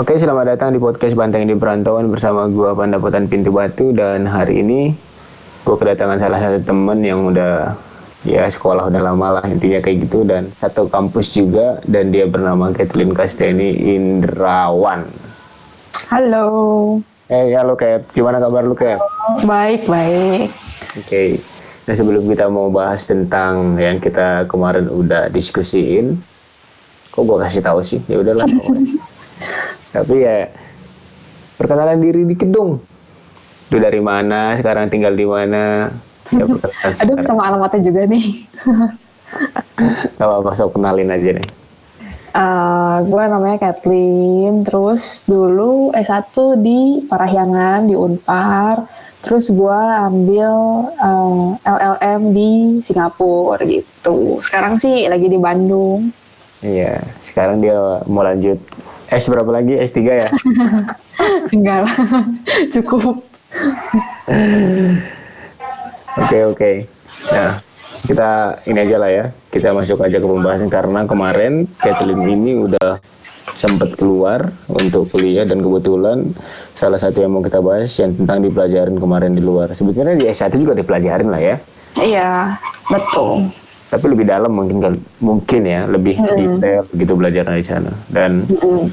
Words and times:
Oke, 0.00 0.16
selamat 0.16 0.56
datang 0.56 0.72
di 0.72 0.80
podcast 0.80 1.12
Banteng 1.12 1.44
di 1.44 1.52
Perantauan 1.52 2.08
bersama 2.08 2.48
gua 2.48 2.72
Pandapatan 2.72 3.28
Pintu 3.28 3.52
Batu 3.52 3.92
dan 3.92 4.24
hari 4.24 4.64
ini 4.64 4.96
gua 5.60 5.76
kedatangan 5.76 6.16
salah 6.16 6.40
satu 6.40 6.72
temen 6.72 7.04
yang 7.04 7.28
udah 7.28 7.76
ya 8.24 8.48
sekolah 8.48 8.88
udah 8.88 8.96
lama 8.96 9.36
lah 9.36 9.44
intinya 9.44 9.76
kayak 9.84 10.08
gitu 10.08 10.24
dan 10.24 10.48
satu 10.56 10.88
kampus 10.88 11.36
juga 11.36 11.84
dan 11.84 12.16
dia 12.16 12.24
bernama 12.24 12.72
Kathleen 12.72 13.12
Kasteni 13.12 13.76
Indrawan. 13.92 15.04
Halo. 16.08 16.48
Eh, 17.28 17.52
halo 17.52 17.76
Kat, 17.76 18.00
gimana 18.16 18.40
kabar 18.40 18.64
lu 18.64 18.72
Kat? 18.72 19.04
Baik, 19.44 19.84
baik. 19.84 20.48
Oke. 20.96 21.44
Nah 21.84 21.92
sebelum 21.92 22.24
kita 22.24 22.48
mau 22.48 22.72
bahas 22.72 23.04
tentang 23.04 23.76
yang 23.76 24.00
kita 24.00 24.48
kemarin 24.48 24.88
udah 24.88 25.28
diskusiin, 25.28 26.16
kok 27.12 27.20
gua 27.28 27.44
kasih 27.44 27.60
tahu 27.60 27.84
sih? 27.84 28.00
Ya 28.08 28.24
udahlah. 28.24 28.48
Tapi 29.90 30.14
ya 30.22 30.46
perkenalan 31.58 31.98
diri 31.98 32.22
dikit 32.26 32.50
dong. 32.50 32.78
Lu 33.70 33.78
dari 33.78 34.02
mana? 34.02 34.58
Sekarang 34.58 34.90
tinggal 34.90 35.14
di 35.14 35.26
mana? 35.26 35.90
Ya, 36.30 36.46
Aduh, 36.46 36.58
sekarang. 36.62 37.26
sama 37.26 37.42
alamatnya 37.50 37.90
juga 37.90 38.06
nih. 38.06 38.46
Gak 40.18 40.26
apa-apa, 40.26 40.70
kenalin 40.70 41.10
aja 41.10 41.30
nih. 41.38 41.46
Eh, 42.30 42.96
gue 43.10 43.24
namanya 43.26 43.58
Kathleen, 43.58 44.62
terus 44.62 45.26
dulu 45.26 45.90
S1 45.90 46.30
di 46.62 47.02
Parahyangan, 47.02 47.90
di 47.90 47.98
Unpar, 47.98 48.86
terus 49.18 49.50
gue 49.50 49.80
ambil 50.06 50.54
eh, 50.94 51.46
LLM 51.66 52.20
di 52.30 52.50
Singapura 52.86 53.58
gitu. 53.66 54.38
Sekarang 54.46 54.78
sih 54.78 55.10
lagi 55.10 55.26
di 55.26 55.38
Bandung. 55.42 56.14
Iya, 56.62 57.02
sekarang 57.18 57.66
dia 57.66 57.74
mau 58.06 58.22
lanjut 58.22 58.62
S 59.10 59.26
berapa 59.26 59.50
lagi? 59.50 59.74
S3 59.74 59.98
ya? 60.06 60.28
Enggak 61.54 61.78
lah, 61.82 61.96
cukup. 62.74 63.18
Oke, 66.14 66.38
oke. 66.46 66.70
Nah, 67.34 67.58
kita 68.06 68.28
ini 68.70 68.78
aja 68.86 68.96
lah 69.02 69.10
ya. 69.10 69.24
Kita 69.50 69.74
masuk 69.74 69.98
aja 70.06 70.22
ke 70.22 70.26
pembahasan 70.30 70.70
karena 70.70 71.00
kemarin 71.10 71.66
Kathleen 71.82 72.22
ini 72.22 72.62
udah 72.62 73.02
sempat 73.58 73.92
keluar 73.98 74.48
untuk 74.70 75.10
kuliah 75.10 75.44
dan 75.44 75.60
kebetulan 75.60 76.32
salah 76.72 76.96
satu 76.96 77.20
yang 77.20 77.34
mau 77.34 77.42
kita 77.44 77.60
bahas 77.60 77.92
yang 77.98 78.14
tentang 78.14 78.46
dipelajarin 78.46 78.96
kemarin 78.96 79.34
di 79.34 79.42
luar. 79.42 79.74
Sebetulnya 79.74 80.14
di 80.16 80.30
S1 80.30 80.54
juga 80.54 80.72
dipelajarin 80.78 81.28
lah 81.28 81.42
ya. 81.42 81.56
Iya, 81.98 82.30
betul. 82.86 83.50
Tapi 83.90 84.04
lebih 84.06 84.26
dalam 84.30 84.54
mungkin 84.54 84.78
kan 84.78 84.94
mungkin 85.18 85.62
ya, 85.66 85.82
lebih 85.90 86.14
detail 86.16 86.86
begitu 86.94 87.12
belajar 87.18 87.42
di 87.50 87.66
sana. 87.66 87.90
Dan 88.06 88.46
Mm. 88.46 88.86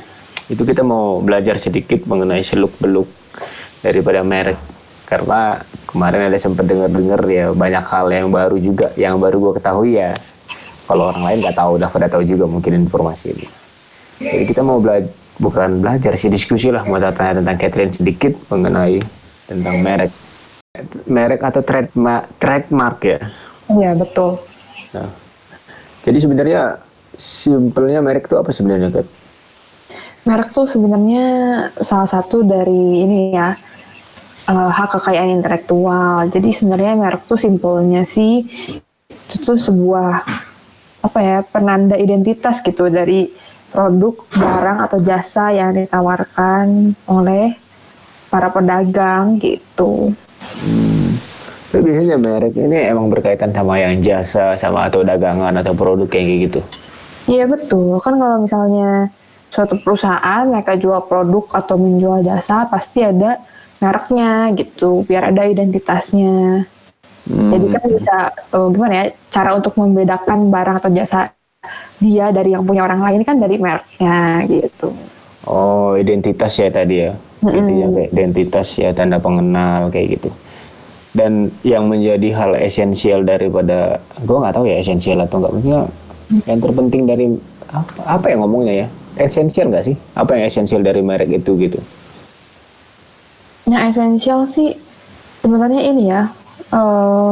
itu 0.50 0.64
kita 0.66 0.81
mau 0.81 1.22
belajar 1.22 1.62
sedikit 1.62 2.08
mengenai 2.09 2.42
seluk-beluk 2.42 3.06
daripada 3.86 4.26
merek 4.26 4.58
karena 5.08 5.62
kemarin 5.88 6.28
ada 6.28 6.36
sempat 6.36 6.67
dengar-dengar 6.67 7.22
ya 7.31 7.45
banyak 7.56 7.84
hal 7.88 8.08
yang 8.12 8.28
baru 8.28 8.59
juga 8.59 8.92
yang 9.00 9.16
baru 9.20 9.39
gue 9.39 9.54
ketahui 9.56 9.95
ya 9.95 10.12
kalau 10.84 11.11
orang 11.11 11.23
lain 11.23 11.38
nggak 11.44 11.56
tahu 11.56 11.72
udah 11.80 11.89
pada 11.92 12.08
tahu 12.11 12.23
juga 12.28 12.44
mungkin 12.44 12.76
informasi 12.84 13.32
ini 13.32 13.48
jadi 14.20 14.44
kita 14.44 14.61
mau 14.67 14.84
belajar 14.84 15.08
bukan 15.39 15.80
belajar 15.80 16.11
sih 16.20 16.28
diskusi 16.28 16.73
lah 16.73 16.84
mau 16.84 17.00
tanya 17.00 17.39
tentang 17.39 17.56
Catherine 17.56 17.94
sedikit 17.95 18.36
mengenai 18.52 19.00
tentang 19.48 19.76
merek 19.80 20.11
merek 21.08 21.42
atau 21.44 21.61
trademark 21.64 22.23
trademark 22.42 22.98
ya 23.04 23.20
Iya, 23.67 24.00
betul. 24.00 24.39
Nah 24.95 25.10
jadi 26.08 26.17
sebenarnya 26.23 26.61
simpelnya 27.20 27.99
merek 27.99 28.32
itu 28.32 28.39
apa 28.39 28.55
sebenarnya 28.55 28.93
Kat? 28.93 29.08
Merek 30.23 30.55
tuh 30.55 30.67
sebenarnya 30.71 31.26
salah 31.83 32.08
satu 32.08 32.48
dari 32.48 33.04
ini 33.04 33.36
ya 33.36 33.52
eh, 34.48 34.71
hak 34.71 34.95
kekayaan 34.95 35.36
intelektual. 35.36 36.32
Jadi 36.32 36.55
sebenarnya 36.55 36.95
merek 36.95 37.27
tuh 37.27 37.36
simpelnya 37.36 38.08
sih 38.08 38.48
itu 39.27 39.36
tuh 39.43 39.60
sebuah 39.60 40.23
apa 41.04 41.20
ya 41.20 41.37
penanda 41.43 41.99
identitas 41.99 42.64
gitu 42.64 42.87
dari 42.87 43.27
produk, 43.67 44.16
barang 44.32 44.80
atau 44.87 44.99
jasa 45.04 45.52
yang 45.52 45.76
ditawarkan 45.76 46.95
oleh 47.11 47.60
para 48.32 48.48
pedagang 48.48 49.36
gitu. 49.43 50.16
Tapi 51.67 51.83
biasanya 51.83 52.16
merek 52.16 52.55
ini 52.55 52.78
emang 52.88 53.11
berkaitan 53.11 53.52
sama 53.52 53.76
yang 53.76 54.00
jasa, 54.00 54.55
sama 54.55 54.88
atau 54.88 55.04
dagangan 55.04 55.52
atau 55.60 55.76
produk 55.76 56.08
kayak 56.08 56.48
gitu. 56.48 56.60
Iya 57.28 57.44
betul. 57.44 58.00
Kan 58.00 58.16
kalau 58.16 58.39
misalnya 58.39 59.11
suatu 59.52 59.76
perusahaan 59.83 60.48
mereka 60.48 60.80
jual 60.80 61.04
produk 61.11 61.44
atau 61.52 61.76
menjual 61.76 62.23
jasa 62.23 62.67
pasti 62.72 63.04
ada 63.04 63.44
mereknya 63.83 64.55
gitu 64.55 65.04
biar 65.04 65.36
ada 65.36 65.44
identitasnya. 65.44 66.64
Jadi 67.28 67.66
kan 67.76 67.84
bisa 67.92 68.16
eh, 68.32 68.67
gimana 68.72 68.94
ya 69.04 69.05
cara 69.28 69.60
untuk 69.60 69.76
membedakan 69.76 70.48
barang 70.48 70.80
atau 70.80 70.92
jasa 70.95 71.36
dia 71.99 72.32
dari 72.32 72.55
yang 72.55 72.64
punya 72.64 72.88
orang 72.88 73.04
lain 73.04 73.22
kan 73.28 73.36
dari 73.36 73.60
mereknya 73.60 74.48
gitu. 74.48 74.95
Oh, 75.44 75.99
identitas 75.99 76.55
ya 76.55 76.72
tadi 76.72 77.04
ya. 77.04 77.11
Intinya 77.44 77.88
kayak 77.92 78.10
identitas 78.16 78.67
ya 78.80 78.95
tanda 78.95 79.20
pengenal 79.20 79.92
kayak 79.92 80.20
gitu. 80.20 80.30
Dan 81.16 81.50
yang 81.64 81.88
menjadi 81.88 82.30
hal 82.36 82.52
esensial 82.60 83.23
daripada 83.23 83.98
gue 84.22 84.38
nggak 84.38 84.54
tahu 84.54 84.66
ya 84.70 84.78
esensial 84.80 85.23
atau 85.23 85.40
enggak 85.42 85.54
maksudnya 85.56 85.82
yang 86.45 86.60
terpenting 86.60 87.04
dari 87.08 87.26
apa, 87.72 87.92
apa 88.06 88.26
yang 88.32 88.44
ngomongnya 88.44 88.86
ya? 88.86 88.88
Esensial 89.17 89.72
nggak 89.73 89.86
sih? 89.88 89.96
Apa 90.14 90.38
yang 90.38 90.44
esensial 90.46 90.84
dari 90.86 91.02
merek 91.02 91.32
itu 91.32 91.58
gitu? 91.58 91.80
Yang 93.66 93.84
esensial 93.96 94.40
sih 94.46 94.76
sebenarnya 95.42 95.82
ini 95.90 96.04
ya 96.12 96.30
eh, 96.76 97.32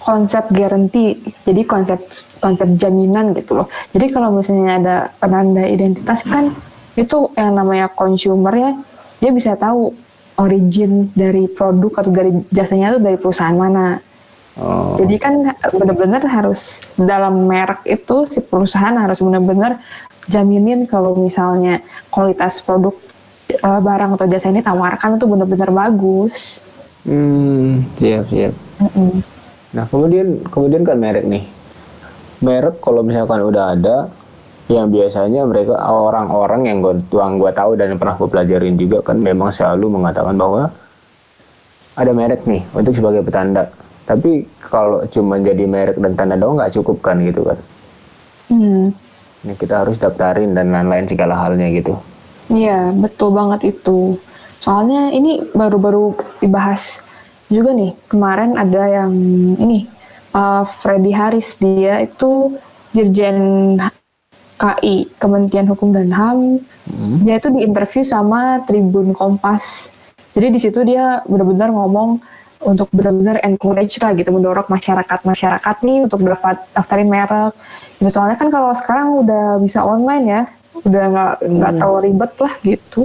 konsep 0.00 0.48
garansi. 0.54 1.18
Jadi 1.44 1.62
konsep 1.68 2.00
konsep 2.40 2.68
jaminan 2.78 3.34
gitu 3.36 3.60
loh. 3.60 3.66
Jadi 3.92 4.06
kalau 4.08 4.32
misalnya 4.32 4.78
ada 4.78 4.96
penanda 5.18 5.66
identitas 5.66 6.24
kan 6.24 6.54
itu 6.98 7.30
yang 7.38 7.54
namanya 7.54 7.86
consumer 7.94 8.50
ya 8.54 8.72
dia 9.22 9.30
bisa 9.30 9.54
tahu 9.54 9.94
origin 10.38 11.10
dari 11.12 11.50
produk 11.50 12.02
atau 12.02 12.10
dari 12.14 12.30
jasanya 12.54 12.94
itu 12.94 12.98
dari 13.02 13.18
perusahaan 13.18 13.54
mana. 13.58 13.98
Oh, 14.58 14.98
Jadi 14.98 15.22
kan 15.22 15.54
benar-benar 15.70 16.26
harus 16.26 16.82
dalam 16.98 17.46
merek 17.46 17.86
itu 17.86 18.26
si 18.26 18.42
perusahaan 18.42 18.94
harus 18.98 19.22
benar-benar 19.22 19.78
jaminin 20.26 20.82
kalau 20.90 21.14
misalnya 21.14 21.78
kualitas 22.10 22.58
produk 22.58 22.94
eh, 23.54 23.80
barang 23.82 24.18
atau 24.18 24.26
jasa 24.26 24.50
ini 24.50 24.62
tawarkan 24.62 25.18
itu 25.18 25.26
benar-benar 25.30 25.70
bagus. 25.70 26.58
hmm, 27.06 27.94
siap 27.94 28.26
siap. 28.26 28.52
Mm-mm. 28.82 29.22
Nah 29.78 29.84
kemudian 29.86 30.42
kemudian 30.50 30.82
kan 30.82 30.98
merek 30.98 31.22
nih. 31.22 31.46
Merek 32.42 32.82
kalau 32.82 33.06
misalkan 33.06 33.42
udah 33.42 33.78
ada, 33.78 34.10
yang 34.68 34.92
biasanya 34.92 35.48
mereka 35.48 35.80
orang-orang 35.80 36.68
yang 36.68 36.78
gue 36.84 37.00
tuang 37.08 37.40
gue 37.40 37.48
tahu 37.56 37.80
dan 37.80 37.96
yang 37.96 38.00
pernah 38.00 38.20
gue 38.20 38.28
pelajarin 38.28 38.76
juga 38.76 39.00
kan 39.00 39.16
memang 39.16 39.48
selalu 39.48 39.96
mengatakan 39.96 40.36
bahwa 40.36 40.68
ada 41.98 42.12
merek 42.12 42.44
nih 42.44 42.62
untuk 42.76 42.92
sebagai 42.92 43.24
petanda. 43.24 43.72
Tapi 44.04 44.44
kalau 44.60 45.04
cuma 45.08 45.40
jadi 45.40 45.64
merek 45.64 45.96
dan 45.96 46.12
tanda 46.16 46.36
doang 46.36 46.60
nggak 46.60 46.72
cukup 46.80 47.00
kan 47.00 47.16
gitu 47.24 47.44
kan. 47.44 47.58
Hmm. 48.48 48.92
Ini 49.44 49.54
kita 49.56 49.84
harus 49.84 49.96
daftarin 49.96 50.52
dan 50.52 50.72
lain-lain 50.72 51.08
segala 51.08 51.36
halnya 51.36 51.68
gitu. 51.72 51.96
Iya, 52.48 52.92
betul 52.96 53.36
banget 53.36 53.76
itu. 53.76 54.16
Soalnya 54.58 55.12
ini 55.12 55.44
baru-baru 55.52 56.16
dibahas 56.40 57.04
juga 57.52 57.76
nih. 57.76 57.92
Kemarin 58.08 58.56
ada 58.56 58.82
yang 58.88 59.12
ini, 59.60 59.84
uh, 60.32 60.64
Freddy 60.64 61.12
Haris. 61.12 61.60
Dia 61.60 62.00
itu 62.02 62.56
Dirjen 62.96 63.76
KI, 64.58 65.06
Kementerian 65.16 65.70
Hukum 65.70 65.94
dan 65.94 66.10
HAM. 66.10 66.58
Dia 67.22 67.38
itu 67.38 67.54
diinterview 67.54 68.02
sama 68.02 68.66
Tribun 68.66 69.14
Kompas. 69.14 69.94
Jadi 70.34 70.46
di 70.50 70.60
situ 70.60 70.82
dia 70.82 71.22
benar-benar 71.24 71.70
ngomong 71.70 72.18
untuk 72.58 72.90
benar-benar 72.90 73.38
encourage 73.46 74.02
lah 74.02 74.18
gitu, 74.18 74.34
mendorong 74.34 74.66
masyarakat-masyarakat 74.66 75.76
nih 75.86 75.98
untuk 76.10 76.26
dapat 76.26 76.58
daftarin 76.74 77.06
merek. 77.06 77.54
Gitu. 78.02 78.10
Soalnya 78.10 78.34
kan 78.34 78.50
kalau 78.50 78.74
sekarang 78.74 79.22
udah 79.22 79.62
bisa 79.62 79.86
online 79.86 80.24
ya, 80.26 80.42
udah 80.82 81.04
nggak 81.06 81.32
nggak 81.46 81.72
terlalu 81.78 81.98
ribet 82.10 82.32
lah 82.42 82.54
gitu. 82.66 83.00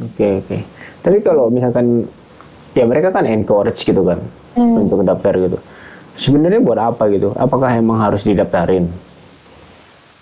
Oke 0.00 0.40
oke. 0.40 0.56
Tapi 1.04 1.16
kalau 1.20 1.52
misalkan 1.52 2.08
ya 2.72 2.84
mereka 2.88 3.12
kan 3.12 3.28
encourage 3.28 3.84
gitu 3.84 4.00
kan 4.00 4.20
untuk 4.56 5.04
daftar 5.04 5.36
gitu. 5.36 5.58
Sebenarnya 6.16 6.60
buat 6.64 6.80
apa 6.80 7.08
gitu? 7.12 7.36
Apakah 7.36 7.76
emang 7.76 8.00
harus 8.00 8.24
didaftarin? 8.24 8.88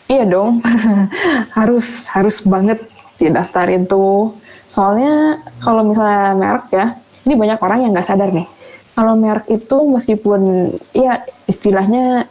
Iya 0.08 0.24
dong, 0.24 0.64
harus 1.58 2.08
harus 2.08 2.40
banget 2.40 2.80
didaftarin 3.20 3.84
tuh. 3.84 4.32
Soalnya 4.72 5.36
kalau 5.60 5.84
misalnya 5.84 6.32
merek 6.32 6.66
ya, 6.72 6.86
ini 7.28 7.36
banyak 7.36 7.60
orang 7.60 7.78
yang 7.84 7.92
nggak 7.92 8.08
sadar 8.08 8.32
nih. 8.32 8.48
Kalau 8.96 9.14
merek 9.20 9.44
itu 9.52 9.76
meskipun 9.84 10.72
ya 10.96 11.20
istilahnya 11.44 12.24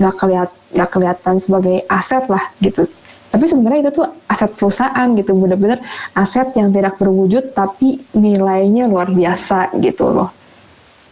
nggak 0.00 0.14
kelihat 0.16 0.50
nggak 0.72 0.90
kelihatan 0.92 1.36
sebagai 1.36 1.84
aset 1.84 2.24
lah 2.32 2.44
gitu, 2.64 2.88
Tapi 3.26 3.44
sebenarnya 3.44 3.80
itu 3.84 4.00
tuh 4.00 4.08
aset 4.24 4.48
perusahaan 4.56 5.08
gitu, 5.12 5.36
bener-bener 5.36 5.84
aset 6.16 6.48
yang 6.56 6.72
tidak 6.72 6.96
berwujud 6.96 7.52
tapi 7.52 8.00
nilainya 8.16 8.88
luar 8.88 9.12
biasa 9.12 9.76
gitu 9.84 10.16
loh. 10.16 10.32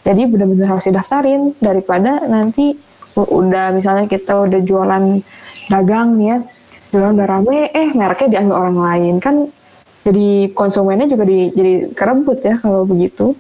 Jadi 0.05 0.25
bener-bener 0.29 0.65
harus 0.65 0.89
didaftarin 0.89 1.53
daripada 1.61 2.25
nanti 2.25 2.73
udah 3.15 3.75
misalnya 3.75 4.11
kita 4.11 4.35
udah 4.35 4.61
jualan 4.63 5.05
dagang 5.71 6.19
nih 6.19 6.27
ya, 6.35 6.39
jualan 6.91 7.15
udah 7.15 7.27
rame, 7.27 7.59
eh 7.71 7.89
mereknya 7.95 8.39
diambil 8.39 8.55
orang 8.59 8.79
lain 8.79 9.15
kan 9.23 9.35
jadi 10.05 10.53
konsumennya 10.53 11.09
juga 11.09 11.25
di, 11.25 11.49
jadi 11.57 11.73
kerebut 11.97 12.39
ya 12.45 12.61
kalau 12.61 12.85
begitu. 12.85 13.33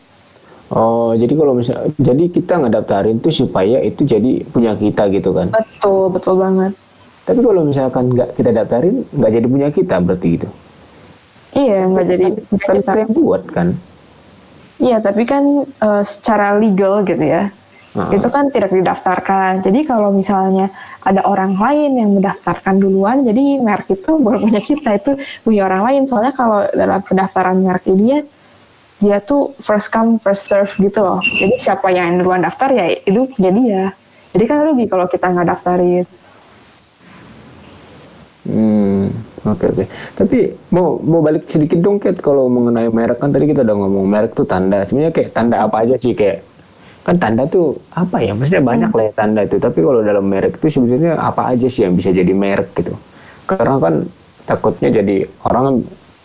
Oh, 0.72 1.12
jadi 1.12 1.36
kalau 1.36 1.52
misal, 1.52 1.92
jadi 2.00 2.24
kita 2.32 2.56
ngedaftarin 2.64 3.20
tuh 3.20 3.30
supaya 3.30 3.84
itu 3.84 4.02
jadi 4.02 4.42
punya 4.48 4.72
kita 4.72 5.12
gitu 5.12 5.36
kan? 5.36 5.52
Betul, 5.52 6.08
betul 6.08 6.40
banget. 6.40 6.72
Tapi 7.24 7.40
kalau 7.44 7.62
misalkan 7.68 8.12
nggak 8.12 8.36
kita 8.36 8.50
daftarin, 8.52 9.04
nggak 9.12 9.32
jadi 9.32 9.46
punya 9.46 9.68
kita 9.68 9.96
berarti 10.00 10.26
gitu? 10.40 10.48
Iya, 11.52 11.78
nggak 11.88 12.06
jadi 12.08 12.26
punya 12.48 12.68
kita. 12.80 12.92
yang 12.96 13.12
buat 13.12 13.42
kan? 13.52 13.68
Iya, 14.80 14.96
tapi 15.04 15.22
kan 15.28 15.44
uh, 15.64 16.02
secara 16.02 16.56
legal 16.58 17.04
gitu 17.06 17.22
ya, 17.22 17.52
-huh. 17.94 18.10
itu 18.10 18.28
kan 18.28 18.50
tidak 18.50 18.74
didaftarkan. 18.74 19.62
Jadi 19.62 19.86
kalau 19.86 20.10
misalnya 20.10 20.68
ada 21.06 21.22
orang 21.24 21.54
lain 21.54 21.90
yang 21.94 22.10
mendaftarkan 22.18 22.82
duluan, 22.82 23.22
jadi 23.22 23.62
merek 23.62 23.94
itu 23.94 24.18
baru 24.18 24.42
punya 24.42 24.60
kita 24.60 24.90
itu 24.98 25.12
punya 25.46 25.70
orang 25.70 25.82
lain. 25.86 26.02
Soalnya 26.10 26.34
kalau 26.34 26.66
dalam 26.74 27.00
pendaftaran 27.06 27.56
merek 27.62 27.86
ini 27.86 28.26
dia 28.98 29.18
tuh 29.20 29.52
first 29.60 29.90
come 29.94 30.18
first 30.18 30.48
serve 30.50 30.70
gitu 30.80 31.02
loh. 31.02 31.20
Jadi 31.22 31.54
siapa 31.58 31.90
yang 31.94 32.18
duluan 32.18 32.42
daftar 32.42 32.70
ya 32.74 32.86
itu 32.90 33.30
jadi 33.38 33.62
ya. 33.62 33.86
Jadi 34.34 34.44
kan 34.50 34.58
rugi 34.66 34.84
kalau 34.90 35.06
kita 35.06 35.30
nggak 35.30 35.46
daftarin. 35.46 36.06
Hmm, 38.44 39.08
oke 39.46 39.56
okay, 39.56 39.66
oke. 39.72 39.76
Okay. 39.76 39.86
Tapi 40.18 40.38
mau 40.74 41.00
mau 41.00 41.24
balik 41.24 41.48
sedikit 41.48 41.80
dong 41.80 41.96
Kat 41.96 42.20
kalau 42.20 42.50
mengenai 42.52 42.92
merek 42.92 43.22
kan 43.22 43.32
tadi 43.32 43.48
kita 43.48 43.64
udah 43.64 43.76
ngomong 43.76 44.04
merek 44.04 44.32
tuh 44.36 44.44
tanda. 44.44 44.84
Sebenarnya 44.84 45.14
kayak 45.14 45.30
tanda 45.32 45.64
apa 45.64 45.86
aja 45.86 45.96
sih 45.96 46.12
kayak 46.12 46.53
kan 47.04 47.20
tanda 47.20 47.44
tuh 47.44 47.76
apa 47.92 48.16
ya? 48.24 48.32
Maksudnya 48.32 48.64
banyak 48.64 48.90
hmm. 48.90 48.98
lah 48.98 49.04
ya 49.04 49.12
tanda 49.12 49.40
itu. 49.44 49.56
Tapi 49.60 49.78
kalau 49.84 50.00
dalam 50.00 50.24
merek 50.24 50.56
tuh 50.56 50.72
sebenarnya 50.72 51.20
apa 51.20 51.52
aja 51.52 51.68
sih 51.68 51.84
yang 51.84 51.92
bisa 51.92 52.10
jadi 52.10 52.32
merek 52.32 52.72
gitu? 52.80 52.96
Karena 53.44 53.76
kan 53.76 54.08
takutnya 54.48 54.88
jadi 54.88 55.28
orang 55.44 55.84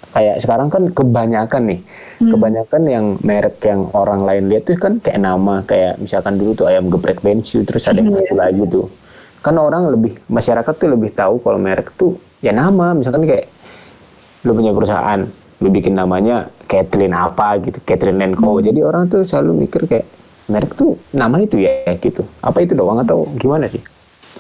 kayak 0.10 0.42
sekarang 0.42 0.72
kan 0.72 0.84
kebanyakan 0.90 1.64
nih. 1.68 1.80
Hmm. 2.20 2.32
kebanyakan 2.36 2.82
yang 2.88 3.06
merek 3.24 3.56
yang 3.64 3.82
orang 3.96 4.24
lain 4.24 4.44
lihat 4.52 4.64
tuh 4.68 4.76
kan 4.80 5.00
kayak 5.04 5.20
nama 5.20 5.64
kayak 5.64 6.00
misalkan 6.00 6.36
dulu 6.36 6.52
tuh 6.52 6.66
ayam 6.68 6.92
geprek 6.92 7.24
bensu 7.24 7.64
terus 7.68 7.88
ada 7.92 8.00
yang 8.00 8.16
satu 8.16 8.36
lagi 8.40 8.64
tuh. 8.72 8.88
Kan 9.44 9.56
orang 9.60 9.92
lebih 9.92 10.16
masyarakat 10.32 10.74
tuh 10.74 10.90
lebih 10.96 11.12
tahu 11.12 11.44
kalau 11.44 11.60
merek 11.60 11.92
tuh 12.00 12.16
ya 12.40 12.56
nama. 12.56 12.96
Misalkan 12.96 13.28
kayak 13.28 13.52
lu 14.48 14.56
punya 14.56 14.72
perusahaan 14.72 15.28
lu 15.60 15.68
bikin 15.68 15.92
namanya 15.92 16.48
Catherine 16.72 17.12
apa 17.12 17.60
gitu 17.60 17.84
Catherine 17.84 18.32
Co. 18.32 18.56
Hmm. 18.56 18.64
jadi 18.64 18.80
orang 18.88 19.12
tuh 19.12 19.28
selalu 19.28 19.68
mikir 19.68 19.84
kayak 19.92 20.08
merek 20.50 20.74
tuh 20.76 20.98
nama 21.14 21.38
itu 21.40 21.62
ya 21.62 21.94
gitu. 22.02 22.26
Apa 22.42 22.66
itu 22.66 22.74
doang 22.74 23.00
atau 23.02 23.30
gimana 23.38 23.70
sih? 23.70 23.80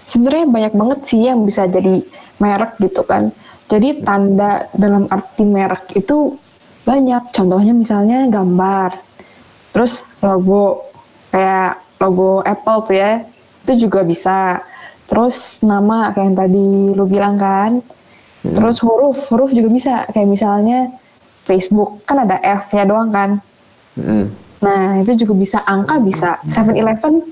Sebenarnya 0.03 0.45
banyak 0.49 0.73
banget 0.73 0.99
sih 1.05 1.21
yang 1.29 1.45
bisa 1.45 1.69
jadi 1.69 2.01
merek 2.41 2.81
gitu 2.81 3.05
kan. 3.05 3.29
Jadi 3.69 4.01
tanda 4.01 4.65
dalam 4.73 5.05
arti 5.07 5.45
merek 5.45 5.93
itu 5.93 6.33
banyak. 6.83 7.29
Contohnya 7.29 7.73
misalnya 7.77 8.25
gambar, 8.25 8.97
terus 9.69 10.01
logo 10.25 10.89
kayak 11.29 11.77
logo 12.01 12.41
Apple 12.41 12.79
tuh 12.89 12.95
ya, 12.97 13.21
itu 13.65 13.85
juga 13.85 14.01
bisa. 14.01 14.65
Terus 15.05 15.61
nama 15.61 16.09
kayak 16.13 16.25
yang 16.25 16.37
tadi 16.37 16.67
lu 16.97 17.05
bilang 17.05 17.37
kan. 17.37 17.71
Hmm. 18.41 18.55
Terus 18.57 18.81
huruf, 18.81 19.29
huruf 19.29 19.53
juga 19.53 19.69
bisa. 19.69 20.09
Kayak 20.09 20.29
misalnya 20.33 20.79
Facebook 21.45 22.01
kan 22.09 22.25
ada 22.25 22.41
F-nya 22.41 22.89
doang 22.89 23.13
kan. 23.13 23.29
Hmm 23.93 24.48
Nah, 24.59 24.99
itu 24.99 25.15
juga 25.23 25.33
bisa 25.39 25.57
angka 25.63 25.95
bisa 26.03 26.29
7-Eleven. 26.51 27.23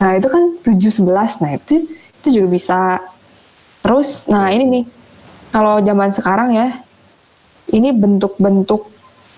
Nah, 0.00 0.10
itu 0.16 0.28
kan 0.28 0.42
7-11. 0.64 1.44
Nah, 1.44 1.50
itu 1.60 1.84
itu 2.22 2.28
juga 2.40 2.48
bisa. 2.48 2.78
Terus, 3.82 4.30
nah 4.30 4.48
ini 4.54 4.64
nih, 4.70 4.84
kalau 5.50 5.82
zaman 5.82 6.14
sekarang 6.14 6.54
ya, 6.54 6.70
ini 7.74 7.90
bentuk-bentuk 7.90 8.88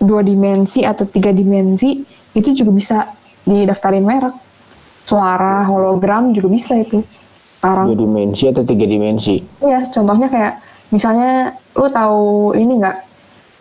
dua 0.05 0.21
dimensi 0.21 0.85
atau 0.85 1.09
tiga 1.09 1.33
dimensi, 1.33 2.05
itu 2.37 2.49
juga 2.53 2.71
bisa 2.77 2.99
didaftarin 3.49 4.05
merek. 4.05 4.37
Suara, 5.09 5.65
hologram 5.65 6.33
juga 6.37 6.53
bisa 6.53 6.77
itu. 6.77 7.01
Sekarang. 7.59 7.89
Dua 7.89 7.99
dimensi 8.05 8.45
atau 8.53 8.63
tiga 8.69 8.85
dimensi? 8.85 9.41
Iya, 9.65 9.89
contohnya 9.89 10.29
kayak, 10.29 10.61
misalnya, 10.93 11.57
lu 11.73 11.89
tahu 11.89 12.53
ini 12.53 12.85
nggak, 12.85 12.97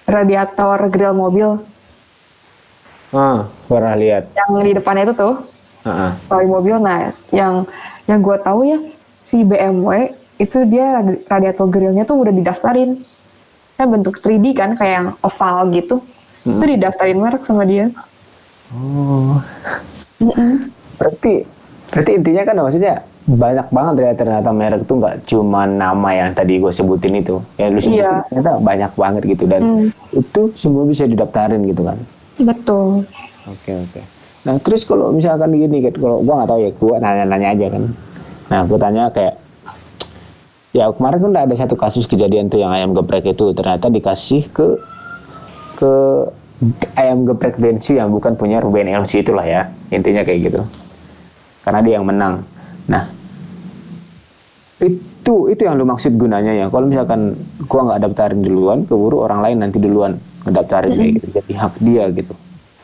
radiator 0.04 0.92
grill 0.92 1.16
mobil, 1.16 1.64
Ah, 3.13 3.45
pernah 3.69 3.94
lihat. 3.94 4.33
Yang 4.33 4.50
di 4.65 4.71
depannya 4.74 5.04
itu 5.06 5.15
tuh. 5.15 5.36
Uh-uh. 5.83 6.12
mobil. 6.48 6.80
Nah, 6.80 7.12
yang 7.30 7.68
yang 8.10 8.19
gue 8.24 8.38
tahu 8.39 8.60
ya 8.65 8.80
si 9.21 9.45
BMW 9.45 10.15
itu 10.42 10.65
dia 10.65 11.00
radiator 11.30 11.69
grillnya 11.69 12.04
tuh 12.04 12.25
udah 12.25 12.33
didaftarin. 12.33 12.98
Kan 13.77 13.88
bentuk 13.94 14.18
3D 14.18 14.57
kan 14.57 14.74
kayak 14.74 14.94
yang 14.98 15.07
oval 15.21 15.69
gitu. 15.71 15.95
Hmm. 16.44 16.60
Itu 16.60 16.65
didaftarin 16.65 17.19
merek 17.21 17.44
sama 17.45 17.63
dia. 17.69 17.94
Oh. 18.74 19.38
Berarti 20.98 21.45
berarti 21.94 22.12
intinya 22.18 22.42
kan 22.42 22.57
maksudnya 22.57 22.95
banyak 23.24 23.68
banget 23.71 23.94
ya 24.01 24.12
ternyata 24.18 24.50
merek 24.51 24.81
tuh 24.83 25.00
nggak 25.00 25.15
cuma 25.30 25.63
nama 25.63 26.10
yang 26.12 26.30
tadi 26.36 26.60
gue 26.60 26.74
sebutin 26.74 27.24
itu 27.24 27.39
yang 27.56 27.71
lu 27.71 27.80
sebutin 27.80 28.04
yeah. 28.04 28.25
ternyata 28.27 28.51
banyak 28.60 28.92
banget 29.00 29.24
gitu 29.31 29.44
dan 29.48 29.62
mm. 29.63 29.88
itu 30.12 30.42
semua 30.60 30.83
bisa 30.83 31.07
didaftarin 31.07 31.63
gitu 31.63 31.88
kan 31.88 31.95
Betul. 32.42 33.06
Oke 33.46 33.72
oke. 33.76 34.02
Nah 34.44 34.60
terus 34.60 34.84
kalau 34.84 35.14
misalkan 35.14 35.56
gini, 35.56 35.80
kalau 35.94 36.20
gua 36.26 36.44
nggak 36.44 36.50
tahu 36.50 36.60
ya, 36.60 36.72
gua 36.76 36.96
nanya-nanya 37.00 37.50
aja 37.56 37.66
kan. 37.72 37.84
Nah 38.52 38.60
gua 38.68 38.78
tanya 38.82 39.04
kayak, 39.14 39.36
ya 40.76 40.90
kemarin 40.92 41.20
kan 41.22 41.32
ada 41.48 41.56
satu 41.56 41.76
kasus 41.78 42.10
kejadian 42.10 42.50
tuh 42.50 42.60
yang 42.60 42.74
ayam 42.74 42.92
geprek 42.92 43.30
itu 43.30 43.54
ternyata 43.56 43.88
dikasih 43.88 44.50
ke 44.52 44.68
ke 45.78 45.92
ayam 46.96 47.28
geprek 47.28 47.60
Bensi 47.60 48.00
yang 48.00 48.12
bukan 48.12 48.40
punya 48.40 48.63
Ruben 48.63 48.88
LC 48.88 49.24
itulah 49.24 49.44
ya 49.44 49.72
intinya 49.94 50.25
kayak 50.25 50.52
gitu. 50.52 50.62
Karena 51.63 51.80
dia 51.80 51.94
yang 52.02 52.08
menang. 52.08 52.44
Nah 52.90 53.08
itu 55.24 55.48
itu 55.48 55.63
yang 55.63 55.80
lu 55.80 55.88
maksud 55.88 56.20
gunanya 56.20 56.51
ya. 56.51 56.68
Kalau 56.68 56.84
misalkan 56.84 57.39
gua 57.72 57.82
nggak 57.88 58.01
daftarin 58.03 58.44
duluan, 58.44 58.84
keburu 58.84 59.24
orang 59.24 59.39
lain 59.39 59.58
nanti 59.63 59.80
duluan 59.80 60.20
ngedaftarin 60.44 60.92
kayak 61.00 61.12
gitu. 61.15 61.27
Jadi 61.39 61.51
hak 61.56 61.74
dia 61.80 62.03
gitu. 62.12 62.34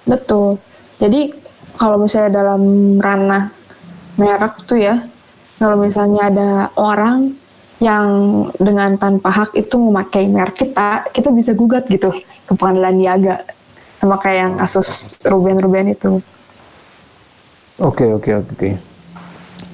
Betul. 0.08 0.56
Jadi 1.04 1.36
kalau 1.76 2.00
misalnya 2.00 2.32
dalam 2.32 2.62
ranah 2.96 3.52
merek 4.16 4.56
tuh 4.64 4.80
ya 4.80 5.04
kalau 5.60 5.76
misalnya 5.84 6.32
ada 6.32 6.50
orang 6.80 7.36
yang 7.84 8.08
dengan 8.60 8.96
tanpa 8.96 9.32
hak 9.32 9.52
itu 9.60 9.76
memakai 9.76 10.28
merek 10.32 10.68
kita 10.68 11.12
kita 11.12 11.36
bisa 11.36 11.52
gugat 11.52 11.92
gitu 11.92 12.16
ke 12.48 12.54
pengadilan 12.56 12.96
niaga. 12.96 13.36
Sama 14.00 14.16
kayak 14.16 14.38
yang 14.40 14.54
kasus 14.56 15.20
Ruben 15.28 15.60
Ruben 15.60 15.92
itu. 15.92 16.24
Oke 17.84 18.08
oke 18.16 18.32
oke 18.32 18.52
oke. 18.56 18.70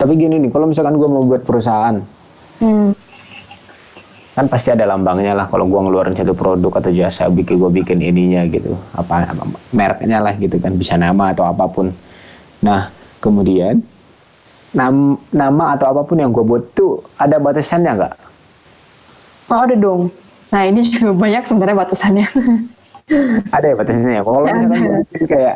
Tapi 0.01 0.13
gini 0.17 0.41
nih 0.41 0.50
kalau 0.50 0.65
misalkan 0.65 0.98
gue 0.98 1.05
mau 1.05 1.22
buat 1.22 1.45
perusahaan 1.45 2.14
hmm. 2.62 2.91
Kan 4.35 4.51
pasti 4.51 4.67
ada 4.67 4.83
lambangnya 4.83 5.31
lah 5.31 5.47
kalau 5.47 5.63
gua 5.63 5.88
ngeluarin 5.88 6.12
satu 6.12 6.35
produk 6.35 6.83
atau 6.83 6.91
jasa 6.91 7.31
bikin 7.31 7.55
gua 7.55 7.71
bikin 7.71 8.03
ininya 8.03 8.43
gitu. 8.51 8.75
Apa, 8.91 9.31
apa 9.31 9.47
mereknya 9.71 10.19
lah 10.19 10.35
gitu 10.35 10.59
kan 10.59 10.75
bisa 10.75 11.00
nama 11.00 11.31
atau 11.31 11.47
apa 11.47 11.63
pun. 11.71 11.95
Nah 12.59 12.91
kemudian 13.24 13.79
nam, 14.75 15.15
nama 15.31 15.79
atau 15.79 15.88
apa 15.88 16.03
pun 16.03 16.19
yang 16.19 16.35
gua 16.35 16.43
buat 16.43 16.67
tuh 16.75 17.00
ada 17.15 17.39
batasannya 17.39 17.91
nggak? 17.95 18.13
Oh 19.55 19.63
ada 19.63 19.75
dong. 19.79 20.12
Nah 20.51 20.62
ini 20.67 20.83
juga 20.83 21.15
banyak 21.15 21.43
sebenarnya 21.47 21.77
batasannya. 21.79 22.27
Ada 23.55 23.65
ya 23.71 23.75
batasannya 23.79 24.19
kalau 24.19 24.39
misalkan 24.43 25.05
bikin 25.07 25.25
kayak 25.31 25.55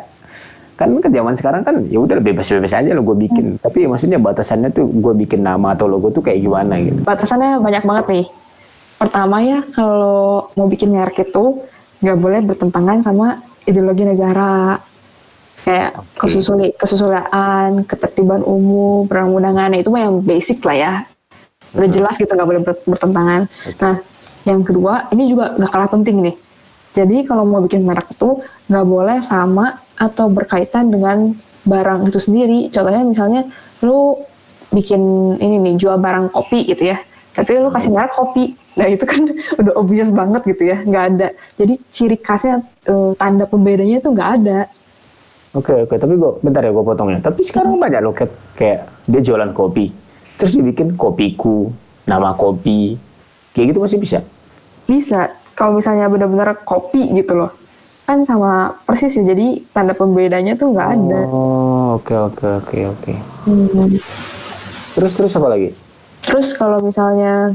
kan 0.80 0.96
ke 0.96 1.12
zaman 1.12 1.36
sekarang 1.36 1.60
kan 1.60 1.76
ya 1.92 2.00
udah 2.00 2.16
bebas-bebas 2.24 2.72
aja 2.72 2.96
lo 2.96 3.04
gue 3.04 3.28
bikin 3.28 3.60
hmm. 3.60 3.60
tapi 3.60 3.84
maksudnya 3.84 4.16
batasannya 4.16 4.72
tuh 4.72 4.88
gue 4.88 5.14
bikin 5.28 5.44
nama 5.44 5.76
atau 5.76 5.84
logo 5.84 6.08
tuh 6.08 6.24
kayak 6.24 6.40
gimana 6.40 6.80
gitu 6.80 7.04
batasannya 7.04 7.60
banyak 7.60 7.84
banget 7.84 8.06
nih 8.08 8.26
Pertama 9.00 9.40
ya, 9.40 9.64
kalau 9.72 10.52
mau 10.60 10.68
bikin 10.68 10.92
merek 10.92 11.24
itu 11.24 11.64
nggak 12.04 12.18
boleh 12.20 12.40
bertentangan 12.44 13.00
sama 13.00 13.40
ideologi 13.64 14.04
negara. 14.04 14.76
Kayak 15.64 15.96
okay. 15.96 16.28
kesusuli, 16.28 16.68
kesusulaan, 16.76 17.88
ketertiban 17.88 18.44
umum, 18.44 19.08
perundang-undangan, 19.08 19.72
itu 19.80 19.88
mah 19.88 20.04
yang 20.04 20.20
basic 20.20 20.60
lah 20.68 20.76
ya. 20.76 20.92
Udah 21.72 21.88
jelas 21.88 22.20
gitu 22.20 22.28
nggak 22.28 22.48
boleh 22.48 22.62
bertentangan. 22.64 23.48
Nah, 23.80 23.96
yang 24.44 24.60
kedua, 24.60 25.08
ini 25.16 25.32
juga 25.32 25.56
nggak 25.56 25.70
kalah 25.72 25.88
penting 25.88 26.20
nih. 26.20 26.36
Jadi 26.92 27.16
kalau 27.24 27.48
mau 27.48 27.64
bikin 27.64 27.88
merek 27.88 28.04
itu 28.12 28.36
nggak 28.68 28.84
boleh 28.84 29.24
sama 29.24 29.80
atau 30.00 30.32
berkaitan 30.32 30.88
dengan 30.88 31.36
barang 31.68 32.08
itu 32.08 32.16
sendiri. 32.16 32.72
Contohnya 32.72 33.04
misalnya 33.04 33.42
lu 33.84 34.16
bikin 34.72 35.36
ini 35.36 35.60
nih 35.60 35.74
jual 35.76 36.00
barang 36.00 36.32
kopi 36.32 36.64
gitu 36.64 36.90
ya, 36.90 36.98
tapi 37.36 37.60
lu 37.60 37.68
kasih 37.68 37.92
merek 37.92 38.16
kopi 38.16 38.56
Nah 38.78 38.86
itu 38.86 39.04
kan 39.04 39.22
udah 39.60 39.72
obvious 39.74 40.10
banget 40.14 40.42
gitu 40.54 40.70
ya, 40.70 40.80
nggak 40.80 41.04
ada. 41.16 41.28
Jadi 41.58 41.74
ciri 41.90 42.16
khasnya 42.20 42.62
eh, 42.86 43.12
tanda 43.18 43.44
pembedanya 43.48 43.98
itu 43.98 44.08
nggak 44.08 44.30
ada. 44.42 44.58
Oke 45.50 45.82
oke, 45.82 45.98
tapi 45.98 46.14
gue 46.14 46.30
bentar 46.46 46.62
ya 46.62 46.70
gue 46.70 46.84
potongnya. 46.84 47.18
Tapi 47.18 47.42
sekarang 47.42 47.74
banyak 47.74 48.00
loh 48.06 48.14
kayak, 48.14 48.32
kayak 48.54 48.78
dia 49.10 49.20
jualan 49.20 49.50
kopi, 49.50 49.90
terus 50.38 50.54
dibikin 50.54 50.94
kopiku, 50.94 51.74
nama 52.06 52.38
kopi, 52.38 52.94
kayak 53.50 53.74
gitu 53.74 53.78
masih 53.82 53.98
bisa. 53.98 54.18
Bisa 54.86 55.34
kalau 55.58 55.82
misalnya 55.82 56.06
benar-benar 56.06 56.62
kopi 56.62 57.02
gitu 57.18 57.34
loh, 57.34 57.50
kan 58.10 58.26
sama 58.26 58.74
persis 58.82 59.14
ya. 59.14 59.22
Jadi 59.22 59.62
tanda 59.70 59.94
pembedanya 59.94 60.58
tuh 60.58 60.74
nggak 60.74 60.88
ada. 60.98 61.20
Oh 61.30 62.02
oke 62.02 62.10
oke 62.10 62.46
oke 62.58 62.78
oke. 62.90 63.12
Hmm. 63.46 63.94
Terus 64.98 65.12
terus 65.14 65.32
apa 65.38 65.48
lagi? 65.54 65.70
Terus 66.26 66.50
kalau 66.58 66.82
misalnya 66.82 67.54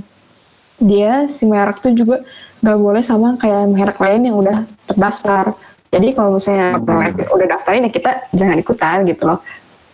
dia 0.79 1.27
si 1.27 1.43
merek 1.43 1.83
tuh 1.83 1.91
juga 1.91 2.23
nggak 2.63 2.77
boleh 2.79 3.03
sama 3.03 3.35
kayak 3.35 3.67
merek 3.67 3.99
lain 3.99 4.31
yang 4.31 4.39
udah 4.39 4.63
terdaftar. 4.87 5.51
Jadi 5.91 6.07
kalau 6.15 6.39
misalnya 6.39 6.79
merek 6.79 7.27
udah 7.27 7.47
daftarin 7.51 7.87
ya 7.87 7.91
kita 7.91 8.11
jangan 8.31 8.55
ikutan 8.55 9.03
gitu 9.03 9.27
loh. 9.27 9.39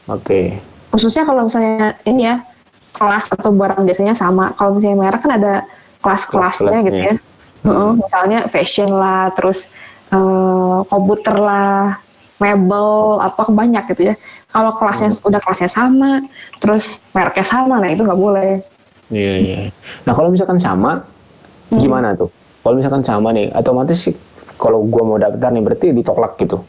Oke. 0.06 0.62
Khususnya 0.94 1.26
kalau 1.26 1.50
misalnya 1.50 1.98
ini 2.06 2.30
ya 2.30 2.46
kelas 2.94 3.34
atau 3.34 3.50
barang 3.50 3.82
biasanya 3.82 4.14
sama. 4.14 4.54
Kalau 4.54 4.78
misalnya 4.78 4.98
merek 5.10 5.22
kan 5.26 5.34
ada 5.42 5.54
kelas-kelasnya 6.06 6.80
gitu 6.86 7.02
ya. 7.02 7.16
Heeh, 7.62 7.92
misalnya 7.94 8.40
fashion 8.50 8.90
lah, 8.90 9.30
terus 9.38 9.70
eh, 10.12 10.80
komputer 10.88 11.36
lah, 11.40 11.98
mebel, 12.42 13.22
apa 13.22 13.48
banyak 13.48 13.84
gitu 13.94 14.12
ya. 14.12 14.16
Kalau 14.52 14.76
kelasnya 14.76 15.16
udah 15.24 15.40
kelasnya 15.40 15.70
sama, 15.72 16.26
terus 16.60 17.00
mereknya 17.16 17.46
sama, 17.46 17.80
nah 17.80 17.88
itu 17.88 18.04
nggak 18.04 18.20
boleh. 18.20 18.60
Iya 19.12 19.34
iya. 19.40 19.60
Nah 20.04 20.14
kalau 20.16 20.28
misalkan 20.34 20.60
sama, 20.60 21.04
gimana 21.72 22.18
tuh? 22.18 22.28
Kalau 22.62 22.76
misalkan 22.76 23.04
sama 23.06 23.32
nih, 23.32 23.54
otomatis 23.56 24.12
kalau 24.60 24.84
gua 24.86 25.04
mau 25.08 25.18
daftar 25.18 25.50
nih 25.50 25.64
berarti 25.64 25.88
ditolak 25.96 26.36
gitu. 26.38 26.60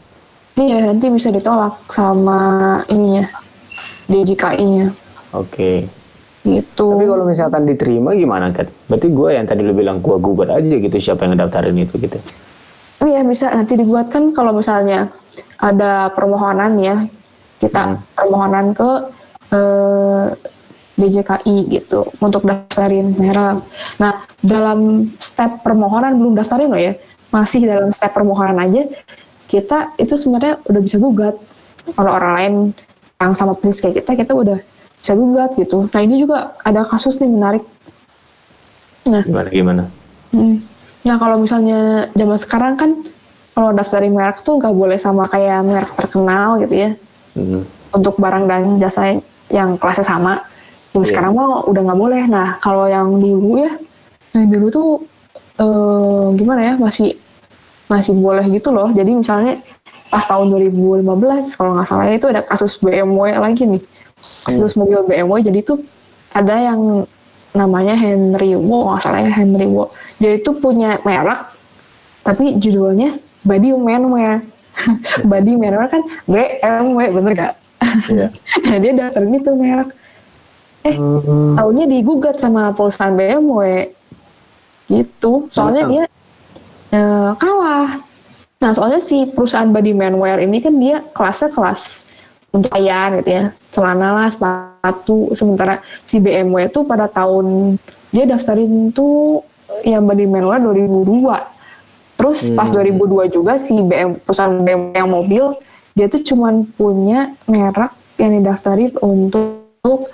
Iya, 0.53 0.93
nanti 0.93 1.09
bisa 1.09 1.33
ditolak 1.33 1.81
sama 1.89 2.77
ininya, 2.87 3.25
DJKI-nya. 4.05 4.93
Oke. 5.33 5.89
Gitu. 6.43 6.85
Tapi 6.93 7.05
kalau 7.07 7.25
misalkan 7.25 7.63
diterima 7.65 8.13
gimana 8.13 8.51
kan? 8.51 8.67
Berarti 8.91 9.07
gue 9.09 9.29
yang 9.31 9.47
tadi 9.47 9.63
lu 9.63 9.73
bilang 9.73 10.03
gua 10.03 10.19
gugat 10.19 10.51
aja 10.51 10.75
gitu 10.75 10.93
siapa 10.99 11.25
yang 11.25 11.39
ngedaftarin 11.39 11.73
itu 11.79 11.95
gitu. 11.97 12.19
Iya, 13.03 13.19
bisa 13.27 13.51
nanti 13.51 13.75
dibuat 13.75 14.07
kan 14.07 14.31
kalau 14.31 14.55
misalnya 14.55 15.11
ada 15.59 16.07
permohonan 16.15 16.79
ya, 16.79 17.03
kita 17.59 17.81
Hmm. 17.83 17.99
permohonan 18.15 18.71
ke 18.71 18.89
eh, 19.53 20.25
DJKI 20.97 21.57
gitu 21.69 22.09
untuk 22.17 22.41
daftarin 22.41 23.13
merek. 23.13 23.61
Nah, 24.01 24.13
dalam 24.41 25.09
step 25.21 25.61
permohonan 25.61 26.17
belum 26.17 26.33
daftarin 26.33 26.73
loh 26.73 26.81
ya, 26.81 26.97
masih 27.29 27.61
dalam 27.65 27.93
step 27.93 28.13
permohonan 28.13 28.57
aja, 28.57 28.89
kita 29.45 29.93
itu 30.01 30.17
sebenarnya 30.17 30.57
udah 30.65 30.81
bisa 30.81 30.97
gugat. 30.97 31.37
Kalau 31.85 32.11
orang 32.17 32.33
lain 32.33 32.53
yang 33.21 33.33
sama 33.37 33.53
persis 33.53 33.77
kayak 33.77 34.01
kita, 34.01 34.11
kita 34.25 34.33
udah 34.33 34.57
bisa 34.97 35.13
gugat 35.13 35.51
gitu. 35.53 35.85
Nah, 35.85 36.01
ini 36.01 36.15
juga 36.17 36.57
ada 36.65 36.81
kasus 36.87 37.21
nih 37.21 37.29
menarik. 37.29 37.63
Nah, 39.05 39.21
Gimana 39.21 39.49
gimana? 39.53 39.83
Hmm. 40.33 40.65
Nah 41.03 41.15
kalau 41.17 41.35
misalnya 41.37 41.79
zaman 42.11 42.37
sekarang 42.37 42.73
kan 42.75 42.91
kalau 43.53 43.69
daftarin 43.71 44.11
merek 44.11 44.41
tuh 44.41 44.57
nggak 44.57 44.73
boleh 44.73 44.97
sama 44.97 45.27
kayak 45.27 45.61
merek 45.61 45.91
terkenal 45.95 46.57
gitu 46.59 46.75
ya 46.79 46.91
Hmm. 47.33 47.65
untuk 47.89 48.21
barang 48.21 48.45
dan 48.45 48.77
jasa 48.77 49.17
yang 49.49 49.73
kelasnya 49.75 50.05
sama. 50.05 50.37
Yang 50.93 51.01
Iya. 51.01 51.09
sekarang 51.09 51.33
mah 51.33 51.65
udah 51.65 51.81
nggak 51.81 51.99
boleh. 51.99 52.23
Nah 52.29 52.61
kalau 52.61 52.85
yang 52.85 53.09
dulu 53.17 53.57
ya, 53.57 53.73
yang 54.33 54.49
dulu 54.49 54.67
tuh 54.69 54.89
eh, 55.53 56.25
gimana 56.33 56.61
ya 56.61 56.73
masih 56.77 57.17
masih 57.85 58.13
boleh 58.13 58.45
gitu 58.49 58.69
loh. 58.69 58.89
Jadi 58.89 59.13
misalnya 59.13 59.57
pas 60.09 60.21
tahun 60.23 60.49
2015 60.49 61.01
kalau 61.53 61.73
nggak 61.73 61.87
salah 61.89 62.05
itu 62.09 62.29
ada 62.29 62.41
kasus 62.41 62.77
BMW 62.77 63.33
lagi 63.33 63.65
nih, 63.65 63.81
kasus 64.45 64.73
mobil 64.73 65.01
BMW. 65.03 65.41
Jadi 65.41 65.59
tuh 65.61 65.77
ada 66.29 66.53
yang 66.53 67.05
namanya 67.53 67.93
Henry 67.93 68.57
Wo, 68.57 68.89
nggak 68.89 69.01
salah 69.01 69.21
ya 69.21 69.31
Henry 69.31 69.69
Wo. 69.69 69.93
Dia 70.17 70.37
itu 70.37 70.51
punya 70.57 70.97
merek, 71.05 71.53
tapi 72.25 72.57
judulnya 72.57 73.17
Body 73.45 73.73
Manwear. 73.77 74.41
Body 75.29 75.53
Manwear 75.53 75.87
kan 75.89 76.01
BMW, 76.25 76.99
bener 77.13 77.31
gak? 77.37 77.53
Iya. 78.09 78.27
nah 78.65 78.77
dia 78.81 78.91
daftarin 78.97 79.37
itu 79.37 79.51
merek. 79.53 79.89
Eh, 80.83 80.95
Hmm. 80.99 81.55
taunya 81.55 81.85
digugat 81.87 82.41
sama 82.43 82.75
perusahaan 82.75 83.15
BMW. 83.15 83.93
Gitu. 84.91 85.47
Soalnya 85.53 85.87
dia 85.87 86.03
eh, 86.91 87.31
kalah. 87.39 88.03
Nah, 88.59 88.71
soalnya 88.71 88.99
si 89.03 89.27
perusahaan 89.27 89.67
Body 89.71 89.91
Manwear 89.95 90.39
ini 90.39 90.59
kan 90.63 90.75
dia 90.79 91.03
kelasnya 91.11 91.51
kelas 91.51 92.07
untuk 92.55 92.71
pakaian 92.71 93.19
gitu 93.19 93.29
ya. 93.31 93.43
Celana 93.71 94.09
lah, 94.15 94.27
sepatu. 94.31 94.72
Sementara 95.31 95.79
si 96.03 96.19
BMW 96.19 96.67
itu 96.67 96.83
pada 96.83 97.07
tahun 97.07 97.79
dia 98.11 98.27
daftarin 98.27 98.91
tuh 98.91 99.39
yang 99.87 100.03
Body 100.03 100.27
Manwear 100.27 100.59
2002. 100.59 101.23
Terus 102.19 102.51
pas 102.51 102.67
Hmm. 102.67 102.83
2002 102.83 103.31
juga 103.31 103.55
si 103.55 103.79
BM, 103.79 104.19
perusahaan 104.19 104.51
BMW 104.59 104.91
yang 104.91 105.07
mobil 105.07 105.55
dia 105.95 106.11
tuh 106.11 106.19
cuman 106.19 106.67
punya 106.75 107.31
merek 107.47 107.95
yang 108.19 108.35
didaftarin 108.35 108.91
untuk 108.99 110.11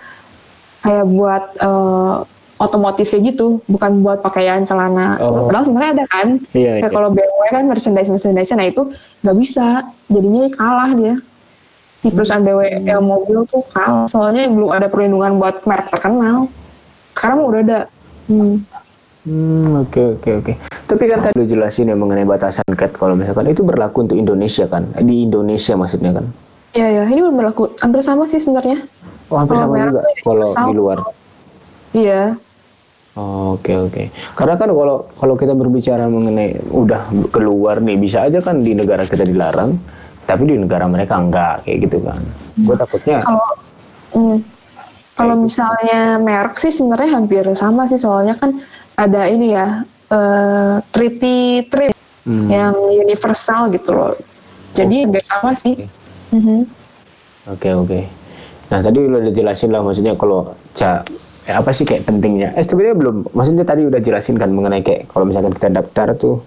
kayak 0.85 1.05
buat 1.07 1.43
eh, 1.57 2.17
otomotifnya 2.59 3.19
gitu, 3.33 3.65
bukan 3.65 4.03
buat 4.05 4.21
pakaian 4.21 4.61
celana. 4.67 5.17
Oh. 5.17 5.47
Padahal 5.49 5.65
sebenarnya 5.65 5.91
ada 5.97 6.05
kan. 6.11 6.27
Iya, 6.53 6.83
Kayak 6.83 6.91
iya. 6.91 6.93
kalau 6.93 7.09
BMW 7.09 7.41
kan 7.49 7.63
merchandise 7.65 8.11
merchandise 8.11 8.53
nah 8.53 8.67
itu 8.69 8.83
nggak 9.25 9.38
bisa, 9.39 9.67
jadinya 10.11 10.45
kalah 10.53 10.91
dia. 10.93 11.15
Di 12.00 12.10
perusahaan 12.15 12.39
BMW 12.39 12.88
yang 12.88 13.03
mobil 13.03 13.44
tuh 13.44 13.60
kalah, 13.75 14.08
soalnya 14.08 14.48
belum 14.48 14.72
ada 14.72 14.88
perlindungan 14.88 15.36
buat 15.36 15.60
merek 15.68 15.91
terkenal. 15.91 16.48
Sekarang 17.12 17.38
udah 17.44 17.60
ada. 17.60 17.79
Hmm. 18.32 18.63
Hmm, 19.27 19.84
oke 19.84 20.15
oke 20.15 20.29
oke. 20.39 20.53
Tapi 20.88 21.03
kan 21.12 21.20
tadi 21.20 21.36
lu 21.36 21.44
jelasin 21.44 21.91
ya 21.91 21.98
mengenai 22.00 22.24
batasan 22.24 22.63
cat 22.72 22.96
kalau 22.96 23.20
misalkan 23.20 23.51
itu 23.51 23.68
berlaku 23.68 24.08
untuk 24.08 24.15
Indonesia 24.15 24.63
kan? 24.72 24.88
Di 24.96 25.27
Indonesia 25.27 25.75
maksudnya 25.75 26.15
kan? 26.15 26.25
Iya 26.72 26.88
ya, 26.88 27.03
ini 27.12 27.20
belum 27.20 27.36
berlaku. 27.36 27.75
Hampir 27.84 28.00
sama 28.00 28.24
sih 28.32 28.39
sebenarnya. 28.39 28.79
Oh, 29.27 29.38
hampir 29.38 29.60
Kalau 29.60 29.68
sama 29.68 29.75
juga 29.84 30.01
kalau 30.24 30.48
di 30.48 30.74
luar. 30.74 30.98
Iya. 31.91 32.24
Oh, 33.20 33.60
Oke 33.60 33.75
oke. 33.75 34.03
Karena 34.39 34.56
kan 34.56 34.72
kalau 34.72 35.03
kalau 35.20 35.36
kita 35.36 35.51
berbicara 35.51 36.08
mengenai 36.08 36.56
udah 36.72 37.12
keluar 37.34 37.84
nih 37.84 38.00
bisa 38.00 38.24
aja 38.24 38.39
kan 38.39 38.63
di 38.63 38.72
negara 38.72 39.03
kita 39.03 39.27
dilarang, 39.27 39.75
tapi 40.29 40.45
di 40.45 40.62
negara 40.62 40.86
mereka 40.86 41.17
enggak 41.17 41.65
kayak 41.65 41.89
gitu 41.89 41.98
kan. 42.05 42.21
Gue 42.62 42.75
takutnya 42.77 43.17
Kalau 43.25 43.50
hmm, 44.13 44.38
kalau 45.17 45.36
misalnya 45.41 46.21
merek 46.21 46.62
sih 46.62 46.69
sebenarnya 46.69 47.17
hampir 47.17 47.43
sama 47.57 47.89
sih 47.89 47.98
soalnya 47.98 48.38
kan 48.38 48.53
ada 48.93 49.25
ini 49.25 49.57
ya 49.57 49.81
eh, 50.13 50.75
treaty 50.93 51.65
trade 51.65 51.98
Hmm. 52.29 52.45
yang 52.45 52.77
universal 52.77 53.74
gitu 53.74 53.89
loh. 53.89 54.13
Jadi 54.77 55.01
hampir 55.01 55.25
sama 55.25 55.50
sih. 55.57 55.74
Mhm. 56.29 56.62
Oke 57.50 57.74
oke. 57.74 58.00
Nah 58.69 58.86
tadi 58.86 59.01
udah 59.01 59.17
dijelasin 59.33 59.74
lah 59.74 59.81
maksudnya 59.81 60.13
kalau 60.13 60.53
ca 60.77 61.01
eh, 61.50 61.55
apa 61.57 61.74
sih 61.74 61.89
kayak 61.89 62.05
pentingnya? 62.05 62.53
Eh 62.53 62.62
sebenarnya 62.62 62.95
belum. 63.01 63.15
Maksudnya 63.33 63.65
tadi 63.65 63.81
udah 63.89 63.98
jelasin 63.98 64.38
kan 64.38 64.53
mengenai 64.53 64.86
kayak 64.86 65.09
kalau 65.09 65.25
misalkan 65.25 65.57
kita 65.57 65.74
daftar 65.74 66.13
tuh 66.13 66.38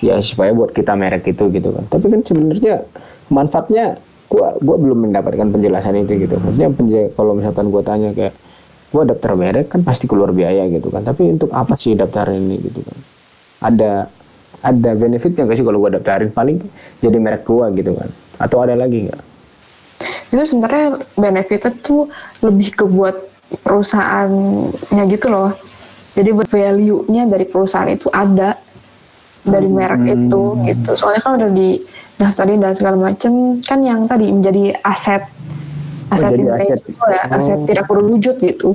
ya 0.00 0.18
supaya 0.24 0.50
buat 0.56 0.72
kita 0.72 0.96
merek 0.96 1.28
itu 1.28 1.48
gitu 1.52 1.70
kan. 1.76 1.84
Tapi 1.88 2.06
kan 2.08 2.20
sebenarnya 2.24 2.84
manfaatnya 3.28 4.00
gua 4.32 4.56
gua 4.64 4.76
belum 4.80 5.08
mendapatkan 5.08 5.48
penjelasan 5.52 6.00
itu 6.02 6.24
gitu. 6.26 6.40
Maksudnya 6.40 7.12
kalau 7.14 7.36
misalkan 7.36 7.68
gua 7.68 7.84
tanya 7.84 8.16
kayak 8.16 8.34
gua 8.90 9.06
daftar 9.06 9.36
merek 9.36 9.70
kan 9.70 9.84
pasti 9.84 10.08
keluar 10.08 10.32
biaya 10.32 10.66
gitu 10.72 10.88
kan. 10.88 11.04
Tapi 11.04 11.36
untuk 11.36 11.52
apa 11.52 11.76
sih 11.76 11.94
daftar 11.94 12.32
ini 12.32 12.56
gitu 12.58 12.80
kan? 12.80 12.98
Ada 13.60 13.92
ada 14.60 14.90
benefitnya 14.92 15.48
nggak 15.48 15.56
sih 15.60 15.64
kalau 15.64 15.78
gua 15.80 15.92
daftarin 15.94 16.32
paling 16.32 16.60
jadi 17.04 17.16
merek 17.20 17.44
gua 17.44 17.68
gitu 17.70 17.92
kan? 17.92 18.08
Atau 18.40 18.64
ada 18.64 18.72
lagi 18.72 19.06
nggak? 19.08 19.22
Itu 20.32 20.42
sebenarnya 20.46 20.96
benefitnya 21.18 21.70
tuh 21.84 22.08
lebih 22.40 22.72
ke 22.72 22.84
buat 22.88 23.20
perusahaannya 23.66 25.04
gitu 25.10 25.26
loh. 25.28 25.52
Jadi 26.10 26.30
value-nya 26.34 27.22
dari 27.30 27.46
perusahaan 27.46 27.86
itu 27.86 28.10
ada 28.10 28.58
dari 29.44 29.68
merek 29.68 30.02
itu 30.04 30.42
gitu. 30.68 30.90
Soalnya 30.96 31.20
kan 31.24 31.32
udah 31.40 31.50
didaftarin 31.50 32.60
dan 32.60 32.72
segala 32.76 32.96
macem 32.98 33.58
kan 33.64 33.80
yang 33.80 34.04
tadi 34.04 34.28
menjadi 34.28 34.76
aset 34.84 35.24
aset 36.10 36.34
intangible 36.34 36.58
aset. 36.58 36.80
ya, 37.08 37.22
aset 37.30 37.58
Oh. 37.62 37.66
tidak 37.66 37.84
berwujud 37.86 38.36
gitu. 38.42 38.70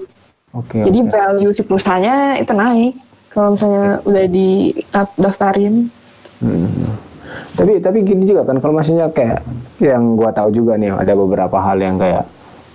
Oke. 0.55 0.79
Jadi 0.87 0.99
oke. 1.03 1.11
value 1.11 1.51
si 1.51 1.61
perusahaannya 1.67 2.39
itu 2.39 2.53
naik 2.55 2.93
kalau 3.27 3.59
misalnya 3.59 3.99
udah 4.07 4.25
didaftarin. 4.31 5.75
Hmm. 6.39 6.95
Tapi 7.59 7.83
tapi 7.83 8.07
gini 8.07 8.23
juga 8.23 8.47
kan 8.47 8.63
kalau 8.63 8.79
maksudnya 8.79 9.11
kayak 9.11 9.43
yang 9.83 10.15
gua 10.15 10.31
tahu 10.31 10.55
juga 10.55 10.79
nih 10.79 10.95
ada 10.95 11.13
beberapa 11.17 11.59
hal 11.59 11.77
yang 11.83 11.99
kayak 11.99 12.23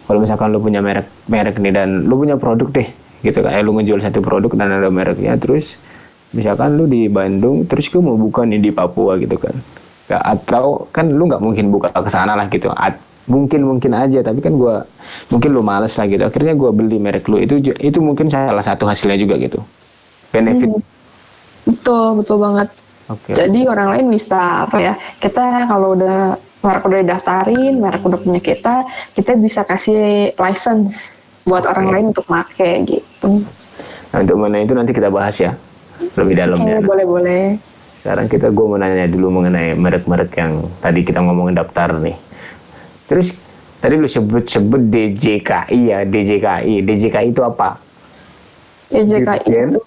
kalau 0.04 0.20
misalkan 0.20 0.52
lu 0.52 0.60
punya 0.60 0.84
merek 0.84 1.08
merek 1.30 1.56
nih 1.56 1.72
dan 1.72 2.04
lu 2.04 2.20
punya 2.20 2.36
produk 2.36 2.68
deh 2.68 2.88
gitu 3.24 3.40
kan. 3.40 3.56
Eh, 3.56 3.64
lu 3.64 3.72
ngejual 3.80 4.04
satu 4.04 4.20
produk 4.20 4.52
dan 4.52 4.68
ada 4.76 4.92
mereknya 4.92 5.40
terus 5.40 5.80
misalkan 6.30 6.78
lu 6.78 6.86
di 6.86 7.10
Bandung 7.10 7.66
terus 7.66 7.90
gue 7.90 7.98
mau 7.98 8.14
buka 8.14 8.46
nih 8.46 8.60
di 8.62 8.70
Papua 8.70 9.18
gitu 9.18 9.36
kan. 9.38 9.54
Ya, 10.10 10.18
atau 10.26 10.90
kan 10.90 11.06
lu 11.06 11.30
nggak 11.30 11.38
mungkin 11.38 11.70
buka 11.70 11.94
ke 11.94 12.10
sana 12.10 12.34
lah 12.34 12.50
gitu. 12.50 12.66
At, 12.74 12.98
mungkin 13.30 13.62
mungkin 13.62 13.94
aja 13.94 14.26
tapi 14.26 14.42
kan 14.42 14.58
gua 14.58 14.82
mungkin 15.30 15.54
lu 15.54 15.62
males 15.62 15.94
lah 15.94 16.10
gitu. 16.10 16.26
Akhirnya 16.26 16.58
gua 16.58 16.74
beli 16.74 16.98
merek 16.98 17.30
lu 17.30 17.38
itu 17.38 17.62
itu 17.78 17.98
mungkin 18.02 18.26
salah 18.26 18.62
satu 18.66 18.90
hasilnya 18.90 19.14
juga 19.14 19.38
gitu. 19.38 19.62
Benefit. 20.34 20.66
Betul, 21.62 22.18
betul 22.18 22.42
banget. 22.42 22.68
Oke. 23.06 23.38
Jadi 23.38 23.70
orang 23.70 23.94
lain 23.94 24.06
bisa 24.10 24.66
apa 24.66 24.82
ya? 24.82 24.94
Kita 25.22 25.70
kalau 25.70 25.94
udah 25.94 26.34
merek 26.58 26.82
udah 26.90 26.98
didaftarin, 27.06 27.74
merek 27.78 28.02
udah 28.02 28.18
punya 28.18 28.42
kita, 28.42 28.82
kita 29.14 29.38
bisa 29.38 29.62
kasih 29.62 30.34
license 30.34 31.22
buat 31.46 31.70
orang 31.70 31.86
lain 31.86 32.04
untuk 32.10 32.26
make 32.26 32.66
gitu. 32.82 33.46
Nah, 34.10 34.18
untuk 34.26 34.36
mana 34.42 34.58
itu 34.58 34.74
nanti 34.74 34.90
kita 34.90 35.06
bahas 35.06 35.38
ya 35.38 35.54
lebih 36.16 36.34
dalamnya. 36.36 36.80
Oke, 36.80 36.86
boleh-boleh. 36.86 37.44
Sekarang 38.00 38.26
kita 38.32 38.48
gue 38.48 38.64
mau 38.64 38.80
nanya 38.80 39.04
dulu 39.04 39.28
mengenai 39.28 39.76
merek-merek 39.76 40.32
yang 40.40 40.64
tadi 40.80 41.04
kita 41.04 41.20
ngomongin 41.20 41.60
daftar 41.60 42.00
nih. 42.00 42.16
Terus 43.04 43.36
tadi 43.84 43.94
lu 44.00 44.08
sebut-sebut 44.08 44.80
DJKI 44.88 45.80
ya, 45.92 45.98
DJKI. 46.08 46.80
DJKI 46.80 47.28
itu 47.28 47.42
apa? 47.44 47.76
DJKI 48.88 49.44
Dirjen? 49.44 49.68
itu 49.76 49.80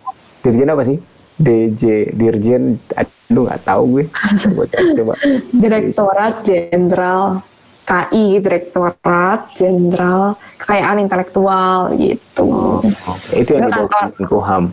Dirjen 0.46 0.70
apa 0.70 0.84
sih? 0.86 0.98
DJ 1.34 2.13
Dirjen 2.13 2.77
aduh 2.93 3.43
nggak 3.50 3.62
tahu 3.65 3.82
gue. 3.98 4.03
Coba 4.13 4.63
coba. 4.70 5.13
Direktorat 5.63 6.36
Jenderal 6.46 7.41
KI, 7.84 8.39
Direktorat 8.39 9.51
Jenderal 9.58 10.38
Kekayaan 10.62 11.01
Intelektual 11.03 11.91
gitu. 12.00 12.79
Oke, 12.86 13.43
itu 13.43 13.58
yang 13.58 13.67
Itu 13.67 13.74
di 13.74 13.75
bawah 13.75 13.89
kantor. 13.91 14.15
Kemenkumham. 14.15 14.63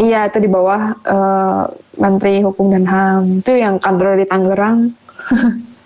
Iya, 0.00 0.32
itu 0.32 0.38
di 0.40 0.48
bawah 0.48 0.96
eh, 1.04 1.64
Menteri 2.00 2.40
Hukum 2.40 2.72
dan 2.72 2.88
HAM. 2.88 3.44
Itu 3.44 3.52
yang 3.52 3.76
kantor 3.76 4.16
di 4.16 4.26
Tangerang. 4.28 4.78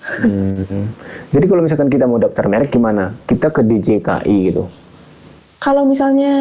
Hmm. 0.06 0.86
Jadi 1.34 1.44
kalau 1.50 1.66
misalkan 1.66 1.90
kita 1.90 2.06
mau 2.06 2.22
daftar 2.22 2.46
merek 2.46 2.70
gimana? 2.70 3.10
Kita 3.26 3.50
ke 3.50 3.66
DJKI 3.66 4.36
gitu. 4.54 4.70
Kalau 5.58 5.82
misalnya 5.82 6.34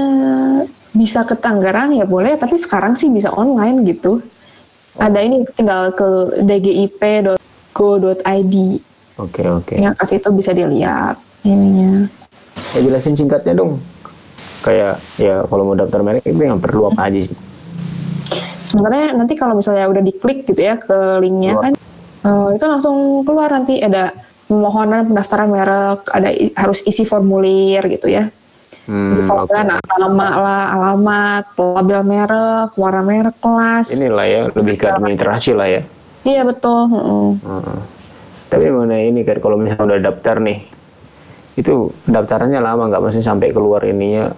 bisa 0.93 1.25
ke 1.25 1.34
Tangerang 1.34 1.98
ya 1.98 2.05
boleh, 2.05 2.38
tapi 2.38 2.62
sekarang 2.62 2.93
sih 2.93 3.10
bisa 3.10 3.34
online 3.34 3.81
gitu. 3.89 4.22
Ada 5.01 5.19
ini 5.25 5.43
tinggal 5.57 5.91
ke 5.98 6.39
dgip.go.id. 6.45 7.36
Oke 9.15 9.43
oke. 9.50 9.74
Tinggal 9.75 9.95
ke 9.98 10.05
situ 10.05 10.29
bisa 10.31 10.53
dilihat 10.53 11.17
ininya. 11.41 12.05
Ya 12.77 12.79
jelasin 12.79 13.17
singkatnya 13.17 13.57
dong. 13.57 13.81
Kayak 14.63 15.01
ya 15.19 15.43
kalau 15.50 15.74
mau 15.74 15.75
daftar 15.75 16.05
merek 16.05 16.24
itu 16.24 16.41
yang 16.45 16.62
perlu 16.62 16.88
apa 16.93 17.10
aja 17.12 17.27
sih? 17.27 17.36
Sebenarnya 18.65 19.13
nanti 19.13 19.38
kalau 19.38 19.53
misalnya 19.53 19.86
udah 19.86 20.01
diklik 20.01 20.50
gitu 20.50 20.57
ya 20.60 20.75
ke 20.81 21.22
linknya 21.22 21.53
kan, 21.62 21.74
eh, 22.25 22.48
itu 22.57 22.65
langsung 22.65 23.22
keluar 23.22 23.53
nanti 23.53 23.77
ada 23.77 24.10
permohonan 24.50 25.05
pendaftaran 25.05 25.50
merek, 25.50 26.10
ada 26.10 26.29
harus 26.57 26.81
isi 26.84 27.05
formulir 27.05 27.86
gitu 27.88 28.10
ya. 28.10 28.25
Isi 28.86 29.22
Hmm, 29.22 29.25
formulir, 29.25 29.65
oke. 29.65 29.69
nah, 29.69 29.79
nama 29.98 30.29
lah, 30.38 30.63
alamat, 30.77 31.45
label 31.57 32.01
merek, 32.05 32.69
warna 32.77 33.01
merek, 33.01 33.36
kelas. 33.41 33.89
Inilah 33.93 34.25
ya 34.25 34.41
lebih 34.53 34.75
ke 34.77 34.86
administrasi 34.86 35.57
lah 35.57 35.65
ya. 35.65 35.81
Iya 36.22 36.41
betul. 36.45 36.89
mm-mm. 36.89 37.29
Heeh. 37.41 37.79
Tapi 38.45 38.65
mengenai 38.69 39.10
ini 39.10 39.22
kan 39.25 39.41
kalau 39.41 39.57
misalnya 39.57 39.98
udah 39.98 40.01
daftar 40.05 40.38
nih, 40.38 40.69
itu 41.58 41.89
pendaftarannya 42.06 42.62
lama 42.62 42.89
nggak 42.93 43.04
mesti 43.10 43.21
sampai 43.25 43.49
keluar 43.49 43.82
ininya 43.86 44.30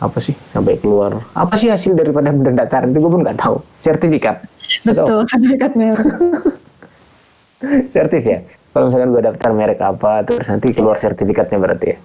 apa 0.00 0.18
sih? 0.18 0.34
Sampai 0.50 0.78
keluar. 0.78 1.22
Apa 1.34 1.54
sih 1.54 1.70
hasil 1.70 1.94
daripada 1.94 2.34
pendaftaran 2.34 2.90
itu? 2.90 2.98
Gue 2.98 3.12
pun 3.12 3.22
nggak 3.22 3.38
tahu. 3.38 3.56
Sertifikat. 3.78 4.46
Betul, 4.82 5.22
sertifikat 5.28 5.72
merek. 5.78 6.08
sertif 7.94 8.22
ya? 8.26 8.38
Kalau 8.74 8.90
misalkan 8.90 9.10
gue 9.14 9.22
daftar 9.22 9.50
merek 9.54 9.78
apa 9.78 10.26
terus 10.26 10.46
nanti 10.50 10.74
keluar 10.74 10.98
sertifikatnya 10.98 11.58
berarti 11.62 11.86
ya? 11.94 11.98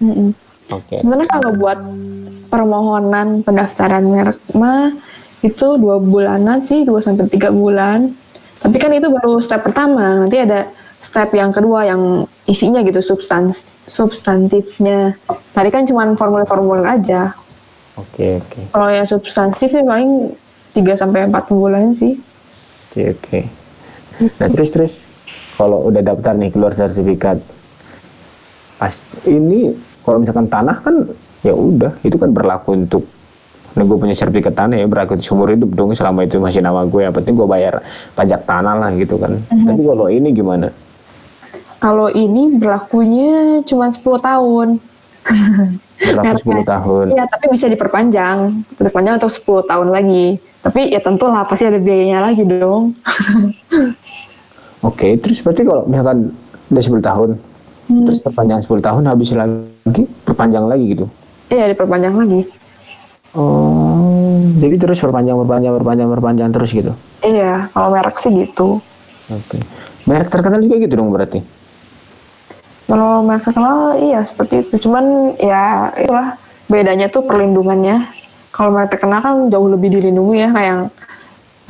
Mm-mm. 0.00 0.30
oke. 0.72 0.94
Sebenarnya 0.96 1.28
kalau 1.28 1.50
buat 1.60 1.78
permohonan 2.48 3.44
pendaftaran 3.44 4.04
merek 4.08 4.40
mah 4.56 4.90
itu 5.44 5.76
dua 5.76 6.00
bulanan 6.00 6.64
sih, 6.64 6.88
dua 6.88 7.04
sampai 7.04 7.28
tiga 7.28 7.52
bulan. 7.52 8.08
Tapi 8.64 8.76
kan 8.80 8.88
itu 8.96 9.12
baru 9.12 9.36
step 9.44 9.60
pertama. 9.60 10.24
Nanti 10.24 10.40
ada 10.40 10.64
step 11.04 11.36
yang 11.36 11.52
kedua 11.52 11.84
yang 11.84 12.24
isinya 12.48 12.80
gitu 12.80 13.04
substans 13.04 13.68
substantifnya. 13.84 15.12
Tadi 15.52 15.68
kan 15.68 15.84
cuma 15.84 16.08
formulir-formulir 16.16 16.88
aja. 16.88 17.36
oke 17.94 18.40
oke 18.42 18.60
Kalau 18.72 18.88
yang 18.90 19.06
substantifnya 19.06 19.84
paling 19.84 20.32
3 20.74 20.82
sampai 20.98 21.30
4 21.30 21.52
bulan 21.52 21.94
sih. 21.94 22.18
oke 22.90 23.02
oke 23.14 23.38
nah 24.38 24.46
terus 24.46 24.70
terus 24.70 24.92
kalau 25.54 25.90
udah 25.90 25.98
daftar 25.98 26.34
nih 26.34 26.50
keluar 26.50 26.70
sertifikat 26.70 27.38
pas 28.78 28.94
ini 29.26 29.74
kalau 30.02 30.18
misalkan 30.18 30.46
tanah 30.46 30.78
kan 30.78 31.06
ya 31.42 31.54
udah 31.54 31.94
itu 32.02 32.14
kan 32.16 32.30
berlaku 32.30 32.74
untuk 32.74 33.04
Nah, 33.74 33.82
gue 33.82 33.98
punya 33.98 34.14
sertifikat 34.14 34.54
tanah 34.54 34.78
ya 34.78 34.86
berlaku 34.86 35.18
seumur 35.18 35.50
hidup 35.50 35.74
dong 35.74 35.90
selama 35.98 36.22
itu 36.22 36.38
masih 36.38 36.62
nama 36.62 36.86
gue. 36.86 37.10
Yang 37.10 37.18
penting 37.18 37.34
gue 37.34 37.42
bayar 37.42 37.82
pajak 38.14 38.46
tanah 38.46 38.78
lah 38.78 38.94
gitu 38.94 39.18
kan. 39.18 39.34
Tapi 39.50 39.82
kalau 39.82 40.06
ini 40.06 40.30
gimana? 40.30 40.70
Kalau 41.78 42.08
ini 42.08 42.56
berlakunya 42.56 43.60
cuma 43.64 43.90
10 43.90 44.00
tahun. 44.18 44.68
Berlaku 45.94 46.26
Mereknya. 46.44 46.62
10 46.64 46.72
tahun. 46.74 47.06
Iya, 47.12 47.24
tapi 47.28 47.44
bisa 47.52 47.66
diperpanjang. 47.68 48.36
Diperpanjang 48.76 49.14
untuk 49.20 49.32
10 49.32 49.70
tahun 49.70 49.88
lagi. 49.92 50.26
Tapi 50.64 50.80
ya 50.92 51.00
tentu 51.00 51.28
lah, 51.28 51.44
pasti 51.44 51.68
ada 51.68 51.76
biayanya 51.76 52.24
lagi 52.24 52.44
dong. 52.44 52.96
Oke, 54.88 55.16
terus 55.16 55.40
berarti 55.40 55.64
kalau 55.64 55.84
misalkan 55.88 56.32
udah 56.68 56.82
10 56.82 57.00
tahun, 57.00 57.30
Hmm. 57.84 58.08
terus 58.08 58.24
perpanjang 58.24 58.64
10 58.64 58.80
tahun 58.80 59.02
habis 59.04 59.36
lagi, 59.36 60.08
perpanjang 60.24 60.64
lagi 60.64 60.84
gitu. 60.96 61.04
Iya, 61.52 61.68
diperpanjang 61.68 62.16
lagi. 62.16 62.48
Oh, 63.36 64.40
jadi 64.56 64.80
terus 64.80 64.96
perpanjang, 65.02 65.36
perpanjang, 65.36 65.72
perpanjang, 65.76 66.08
perpanjang 66.08 66.48
terus 66.48 66.70
gitu. 66.72 66.92
Iya, 67.20 67.68
kalau 67.76 67.92
merek 67.92 68.16
sih 68.16 68.32
gitu. 68.32 68.80
Oke. 69.28 69.58
Merek 70.08 70.32
terkenal 70.32 70.64
juga 70.64 70.80
gitu 70.80 70.94
dong 70.96 71.12
berarti. 71.12 71.44
Kalau 72.94 73.26
terkenal, 73.42 73.98
iya 73.98 74.22
seperti 74.22 74.62
itu. 74.62 74.86
Cuman 74.86 75.34
ya 75.42 75.90
itulah 75.98 76.38
bedanya 76.70 77.10
tuh 77.10 77.26
perlindungannya. 77.26 78.06
Kalau 78.54 78.70
merek 78.70 78.94
terkenal 78.94 79.18
kan 79.18 79.50
jauh 79.50 79.66
lebih 79.66 79.98
dilindungi 79.98 80.46
ya, 80.46 80.48
kayak 80.54 80.68
yang 80.70 80.80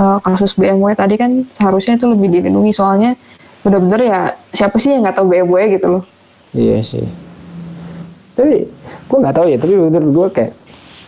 eh, 0.04 0.18
kasus 0.20 0.52
BMW 0.52 0.92
tadi 0.92 1.16
kan 1.16 1.48
seharusnya 1.56 1.96
itu 1.96 2.12
lebih 2.12 2.28
dilindungi 2.28 2.76
soalnya 2.76 3.16
bener-bener 3.64 4.00
ya 4.04 4.20
siapa 4.52 4.76
sih 4.76 4.92
yang 4.92 5.08
nggak 5.08 5.16
tahu 5.16 5.32
BMW 5.32 5.80
gitu 5.80 5.96
loh. 5.96 6.04
Iya 6.52 6.84
sih. 6.84 7.08
Tapi 8.37 8.68
gue 9.08 9.18
nggak 9.24 9.32
tahu 9.40 9.46
ya. 9.48 9.56
Tapi 9.56 9.72
menurut 9.80 10.10
gue 10.12 10.26
kayak 10.28 10.52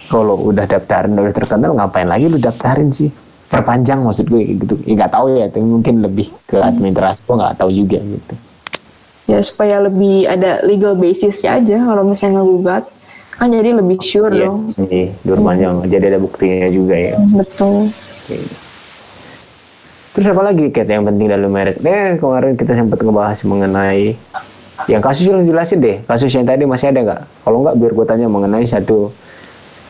kalau 0.09 0.49
udah 0.49 0.65
daftarin 0.65 1.13
udah 1.13 1.35
terkenal 1.37 1.77
ngapain 1.77 2.09
lagi 2.09 2.33
lu 2.33 2.41
daftarin 2.41 2.89
sih? 2.89 3.13
Perpanjang 3.53 4.01
maksud 4.01 4.33
gue 4.33 4.65
gitu. 4.65 4.81
Ya 4.89 4.97
nggak 4.97 5.13
tahu 5.13 5.29
ya. 5.37 5.53
Tapi 5.53 5.61
mungkin 5.61 6.01
lebih 6.01 6.33
ke 6.49 6.57
administrasi. 6.57 7.21
Gue 7.21 7.37
nggak 7.37 7.61
tahu 7.61 7.69
juga 7.69 8.01
gitu. 8.01 8.46
Ya 9.27 9.43
supaya 9.43 9.83
lebih 9.83 10.25
ada 10.25 10.63
legal 10.63 10.95
basis 10.95 11.43
ya 11.43 11.59
aja 11.59 11.77
kalau 11.77 12.07
misalnya 12.07 12.41
ngegugat 12.41 12.87
kan 13.37 13.53
jadi 13.53 13.77
lebih 13.77 13.99
sure 14.01 14.33
Iya 14.33 14.49
dong. 14.49 14.65
sih. 14.65 15.13
Perpanjang. 15.21 15.83
Jadi 15.85 16.05
ada 16.09 16.19
buktinya 16.19 16.71
juga 16.71 16.95
ya. 16.95 17.15
Betul. 17.35 17.91
Oke. 17.91 18.39
Terus 20.17 20.27
apa 20.33 20.43
lagi 20.43 20.73
Kat 20.73 20.89
yang 20.89 21.05
penting 21.05 21.29
dalam 21.29 21.53
merek? 21.53 21.77
Eh 21.83 22.17
kemarin 22.17 22.57
kita 22.57 22.73
sempat 22.73 23.03
ngebahas 23.03 23.37
mengenai 23.45 24.17
yang 24.89 25.03
kasus 25.05 25.29
yang 25.29 25.45
jelasin 25.45 25.83
deh. 25.83 26.01
Kasus 26.09 26.33
yang 26.33 26.49
tadi 26.49 26.65
masih 26.65 26.89
ada 26.89 27.01
nggak? 27.03 27.21
Kalau 27.45 27.59
nggak 27.61 27.75
biar 27.77 27.93
gue 27.93 28.07
tanya 28.09 28.27
mengenai 28.31 28.65
satu 28.65 29.13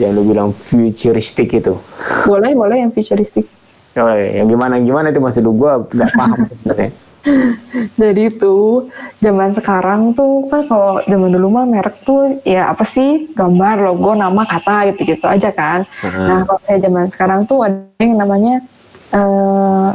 yang 0.03 0.11
lu 0.13 0.27
bilang 0.27 0.51
futuristik 0.51 1.55
itu. 1.55 1.79
Boleh, 2.27 2.57
boleh 2.59 2.83
yang 2.83 2.91
futuristik. 2.91 3.47
Oh, 3.95 4.11
yang 4.13 4.51
gimana 4.51 4.77
gimana 4.77 5.09
itu 5.09 5.23
maksud 5.23 5.47
gue 5.47 5.73
nggak 5.95 6.11
paham 6.13 6.39
sebenarnya. 6.51 6.91
Jadi 8.01 8.25
tuh 8.39 8.89
zaman 9.19 9.51
sekarang 9.53 10.15
tuh 10.15 10.47
kan 10.47 10.63
kalau 10.69 11.03
zaman 11.05 11.31
dulu 11.33 11.49
mah 11.51 11.67
merek 11.67 12.03
tuh 12.07 12.39
ya 12.47 12.71
apa 12.71 12.87
sih 12.87 13.31
gambar, 13.35 13.83
logo, 13.83 14.15
nama, 14.15 14.47
kata 14.47 14.95
gitu-gitu 14.95 15.27
aja 15.27 15.51
kan. 15.51 15.83
Hmm. 16.03 16.27
Nah 16.27 16.39
kalau 16.47 16.61
kayak 16.65 16.81
zaman 16.83 17.07
sekarang 17.11 17.41
tuh 17.45 17.59
ada 17.67 17.79
yang 18.01 18.17
namanya 18.19 18.63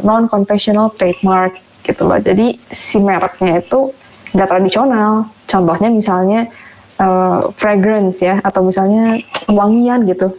non 0.02 0.26
conventional 0.26 0.91
trademark 0.91 1.56
gitu 1.86 2.08
loh. 2.08 2.20
Jadi 2.20 2.58
si 2.70 2.98
mereknya 3.00 3.62
itu 3.62 3.94
nggak 4.36 4.50
tradisional. 4.50 5.30
Contohnya 5.48 5.89
misalnya 5.91 6.48
eh, 7.00 7.39
fragrance 7.56 8.24
ya 8.24 8.39
atau 8.44 8.63
misalnya 8.65 9.20
wangian 9.52 10.08
gitu. 10.08 10.32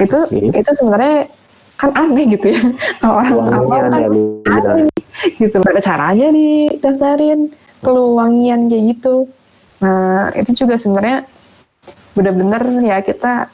Itu 0.00 0.18
Oke. 0.26 0.50
itu 0.50 0.70
sebenarnya 0.74 1.30
kan 1.78 1.90
aneh 1.94 2.24
gitu 2.34 2.46
ya. 2.50 2.62
Kalau 3.00 3.14
orang 3.20 3.30
awam 3.30 3.70
kan 3.70 4.00
ya 4.00 4.08
aneh 4.48 5.01
gitu 5.42 5.56
ada 5.62 5.80
caranya 5.82 6.28
didaftarin 6.30 7.50
perlu 7.82 8.18
wangian 8.18 8.66
kayak 8.70 8.84
gitu 8.96 9.26
nah 9.82 10.30
itu 10.38 10.64
juga 10.64 10.78
sebenarnya 10.78 11.26
bener-bener 12.12 12.62
ya 12.86 13.00
kita 13.00 13.48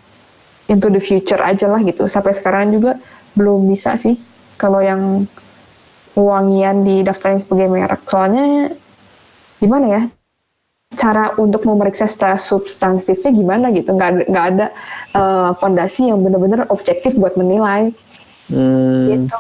into 0.69 0.93
the 0.93 1.01
future 1.01 1.41
aja 1.41 1.67
lah 1.67 1.81
gitu. 1.83 2.07
Sampai 2.07 2.37
sekarang 2.37 2.71
juga 2.71 3.01
belum 3.35 3.67
bisa 3.67 3.97
sih 3.97 4.21
kalau 4.61 4.85
yang 4.85 5.25
wangian 6.15 6.85
didaftarin 6.85 7.41
sebagai 7.41 7.73
merek. 7.73 8.05
Soalnya 8.07 8.73
gimana 9.59 9.87
ya? 9.89 10.03
Cara 10.89 11.37
untuk 11.37 11.69
memeriksa 11.69 12.09
secara 12.09 12.41
substantifnya 12.41 13.33
gimana 13.33 13.67
gitu? 13.73 13.93
Nggak 13.93 14.09
ada, 14.09 14.23
nggak 14.25 14.47
ada 14.55 14.67
uh, 15.17 15.51
fondasi 15.57 16.09
yang 16.09 16.21
benar-benar 16.25 16.69
objektif 16.69 17.17
buat 17.17 17.37
menilai. 17.37 17.93
Hmm. 18.49 19.09
Gitu. 19.09 19.37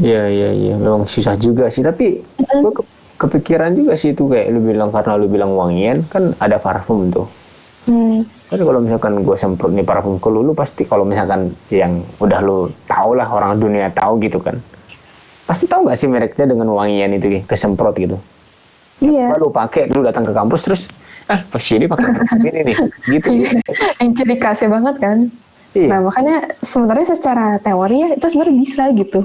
Iya 0.00 0.22
iya 0.26 0.48
iya 0.50 0.74
memang 0.74 1.04
susah 1.04 1.36
juga 1.36 1.68
sih 1.68 1.84
tapi 1.84 2.24
Mm. 2.40 2.60
gue 2.64 2.72
ke- 2.72 2.88
kepikiran 3.20 3.76
juga 3.76 3.92
sih 3.94 4.16
itu 4.16 4.24
kayak 4.24 4.48
lu 4.48 4.64
bilang 4.64 4.88
karena 4.88 5.12
lu 5.14 5.28
bilang 5.28 5.52
wangian 5.52 6.08
kan 6.08 6.32
ada 6.40 6.56
parfum 6.56 7.12
tuh. 7.12 7.28
Hmm. 7.84 8.24
Kan 8.48 8.60
kalau 8.60 8.80
misalkan 8.80 9.20
gue 9.20 9.36
semprot 9.36 9.72
nih 9.72 9.84
parfum 9.84 10.16
ke 10.16 10.28
lu, 10.28 10.40
lu 10.40 10.52
pasti 10.52 10.84
kalau 10.84 11.04
misalkan 11.04 11.52
yang 11.68 12.00
udah 12.16 12.40
lu 12.40 12.58
tau 12.84 13.12
lah 13.12 13.28
orang 13.28 13.60
dunia 13.60 13.92
tahu 13.92 14.20
gitu 14.20 14.40
kan. 14.40 14.56
Pasti 15.44 15.68
tahu 15.68 15.84
nggak 15.84 15.98
sih 15.98 16.08
mereknya 16.08 16.48
dengan 16.48 16.72
wangian 16.72 17.12
itu 17.12 17.44
kesemprot 17.44 17.92
gitu. 17.96 18.16
Iya. 19.00 19.36
Lu 19.36 19.52
pakai 19.52 19.88
lu 19.88 20.00
datang 20.00 20.24
ke 20.24 20.32
kampus 20.32 20.60
terus 20.64 20.82
ah 21.28 21.40
pas 21.44 21.60
ini 21.62 21.84
pakai 21.84 22.04
parfum 22.16 22.40
ini 22.40 22.60
nih 22.72 22.76
gitu. 23.16 23.28
yang 24.00 24.10
ciri 24.16 24.36
khasnya 24.40 24.68
banget 24.72 24.96
kan. 24.96 25.18
Iya. 25.76 25.88
Nah 25.92 25.98
makanya 26.08 26.36
sebenarnya 26.60 27.06
secara 27.06 27.46
teori 27.60 27.96
ya 28.00 28.08
itu 28.16 28.26
sebenarnya 28.26 28.56
bisa 28.56 28.82
gitu 28.96 29.20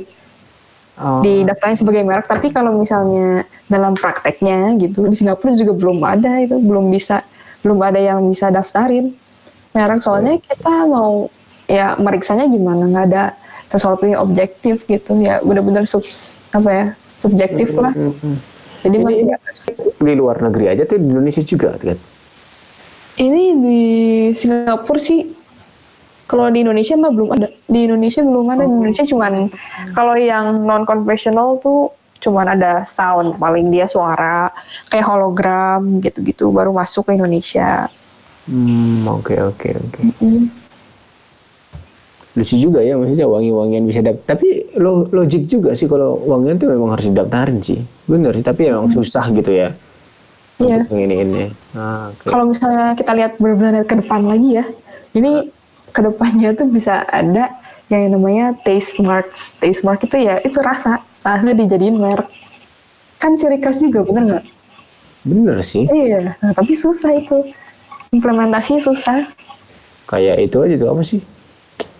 Oh, 0.96 1.20
didaftarin 1.20 1.76
sebagai 1.76 2.08
merek. 2.08 2.24
Tapi 2.24 2.56
kalau 2.56 2.72
misalnya 2.80 3.44
dalam 3.68 4.00
prakteknya 4.00 4.80
gitu 4.80 5.04
di 5.12 5.16
Singapura 5.20 5.52
juga 5.52 5.76
belum 5.76 6.00
ada 6.00 6.40
itu 6.40 6.56
belum 6.56 6.88
bisa 6.88 7.20
belum 7.68 7.80
ada 7.84 8.00
yang 8.00 8.24
bisa 8.24 8.48
daftarin 8.48 9.12
merek. 9.76 10.00
Soalnya 10.00 10.40
kita 10.40 10.88
mau 10.88 11.28
ya 11.68 12.00
meriksanya 12.00 12.48
gimana 12.48 12.88
nggak 12.88 13.06
ada 13.12 13.24
sesuatu 13.68 14.08
yang 14.08 14.24
objektif 14.24 14.88
gitu 14.88 15.20
ya 15.20 15.42
benar-benar 15.44 15.84
subs 15.84 16.40
apa 16.56 16.70
ya 16.72 16.86
subjektif 17.20 17.76
lah. 17.76 17.92
mm-mm. 17.92 18.36
Jadi 18.86 18.96
Ini- 18.96 19.04
masih 19.04 19.26
di 20.00 20.14
luar 20.16 20.40
negeri 20.40 20.72
aja 20.72 20.86
tuh 20.88 21.02
di 21.02 21.10
Indonesia 21.12 21.42
juga 21.44 21.76
kan. 21.76 21.98
Ini 23.16 23.44
di 23.60 23.82
Singapura 24.32 25.00
sih 25.00 25.28
kalau 26.26 26.50
di 26.50 26.66
Indonesia 26.66 26.98
mah 26.98 27.12
belum 27.14 27.30
ada. 27.38 27.48
Di 27.70 27.80
Indonesia 27.86 28.22
belum 28.26 28.46
ada. 28.50 28.64
Di 28.66 28.74
Indonesia 28.74 29.04
cuman 29.06 29.34
kalau 29.94 30.16
yang 30.18 30.66
non 30.66 30.84
konvensional 30.84 31.62
tuh 31.62 31.94
cuman 32.18 32.58
ada 32.58 32.82
sound 32.88 33.38
paling 33.38 33.70
dia 33.70 33.86
suara 33.86 34.50
kayak 34.90 35.06
hologram 35.06 36.02
gitu-gitu 36.02 36.50
baru 36.50 36.74
masuk 36.74 37.12
ke 37.12 37.12
Indonesia. 37.14 37.86
Hmm, 38.50 39.06
oke 39.06 39.34
oke 39.38 39.70
oke. 39.74 40.00
Hmm. 40.22 40.50
Lucu 42.36 42.60
juga 42.60 42.84
ya 42.84 43.00
maksudnya 43.00 43.30
wangi-wangian 43.30 43.84
bisa 43.88 44.04
dap. 44.04 44.20
Tapi 44.28 44.76
lo 44.82 45.08
logik 45.08 45.48
juga 45.48 45.72
sih 45.72 45.88
kalau 45.88 46.20
wangian 46.26 46.60
tuh 46.60 46.74
memang 46.74 46.98
harus 46.98 47.08
didaftarin 47.08 47.64
sih. 47.64 47.80
Bener 48.10 48.36
sih, 48.36 48.44
tapi 48.44 48.68
emang 48.68 48.92
susah 48.92 49.32
gitu 49.32 49.56
ya. 49.56 49.70
Iya. 50.60 50.84
Ini 50.88 51.16
ini. 51.26 51.44
Ah, 51.76 52.12
oke. 52.12 52.28
Kalau 52.28 52.46
misalnya 52.48 52.96
kita 52.96 53.12
lihat 53.16 53.40
benar-benar 53.40 53.84
ke 53.88 53.96
depan 54.00 54.24
lagi 54.28 54.50
ya, 54.60 54.66
ini 55.16 55.48
ke 55.48 55.64
depannya 56.02 56.52
tuh 56.56 56.68
bisa 56.68 57.04
ada 57.08 57.52
yang 57.88 58.12
namanya 58.18 58.52
taste 58.66 58.98
marks. 59.00 59.62
Taste 59.62 59.86
mark 59.86 60.02
itu 60.02 60.18
ya 60.18 60.42
itu 60.42 60.58
rasa, 60.60 61.00
rasa 61.22 61.54
dijadiin 61.54 62.00
merek. 62.00 62.28
Kan 63.22 63.38
ciri 63.40 63.62
khas 63.62 63.80
juga 63.80 64.04
bener 64.04 64.24
nggak? 64.28 64.46
Bener 65.26 65.58
sih. 65.66 65.86
Iya, 65.90 66.38
nah, 66.42 66.52
tapi 66.54 66.74
susah 66.78 67.14
itu. 67.18 67.38
Implementasinya 68.14 68.82
susah. 68.82 69.26
Kayak 70.06 70.38
itu 70.46 70.58
aja 70.62 70.76
tuh 70.78 70.90
apa 70.94 71.02
sih? 71.02 71.22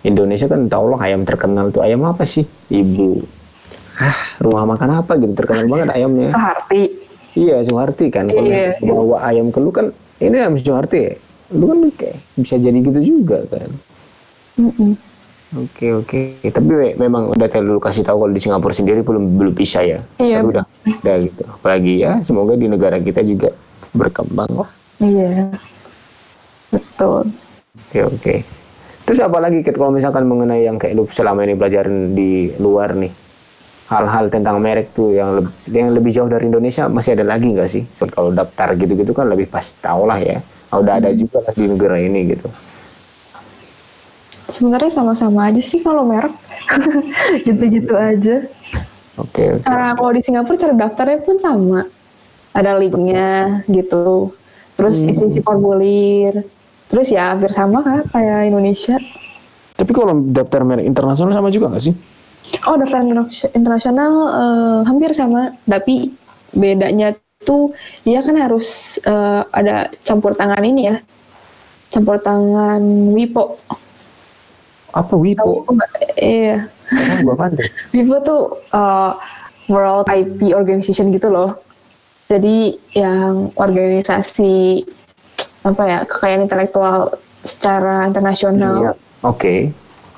Indonesia 0.06 0.46
kan 0.46 0.70
tau 0.70 0.86
lah 0.86 1.02
ayam 1.02 1.26
terkenal 1.26 1.74
tuh 1.74 1.82
ayam 1.82 2.06
apa 2.06 2.22
sih? 2.22 2.46
Ibu. 2.70 3.26
Ah, 3.98 4.14
rumah 4.38 4.76
makan 4.76 5.02
apa 5.02 5.18
gitu 5.18 5.34
terkenal 5.34 5.66
banget 5.66 5.88
ayamnya. 5.90 6.30
Seharti. 6.30 6.94
Iya, 7.36 7.66
Soeharti 7.68 8.06
kan. 8.08 8.30
Kalau 8.32 8.48
Iya. 8.48 8.80
bawa 8.80 9.28
ayam 9.28 9.52
ke 9.52 9.58
lu 9.60 9.68
kan, 9.68 9.92
ini 10.22 10.36
ayam 10.40 10.54
Soeharti 10.56 10.98
ya? 11.00 11.12
Lu 11.54 11.64
kan 11.70 11.78
kayak 11.94 12.18
bisa 12.34 12.54
jadi 12.58 12.78
gitu 12.78 13.00
juga 13.02 13.42
kan. 13.46 13.70
Mm-mm. 14.56 14.92
Oke 15.54 15.94
oke. 15.94 16.20
Tapi 16.42 16.70
me- 16.74 16.96
memang 16.98 17.30
udah 17.30 17.46
terlalu 17.46 17.78
kasih 17.78 18.02
tahu 18.02 18.26
kalau 18.26 18.34
di 18.34 18.42
Singapura 18.42 18.74
sendiri 18.74 19.06
belum 19.06 19.38
belum 19.38 19.54
bisa 19.54 19.78
ya. 19.86 20.02
Iya. 20.18 20.42
Tapi 20.42 20.48
udah 20.50 20.64
udah 21.06 21.16
gitu. 21.22 21.42
Apalagi 21.46 21.92
ya 22.02 22.18
semoga 22.26 22.58
di 22.58 22.66
negara 22.66 22.98
kita 22.98 23.22
juga 23.22 23.54
berkembang 23.94 24.50
lah. 24.66 24.70
Iya. 24.98 25.54
Betul. 26.74 27.30
Oke 27.86 28.00
oke. 28.02 28.34
Terus 29.06 29.22
apa 29.22 29.38
lagi 29.38 29.62
Kit, 29.62 29.78
kalau 29.78 29.94
misalkan 29.94 30.26
mengenai 30.26 30.66
yang 30.66 30.82
kayak 30.82 30.98
lu 30.98 31.06
selama 31.06 31.46
ini 31.46 31.54
pelajarin 31.54 32.10
di 32.10 32.50
luar 32.58 32.98
nih 32.98 33.14
hal-hal 33.86 34.26
tentang 34.34 34.58
merek 34.58 34.90
tuh 34.90 35.14
yang 35.14 35.38
lebih, 35.38 35.52
yang 35.70 35.88
lebih 35.94 36.10
jauh 36.10 36.26
dari 36.26 36.50
Indonesia 36.50 36.90
masih 36.90 37.14
ada 37.14 37.22
lagi 37.22 37.54
nggak 37.54 37.70
sih? 37.70 37.86
So, 37.94 38.10
kalau 38.10 38.34
daftar 38.34 38.74
gitu-gitu 38.74 39.14
kan 39.14 39.30
lebih 39.30 39.46
pas 39.46 39.62
tau 39.78 40.10
lah 40.10 40.18
ya. 40.18 40.42
Ah, 40.70 40.82
Udah 40.82 40.98
ada 40.98 41.10
juga 41.14 41.40
lah 41.42 41.52
di 41.54 41.64
negara 41.66 41.96
ini 41.98 42.34
gitu. 42.34 42.48
Sebenarnya 44.46 44.90
sama-sama 44.94 45.50
aja 45.50 45.58
sih 45.58 45.82
kalau 45.82 46.06
merek. 46.06 46.30
Gitu-gitu 47.46 47.94
aja. 47.94 48.46
Oke 49.18 49.58
oke. 49.58 49.64
Cara 49.64 49.96
kalau 49.96 50.12
di 50.14 50.22
Singapura 50.22 50.56
cara 50.58 50.74
daftarnya 50.74 51.18
pun 51.22 51.36
sama. 51.38 51.80
Ada 52.54 52.78
linknya 52.78 53.62
gitu. 53.66 54.32
Terus 54.76 55.02
isi-isi 55.02 55.40
formulir. 55.42 56.46
Terus 56.86 57.10
ya 57.10 57.34
hampir 57.34 57.50
sama 57.50 57.82
kan 57.82 58.06
kayak 58.12 58.50
Indonesia. 58.54 58.96
Tapi 59.76 59.90
kalau 59.92 60.14
daftar 60.30 60.62
merek 60.64 60.86
internasional 60.86 61.34
sama 61.34 61.50
juga 61.50 61.68
nggak 61.74 61.84
sih? 61.84 61.94
Oh 62.64 62.78
daftar 62.78 63.02
interna- 63.02 63.52
internasional 63.52 64.12
eh, 64.30 64.80
hampir 64.86 65.10
sama, 65.12 65.52
tapi 65.66 66.14
bedanya 66.54 67.12
tuh 67.46 67.70
dia 68.02 68.20
kan 68.20 68.34
harus 68.34 68.98
eh, 69.00 69.42
ada 69.48 69.86
campur 70.02 70.34
tangan 70.34 70.60
ini 70.60 70.90
ya, 70.90 70.96
campur 71.88 72.18
tangan 72.18 72.82
WIPO. 73.14 73.44
Apa 74.90 75.14
WIPO? 75.14 75.64
Iya, 76.18 76.66
Oh, 76.86 77.34
gua. 77.34 77.46
WIPO 77.94 78.16
tuh 78.20 78.42
eh, 78.70 79.12
World 79.66 80.06
IP 80.06 80.50
Organization 80.50 81.10
gitu 81.10 81.30
loh. 81.30 81.58
Jadi 82.26 82.74
yang 82.92 83.54
organisasi 83.54 84.82
apa 85.62 85.82
ya 85.82 85.98
kekayaan 86.02 86.46
intelektual 86.46 87.14
secara 87.42 88.06
internasional 88.06 88.74
Iya. 88.82 88.92
Oke. 89.22 89.54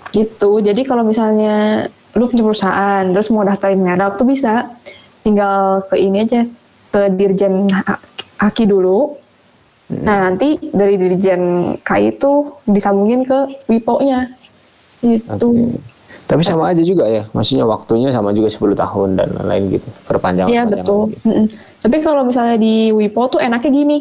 gitu. 0.08 0.60
Jadi 0.60 0.88
kalau 0.88 1.04
misalnya 1.04 1.84
lu 2.16 2.24
punya 2.26 2.40
perusahaan 2.40 3.04
terus 3.12 3.28
mau 3.28 3.44
daftarin 3.44 3.76
merek 3.76 4.16
tuh 4.16 4.24
bisa 4.24 4.72
tinggal 5.20 5.84
ke 5.84 6.00
ini 6.00 6.24
aja 6.24 6.48
ke 6.88 7.12
dirjen 7.14 7.68
Ha- 7.70 8.02
Haki 8.38 8.64
dulu. 8.70 9.18
Nah 9.88 10.28
nanti 10.28 10.60
dari 10.70 11.00
dirjen 11.00 11.74
KAI 11.80 12.20
itu 12.20 12.52
disambungin 12.68 13.24
ke 13.24 13.64
WIPO-nya 13.72 14.28
gitu. 15.00 15.48
Oke. 15.48 15.80
Tapi 16.28 16.44
sama 16.44 16.68
aja 16.68 16.84
juga 16.84 17.08
ya, 17.08 17.24
maksudnya 17.32 17.64
waktunya 17.64 18.12
sama 18.12 18.36
juga 18.36 18.52
10 18.52 18.76
tahun 18.76 19.08
dan 19.16 19.28
lain-lain 19.32 19.80
gitu. 19.80 19.88
Perpanjangan. 20.04 20.52
Iya 20.52 20.62
betul. 20.68 21.16
Mm-mm. 21.24 21.46
Tapi 21.80 21.96
kalau 22.04 22.28
misalnya 22.28 22.60
di 22.60 22.92
WIPO 22.92 23.22
tuh 23.32 23.40
enaknya 23.40 23.70
gini, 23.72 23.98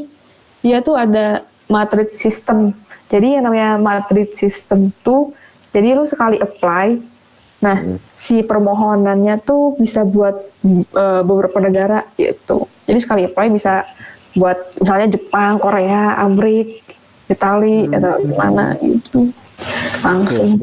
dia 0.59 0.83
tuh 0.83 0.99
ada 0.99 1.47
matrix 1.71 2.19
system. 2.19 2.75
Jadi 3.07 3.39
yang 3.39 3.47
namanya 3.47 3.79
matrix 3.79 4.43
system 4.43 4.91
tuh, 4.99 5.31
jadi 5.71 5.95
lu 5.95 6.03
sekali 6.03 6.35
apply, 6.35 6.99
nah 7.57 7.81
si 8.13 8.45
permohonannya 8.45 9.41
tuh 9.41 9.73
bisa 9.81 10.05
buat 10.05 10.35
eh, 10.93 11.21
beberapa 11.25 11.57
negara 11.57 12.05
gitu. 12.13 12.69
Jadi 12.85 12.99
sekali 13.01 13.21
apply 13.25 13.49
bisa 13.49 13.83
buat 14.37 14.57
misalnya 14.77 15.17
Jepang, 15.17 15.57
Korea, 15.57 16.21
Amerika, 16.21 16.93
Itali 17.27 17.89
atau 17.91 18.21
mana 18.37 18.77
gitu 18.79 19.33
langsung. 20.05 20.61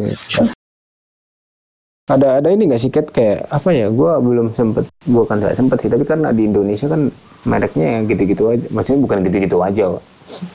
Ada 2.04 2.44
ada 2.44 2.48
ini 2.52 2.68
nggak 2.68 2.80
sih 2.80 2.92
Kat 2.92 3.08
kayak 3.10 3.48
apa 3.48 3.72
ya? 3.72 3.88
Gua 3.88 4.20
belum 4.20 4.52
sempet, 4.52 4.88
gua 5.08 5.24
kan 5.24 5.40
nggak 5.40 5.56
sempet 5.56 5.76
sih. 5.80 5.90
Tapi 5.90 6.04
karena 6.04 6.30
di 6.30 6.46
Indonesia 6.46 6.86
kan 6.86 7.08
mereknya 7.48 7.86
yang 7.98 8.02
gitu-gitu 8.08 8.52
aja. 8.52 8.64
Maksudnya 8.70 9.00
bukan 9.02 9.18
gitu-gitu 9.24 9.56
aja. 9.64 9.84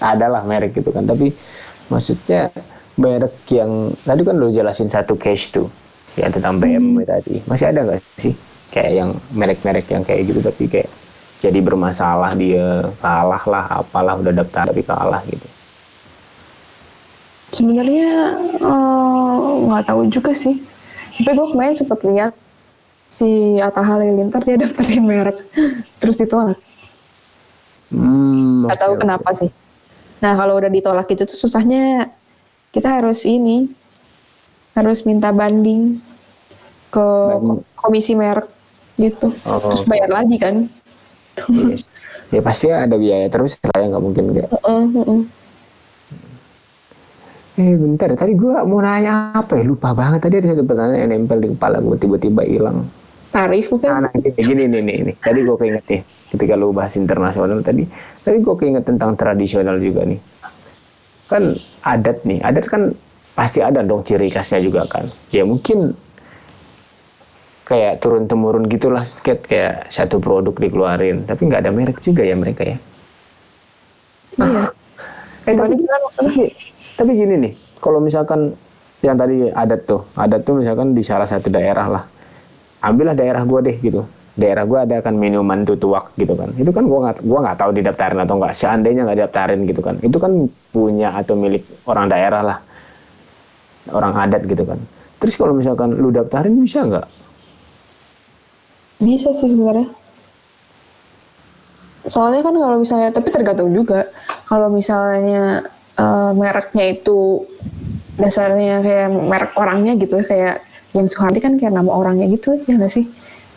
Ada 0.02 0.26
lah 0.30 0.42
merek 0.46 0.78
gitu 0.78 0.94
kan. 0.94 1.10
Tapi 1.10 1.34
maksudnya 1.90 2.54
merek 3.02 3.34
yang 3.50 3.94
tadi 4.06 4.22
kan 4.22 4.36
lo 4.38 4.54
jelasin 4.54 4.90
satu 4.90 5.18
case 5.18 5.50
tuh 5.50 5.68
ya 6.20 6.28
tentang 6.30 6.60
BMW 6.60 7.08
tadi. 7.08 7.40
Masih 7.48 7.72
ada 7.72 7.80
nggak 7.88 8.00
sih 8.20 8.34
kayak 8.70 8.92
yang 8.94 9.10
merek-merek 9.34 9.88
yang 9.90 10.04
kayak 10.06 10.30
gitu 10.30 10.40
tapi 10.46 10.70
kayak 10.70 10.90
jadi 11.40 11.58
bermasalah 11.64 12.36
dia 12.36 12.86
kalah 13.00 13.44
lah 13.48 13.66
apalah 13.82 14.20
udah 14.20 14.34
daftar 14.36 14.70
tapi 14.70 14.84
kalah 14.84 15.24
gitu. 15.26 15.48
Sebenarnya 17.50 18.38
eh, 18.60 19.38
nggak 19.66 19.84
tahu 19.88 20.02
juga 20.12 20.36
sih. 20.36 20.60
Tapi 21.20 21.36
gue 21.36 21.48
kemarin 21.52 21.76
sempat 21.76 22.00
lihat 22.06 22.34
si 23.10 23.58
Atta 23.60 23.82
Halilintar 23.82 24.46
dia 24.46 24.56
daftarin 24.56 25.04
merek 25.04 25.40
terus 25.98 26.16
ditolak. 26.16 26.60
Hmm, 27.90 28.70
Nggak 28.70 28.80
tahu 28.80 28.94
oke, 28.96 29.02
kenapa 29.02 29.30
sih. 29.34 29.50
Nah 30.22 30.38
kalau 30.38 30.62
udah 30.62 30.70
ditolak 30.70 31.10
itu 31.10 31.26
tuh 31.26 31.36
susahnya 31.36 32.14
kita 32.70 33.02
harus 33.02 33.26
ini 33.26 33.66
harus 34.78 35.02
minta 35.04 35.34
banding 35.34 35.98
ke 36.90 37.06
komisi 37.78 38.14
merek 38.18 38.48
gitu. 39.00 39.32
Oh, 39.48 39.60
Terus 39.72 39.84
bayar 39.88 40.10
lagi 40.12 40.36
kan. 40.42 40.56
Yes. 41.56 41.88
ya 42.36 42.42
pasti 42.44 42.68
ada 42.68 43.00
biaya 43.00 43.32
terus 43.32 43.56
lah 43.64 43.80
ya 43.80 43.88
nggak 43.88 44.04
mungkin 44.04 44.24
nggak 44.36 44.48
Heeh, 44.52 44.84
heeh. 44.92 45.22
eh 47.60 47.74
bentar 47.80 48.12
tadi 48.16 48.34
gua 48.36 48.64
mau 48.64 48.84
nanya 48.84 49.32
apa 49.36 49.60
ya 49.60 49.64
lupa 49.64 49.92
banget 49.96 50.20
tadi 50.28 50.36
ada 50.44 50.52
satu 50.52 50.64
pertanyaan 50.68 51.16
yang 51.16 51.24
nempel 51.28 51.40
di 51.40 51.48
kepala 51.56 51.80
gua 51.80 51.96
tiba-tiba 51.96 52.44
hilang 52.44 52.88
Tarif 53.30 53.70
bukan? 53.70 53.90
Nah, 53.94 54.10
nah, 54.10 54.12
gini, 54.18 54.42
gini 54.42 54.64
nih, 54.66 54.82
nih, 54.82 54.98
nih. 55.06 55.16
Tadi 55.22 55.46
gue 55.46 55.54
keinget 55.54 55.86
nih, 55.86 56.02
ketika 56.34 56.58
lu 56.58 56.74
bahas 56.74 56.98
internasional 56.98 57.62
tadi, 57.62 57.86
tadi 58.26 58.42
gue 58.42 58.56
keinget 58.58 58.90
tentang 58.90 59.14
tradisional 59.14 59.78
juga 59.78 60.02
nih. 60.02 60.18
Kan 61.30 61.54
adat 61.86 62.26
nih, 62.26 62.42
adat 62.42 62.66
kan 62.66 62.90
pasti 63.38 63.62
ada 63.62 63.86
dong 63.86 64.02
ciri 64.02 64.34
khasnya 64.34 64.66
juga 64.66 64.82
kan. 64.90 65.06
Ya 65.30 65.46
mungkin 65.46 65.94
kayak 67.70 68.02
turun 68.02 68.26
temurun 68.26 68.66
gitulah, 68.66 69.06
kayak, 69.22 69.46
kayak 69.46 69.76
satu 69.94 70.18
produk 70.18 70.58
dikeluarin, 70.58 71.30
tapi 71.30 71.46
nggak 71.46 71.62
ada 71.62 71.72
merek 71.72 72.02
juga 72.02 72.26
ya 72.26 72.34
mereka 72.34 72.66
ya. 72.66 72.78
Iya. 74.42 74.64
Eh, 75.46 75.54
tapi, 75.54 75.74
tapi, 76.18 76.34
tapi 76.98 77.12
gini 77.14 77.36
nih, 77.38 77.54
kalau 77.78 78.02
misalkan 78.02 78.58
yang 79.06 79.16
tadi 79.16 79.54
adat 79.54 79.86
tuh, 79.86 80.02
adat 80.18 80.42
tuh 80.42 80.58
misalkan 80.58 80.98
di 80.98 81.06
salah 81.06 81.30
satu 81.30 81.54
daerah 81.54 81.86
lah, 81.86 82.04
ambillah 82.82 83.14
daerah 83.14 83.46
gua 83.46 83.62
deh 83.62 83.78
gitu. 83.78 84.02
Daerah 84.34 84.66
gua 84.66 84.90
ada 84.90 85.04
kan 85.06 85.14
minuman 85.14 85.62
tutuak 85.62 86.16
gitu 86.18 86.34
kan. 86.34 86.50
Itu 86.58 86.74
kan 86.74 86.90
gua 86.90 87.06
nggak 87.06 87.22
gua 87.22 87.40
nggak 87.46 87.58
tahu 87.60 87.72
didaftarin 87.78 88.20
atau 88.26 88.36
nggak. 88.42 88.54
Seandainya 88.58 89.02
nggak 89.06 89.18
didaftarin 89.22 89.60
gitu 89.70 89.82
kan, 89.86 89.96
itu 90.02 90.18
kan 90.18 90.32
punya 90.74 91.14
atau 91.14 91.38
milik 91.38 91.64
orang 91.86 92.10
daerah 92.10 92.42
lah, 92.42 92.58
orang 93.94 94.14
adat 94.26 94.42
gitu 94.50 94.66
kan. 94.66 94.82
Terus 95.22 95.38
kalau 95.38 95.54
misalkan 95.54 95.94
lu 95.94 96.10
daftarin 96.10 96.58
bisa 96.58 96.82
nggak? 96.82 97.29
Bisa 99.00 99.32
sih 99.32 99.48
sebenarnya. 99.48 99.88
Soalnya 102.08 102.44
kan 102.44 102.56
kalau 102.56 102.78
misalnya, 102.80 103.10
tapi 103.16 103.32
tergantung 103.32 103.72
juga. 103.72 104.08
Kalau 104.48 104.68
misalnya 104.68 105.64
eh, 106.00 106.32
mereknya 106.36 106.86
itu 106.96 107.44
dasarnya 108.20 108.84
kayak 108.84 109.10
merek 109.12 109.52
orangnya 109.56 109.96
gitu, 109.96 110.20
kayak 110.20 110.60
James 110.92 111.12
Suhardi 111.14 111.40
kan 111.40 111.56
kayak 111.56 111.72
nama 111.72 111.92
orangnya 111.92 112.28
gitu, 112.28 112.60
ya 112.68 112.76
nggak 112.76 112.92
sih? 112.92 113.08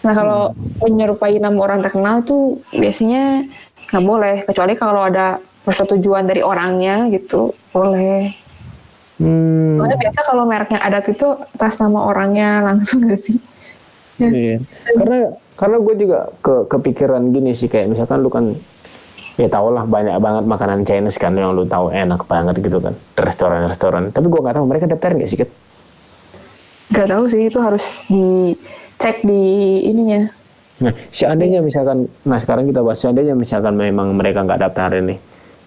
Nah 0.03 0.13
kalau 0.15 0.43
menyerupai 0.83 1.39
nama 1.39 1.59
orang 1.59 1.83
terkenal 1.83 2.23
itu 2.23 2.59
biasanya 2.75 3.47
nggak 3.91 4.05
boleh, 4.05 4.37
kecuali 4.47 4.75
kalau 4.79 5.07
ada 5.07 5.39
persetujuan 5.63 6.27
dari 6.27 6.43
orangnya 6.43 7.07
gitu, 7.11 7.55
boleh. 7.71 8.35
Hmm. 9.23 9.79
Soalnya 9.79 9.99
biasa 9.99 10.21
kalau 10.27 10.45
mereknya 10.47 10.83
adat 10.83 11.07
itu 11.11 11.27
atas 11.31 11.79
nama 11.79 11.99
orangnya 12.07 12.63
langsung 12.63 13.07
nggak 13.07 13.21
sih? 13.23 13.39
Ya. 14.23 14.31
Iya. 14.31 14.57
Karena 14.95 15.19
karena 15.59 15.77
gue 15.83 15.95
juga 15.99 16.19
ke 16.39 16.55
kepikiran 16.71 17.23
gini 17.35 17.53
sih 17.53 17.67
kayak 17.67 17.91
misalkan 17.91 18.23
lu 18.23 18.31
kan 18.31 18.55
ya 19.35 19.49
tau 19.51 19.75
lah 19.75 19.83
banyak 19.83 20.17
banget 20.23 20.45
makanan 20.47 20.87
Chinese 20.87 21.19
kan 21.19 21.35
yang 21.35 21.57
lu 21.57 21.67
tahu 21.67 21.91
enak 21.91 22.23
banget 22.31 22.63
gitu 22.63 22.79
kan 22.79 22.95
restoran-restoran. 23.19 24.15
Tapi 24.15 24.27
gue 24.31 24.41
nggak 24.41 24.57
tahu 24.57 24.67
mereka 24.71 24.87
daftar 24.87 25.19
nggak 25.19 25.29
sih 25.29 25.39
Kat? 25.43 25.51
Gak 26.93 27.09
tahu 27.09 27.25
sih 27.33 27.49
itu 27.49 27.57
harus 27.57 28.05
dicek 28.05 29.25
di 29.25 29.43
ininya. 29.89 30.29
Nah, 30.83 30.93
seandainya 31.09 31.65
misalkan, 31.65 32.11
nah 32.27 32.37
sekarang 32.37 32.69
kita 32.69 32.85
bahas 32.85 33.01
seandainya 33.01 33.33
misalkan 33.39 33.79
memang 33.79 34.13
mereka 34.13 34.43
nggak 34.43 34.61
daftarin 34.67 35.15
nih, 35.15 35.19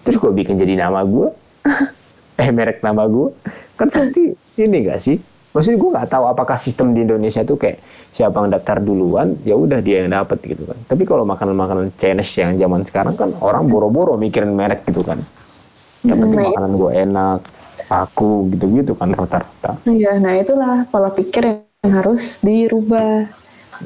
terus 0.04 0.20
gue 0.20 0.28
bikin 0.28 0.60
jadi 0.60 0.76
nama 0.76 1.00
gue, 1.02 1.32
eh 2.42 2.50
merek 2.52 2.84
nama 2.84 3.08
gue, 3.08 3.32
kan 3.80 3.88
pasti 3.88 4.36
ini 4.60 4.76
gak 4.86 5.00
sih? 5.00 5.16
Maksudnya 5.56 5.80
gue 5.80 5.90
nggak 5.96 6.08
tahu 6.12 6.24
apakah 6.28 6.60
sistem 6.60 6.92
di 6.92 7.08
Indonesia 7.08 7.40
tuh 7.40 7.56
kayak 7.56 7.80
siapa 8.12 8.44
yang 8.44 8.52
daftar 8.52 8.76
duluan, 8.76 9.40
ya 9.40 9.56
udah 9.56 9.80
dia 9.80 10.04
yang 10.04 10.12
dapat 10.12 10.36
gitu 10.44 10.68
kan. 10.68 10.76
Tapi 10.84 11.08
kalau 11.08 11.24
makanan-makanan 11.24 11.96
Chinese 11.96 12.36
yang 12.36 12.60
zaman 12.60 12.84
sekarang 12.84 13.16
kan 13.16 13.32
orang 13.40 13.64
boro-boro 13.64 14.20
mikirin 14.20 14.52
merek 14.52 14.84
gitu 14.84 15.00
kan. 15.00 15.24
Yang 16.04 16.28
penting 16.28 16.38
Nah, 16.44 16.48
makanan 16.52 16.72
gue 16.76 16.90
enak, 16.92 17.38
aku 17.88 18.52
gitu-gitu 18.52 18.92
kan 19.00 19.16
rata-rata. 19.16 19.80
Iya, 19.88 20.20
nah 20.20 20.36
itulah 20.36 20.84
pola 20.92 21.08
pikir 21.08 21.64
yang 21.80 21.92
harus 22.04 22.44
dirubah. 22.44 23.24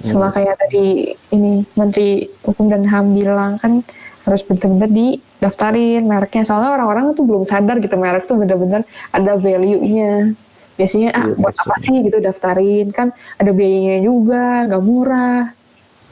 Sama 0.03 0.31
kayak 0.35 0.59
tadi 0.59 1.15
ini 1.35 1.67
Menteri 1.75 2.27
Hukum 2.47 2.67
dan 2.67 2.87
HAM 2.87 3.15
bilang 3.15 3.59
kan 3.59 3.83
harus 4.23 4.43
benar-benar 4.47 4.91
didaftarin 4.91 6.07
mereknya. 6.07 6.47
Soalnya 6.47 6.79
orang-orang 6.79 7.15
tuh 7.15 7.27
belum 7.27 7.43
sadar 7.43 7.79
gitu 7.79 7.99
merek 7.99 8.27
tuh 8.27 8.39
benar-benar 8.39 8.87
ada 9.11 9.35
value-nya. 9.35 10.35
Biasanya 10.81 11.09
ah 11.13 11.29
Iya, 11.29 11.35
buat 11.37 11.55
apa 11.61 11.77
sih 11.85 12.01
gitu 12.01 12.19
daftarin 12.25 12.89
kan 12.89 13.13
ada 13.37 13.53
biayanya 13.53 14.01
juga, 14.01 14.65
nggak 14.65 14.81
murah. 14.81 15.53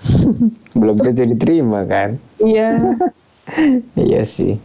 Belum 0.79 0.95
tentu 1.01 1.25
diterima 1.25 1.89
kan. 1.89 2.21
Iya. 2.37 2.69
Iya 3.97 4.29
sih. 4.29 4.61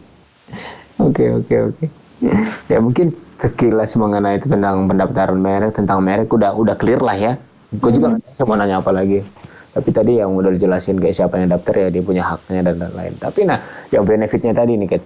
Oke 1.00 1.32
oke 1.32 1.56
oke. 1.72 1.84
Ya 2.68 2.84
mungkin 2.84 3.16
sekilas 3.40 3.96
mengenai 3.96 4.36
tentang 4.36 4.84
pendaftaran 4.84 5.40
merek 5.40 5.72
tentang 5.72 6.04
merek 6.04 6.28
udah 6.28 6.52
udah 6.52 6.76
clear 6.76 7.00
lah 7.00 7.16
ya. 7.16 7.32
Gue 7.72 7.96
juga 7.96 8.12
nggak 8.12 8.28
tahu 8.28 8.44
mau 8.44 8.60
nanya 8.60 8.84
apa 8.84 8.92
lagi. 8.92 9.24
Tapi 9.72 9.88
tadi 9.88 10.20
yang 10.20 10.36
udah 10.36 10.52
dijelasin 10.52 11.00
kayak 11.00 11.16
siapa 11.16 11.40
yang 11.40 11.48
daftar 11.48 11.74
ya 11.80 11.88
dia 11.88 12.04
punya 12.04 12.28
haknya 12.28 12.60
dan 12.60 12.76
lain-lain. 12.76 13.16
Tapi 13.16 13.40
nah 13.48 13.58
yang 13.88 14.04
benefitnya 14.04 14.52
tadi 14.52 14.76
nih 14.76 14.88
Kat. 14.92 15.02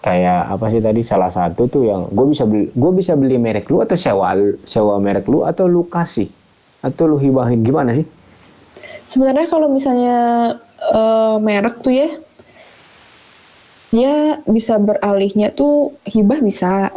Kayak 0.00 0.56
apa 0.56 0.66
sih 0.72 0.80
tadi 0.80 1.04
salah 1.04 1.28
satu 1.28 1.68
tuh 1.68 1.82
yang 1.84 2.08
gue 2.08 2.26
bisa 2.32 2.48
beli 2.48 2.72
gue 2.72 2.90
bisa 2.96 3.12
beli 3.20 3.36
merek 3.36 3.68
lu 3.68 3.84
atau 3.84 4.00
sewa 4.00 4.32
sewa 4.64 4.96
merek 4.96 5.28
lu 5.28 5.44
atau 5.44 5.68
lu 5.68 5.84
kasih 5.84 6.32
atau 6.80 7.04
lu 7.04 7.16
hibahin 7.20 7.60
gimana 7.60 7.92
sih? 7.92 8.08
Sebenarnya 9.04 9.48
kalau 9.50 9.68
misalnya 9.68 10.18
eh, 10.80 11.36
merek 11.42 11.84
tuh 11.84 11.92
ya, 11.92 12.08
ya 13.92 14.40
bisa 14.48 14.80
beralihnya 14.80 15.52
tuh 15.52 15.92
hibah 16.08 16.40
bisa, 16.40 16.94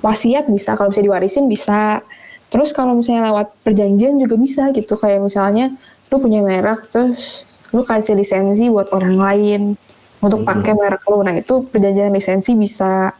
wasiat 0.00 0.48
bisa, 0.48 0.78
kalau 0.78 0.88
bisa 0.90 1.04
diwarisin 1.04 1.46
bisa. 1.50 2.00
Terus 2.52 2.76
kalau 2.76 2.92
misalnya 2.92 3.32
lewat 3.32 3.64
perjanjian 3.64 4.20
juga 4.20 4.36
bisa 4.36 4.68
gitu, 4.76 5.00
kayak 5.00 5.24
misalnya 5.24 5.72
lu 6.12 6.20
punya 6.20 6.44
merek, 6.44 6.84
terus 6.92 7.48
lu 7.72 7.80
kasih 7.80 8.12
lisensi 8.12 8.68
buat 8.68 8.92
orang 8.92 9.16
lain 9.16 9.62
untuk 10.22 10.40
pakai 10.46 10.72
merek 10.78 11.02
lu. 11.10 11.18
Nah 11.26 11.34
itu 11.36 11.54
perjanjian 11.66 12.14
lisensi 12.14 12.52
bisa. 12.56 13.12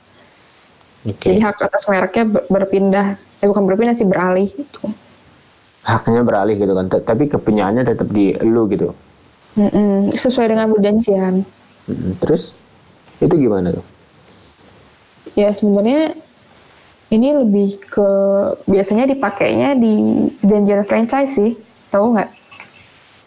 Oke. 1.02 1.34
Jadi 1.34 1.38
hak 1.42 1.58
atas 1.66 1.82
mereknya 1.90 2.24
ber- 2.30 2.46
berpindah, 2.46 3.06
eh 3.42 3.46
bukan 3.50 3.62
berpindah 3.66 3.94
sih 3.98 4.06
beralih 4.06 4.46
gitu. 4.46 4.86
Haknya 5.82 6.22
beralih 6.22 6.54
gitu 6.54 6.72
kan. 6.78 6.86
T- 6.86 7.02
Tapi 7.02 7.26
kepunyaannya 7.26 7.82
tetap 7.82 8.08
di 8.14 8.30
lu 8.46 8.70
gitu. 8.70 8.94
Mm-mm, 9.58 10.14
sesuai 10.14 10.48
dengan 10.54 10.70
perjanjian. 10.72 11.42
Mm, 11.90 12.12
Terus 12.22 12.54
itu 13.18 13.34
gimana 13.36 13.74
tuh? 13.74 13.84
Ya 15.34 15.50
sebenarnya 15.50 16.14
ini 17.12 17.28
lebih 17.36 17.82
ke 17.82 18.08
biasanya 18.64 19.04
dipakainya 19.10 19.76
di 19.76 19.94
perjanjian 20.40 20.82
franchise 20.88 21.32
sih, 21.36 21.52
tahu 21.92 22.16
nggak? 22.16 22.30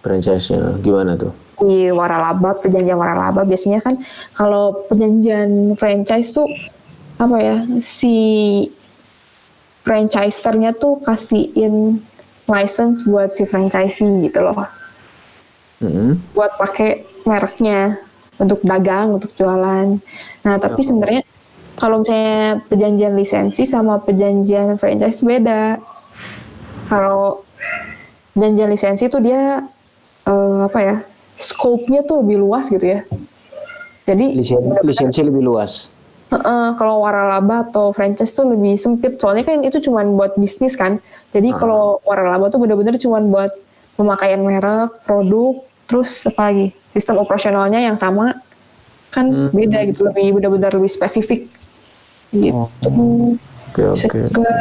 franchise-nya 0.05 0.77
gimana 0.85 1.17
tuh? 1.17 1.33
Di 1.55 1.87
waralaba, 1.87 2.59
perjanjian 2.59 2.99
waralaba 2.99 3.47
biasanya 3.47 3.79
kan 3.79 3.95
kalau 4.35 4.85
perjanjian 4.91 5.71
franchise 5.79 6.35
tuh 6.35 6.51
apa 7.15 7.37
ya 7.39 7.57
si 7.79 8.15
franchisernya 9.87 10.75
tuh 10.75 10.99
kasihin 10.99 12.03
license 12.51 13.07
buat 13.07 13.31
si 13.39 13.47
franchisee 13.47 14.27
gitu 14.27 14.43
loh, 14.43 14.67
Mm-mm. 15.79 16.19
buat 16.35 16.59
pakai 16.59 17.07
mereknya 17.23 18.03
untuk 18.35 18.59
dagang, 18.67 19.15
untuk 19.15 19.31
jualan. 19.39 19.95
Nah 20.43 20.55
tapi 20.59 20.83
sebenarnya 20.83 21.23
kalau 21.79 22.03
misalnya 22.03 22.59
perjanjian 22.67 23.15
lisensi 23.15 23.63
sama 23.63 24.03
perjanjian 24.03 24.75
franchise 24.75 25.23
beda. 25.23 25.79
Kalau 26.91 27.47
perjanjian 28.35 28.69
lisensi 28.69 29.07
itu 29.07 29.23
dia 29.23 29.63
eh, 30.27 30.59
apa 30.67 30.79
ya, 30.83 30.95
scope-nya 31.35 32.03
tuh 32.03 32.23
lebih 32.23 32.41
luas 32.41 32.67
gitu 32.67 32.83
ya. 32.83 32.99
Jadi 34.05 34.37
Lisen- 34.37 34.79
lisensi 34.85 35.21
lebih 35.25 35.41
luas. 35.41 35.91
Heeh, 36.29 36.67
kalau 36.77 37.05
waralaba 37.05 37.69
atau 37.69 37.93
franchise 37.93 38.33
tuh 38.33 38.49
lebih 38.49 38.77
sempit. 38.77 39.17
Soalnya 39.21 39.45
kan 39.45 39.61
itu 39.61 39.77
cuma 39.81 40.01
buat 40.05 40.33
bisnis 40.37 40.73
kan. 40.73 40.97
Jadi 41.33 41.53
kalau 41.53 42.01
waralaba 42.01 42.49
tuh 42.49 42.61
bener-bener 42.61 42.97
cuma 42.97 43.21
buat 43.21 43.53
pemakaian 43.95 44.41
merek, 44.41 45.05
produk, 45.05 45.61
terus 45.85 46.25
apa 46.25 46.49
lagi? 46.49 46.67
Sistem 46.89 47.21
operasionalnya 47.21 47.77
yang 47.81 47.95
sama 47.95 48.33
kan 49.13 49.31
beda 49.55 49.87
gitu 49.87 50.03
lebih 50.11 50.35
benar-benar 50.41 50.75
lebih 50.75 50.91
spesifik 50.91 51.47
gitu. 52.35 52.51
Oke 53.71 53.83
Bisa 53.95 54.07
oke. 54.11 54.19
juga 54.27 54.51